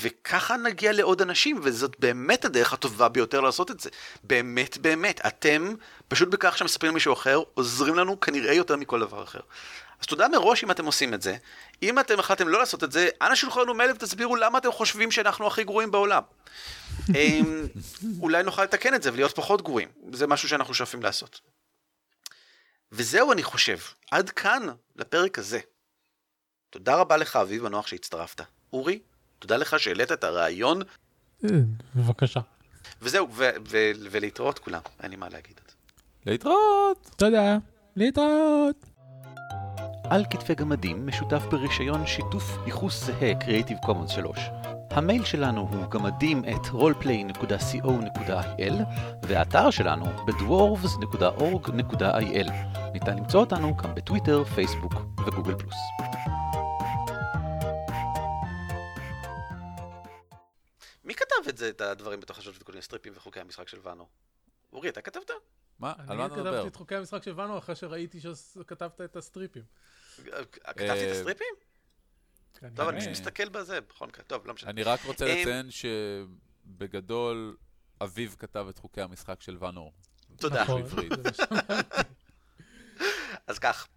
וככה 0.00 0.56
נגיע 0.56 0.92
לעוד 0.92 1.22
אנשים, 1.22 1.60
וזאת 1.62 1.96
באמת 1.98 2.44
הדרך 2.44 2.72
הטובה 2.72 3.08
ביותר 3.08 3.40
לעשות 3.40 3.70
את 3.70 3.80
זה. 3.80 3.90
באמת, 4.24 4.78
באמת. 4.78 5.20
אתם, 5.26 5.74
פשוט 6.08 6.28
בכך 6.28 6.58
שמספרים 6.58 6.92
למישהו 6.92 7.12
אחר, 7.12 7.42
עוזרים 7.54 7.94
לנו 7.94 8.20
כנראה 8.20 8.52
יותר 8.52 8.76
מכל 8.76 9.00
דבר 9.00 9.22
אחר. 9.22 9.40
אז 10.00 10.06
תודה 10.06 10.28
מראש 10.28 10.64
אם 10.64 10.70
אתם 10.70 10.84
עושים 10.84 11.14
את 11.14 11.22
זה. 11.22 11.36
אם 11.82 11.98
אתם 11.98 12.20
החלטתם 12.20 12.48
לא 12.48 12.58
לעשות 12.58 12.84
את 12.84 12.92
זה, 12.92 13.08
אנא 13.22 13.34
שלחו 13.34 13.62
לנו 13.62 13.74
מייל 13.74 13.90
ותסבירו 13.90 14.36
למה 14.36 14.58
אתם 14.58 14.72
חושבים 14.72 15.10
שאנחנו 15.10 15.46
הכי 15.46 15.64
גרועים 15.64 15.90
בעולם. 15.90 16.22
אמ, 17.14 17.66
אולי 18.22 18.42
נוכל 18.42 18.62
לתקן 18.62 18.94
את 18.94 19.02
זה 19.02 19.12
ולהיות 19.12 19.36
פחות 19.36 19.62
גרועים. 19.62 19.88
זה 20.12 20.26
משהו 20.26 20.48
שאנחנו 20.48 20.74
שואפים 20.74 21.02
לעשות. 21.02 21.40
וזהו 22.92 23.32
אני 23.32 23.42
חושב, 23.42 23.78
עד 24.10 24.30
כאן 24.30 24.66
לפרק 24.96 25.38
הזה. 25.38 25.60
תודה 26.70 26.96
רבה 26.96 27.16
לך 27.16 27.36
אביב 27.36 27.66
הנוח 27.66 27.86
שהצטרפת. 27.86 28.40
אורי, 28.72 28.98
תודה 29.38 29.56
לך 29.56 29.80
שהעלית 29.80 30.12
את 30.12 30.24
הרעיון, 30.24 30.82
אה, 31.44 31.50
בבקשה. 31.94 32.40
וזהו, 33.02 33.28
ו- 33.32 33.50
ו- 33.68 33.92
ולהתראות 34.10 34.58
כולם, 34.58 34.80
אין 35.02 35.10
לי 35.10 35.16
מה 35.16 35.28
להגיד. 35.28 35.60
להתראות! 36.26 37.10
תודה. 37.16 37.56
להתראות. 37.96 38.76
על 40.10 40.24
כתפי 40.30 40.54
גמדים 40.54 41.06
משותף 41.06 41.42
ברישיון 41.50 42.06
שיתוף 42.06 42.44
ייחוס 42.66 43.04
זהה 43.04 43.32
Creative 43.40 43.86
Commons 43.86 44.08
3. 44.08 44.38
המייל 44.90 45.24
שלנו 45.24 45.60
הוא 45.60 45.90
גמדים 45.90 46.42
את 46.44 46.66
roleplay.co.il 46.66 48.74
והאתר 49.22 49.70
שלנו 49.70 50.04
בדוורבס.org.il. 50.26 52.52
ניתן 52.92 53.16
למצוא 53.16 53.40
אותנו 53.40 53.76
גם 53.76 53.94
בטוויטר, 53.94 54.44
פייסבוק 54.44 54.94
וגוגל 55.26 55.58
פלוס. 55.58 55.76
מי 61.04 61.14
כתב 61.14 61.48
את 61.48 61.56
זה, 61.56 61.68
את 61.68 61.80
הדברים 61.80 62.20
בתוך 62.20 62.38
השעות 62.38 62.56
וכל 62.62 62.72
מיני 62.72 62.82
סטריפים 62.82 63.12
וחוקי 63.16 63.40
המשחק 63.40 63.68
של 63.68 63.78
ואנו? 63.82 64.06
אורי, 64.72 64.88
אתה 64.88 65.00
כתבת? 65.00 65.30
מה? 65.78 65.92
על 66.08 66.16
מה 66.16 66.24
אני 66.24 66.32
אתה 66.32 66.40
מדבר? 66.40 66.52
כתבתי 66.52 66.68
את 66.68 66.76
חוקי 66.76 66.94
המשחק 66.94 67.22
שהבנו 67.22 67.58
אחרי 67.58 67.74
שראיתי 67.74 68.20
שכתבת 68.20 69.00
את 69.00 69.16
הסטריפים. 69.16 69.62
כתבתי 70.62 70.84
את 70.84 70.90
אה, 70.90 71.12
הסטריפים? 71.12 71.46
כנראה. 72.54 72.76
טוב, 72.76 72.88
אני 72.88 73.10
מסתכל 73.10 73.48
בזה, 73.48 73.80
בכל 73.80 74.06
מקרה, 74.06 74.24
טוב, 74.24 74.46
לא 74.46 74.54
משנה. 74.54 74.70
אני 74.70 74.82
רק 74.82 75.04
רוצה 75.04 75.26
אמ, 75.26 75.40
לציין 75.40 75.68
שבגדול, 75.70 77.56
אביב 78.00 78.36
כתב 78.38 78.66
את 78.70 78.78
חוקי 78.78 79.00
המשחק 79.00 79.42
של 79.42 79.56
ואנור. 79.60 79.92
תודה. 80.36 80.62
נכון. 80.62 80.82
אז 83.46 83.58
כך, 83.58 83.88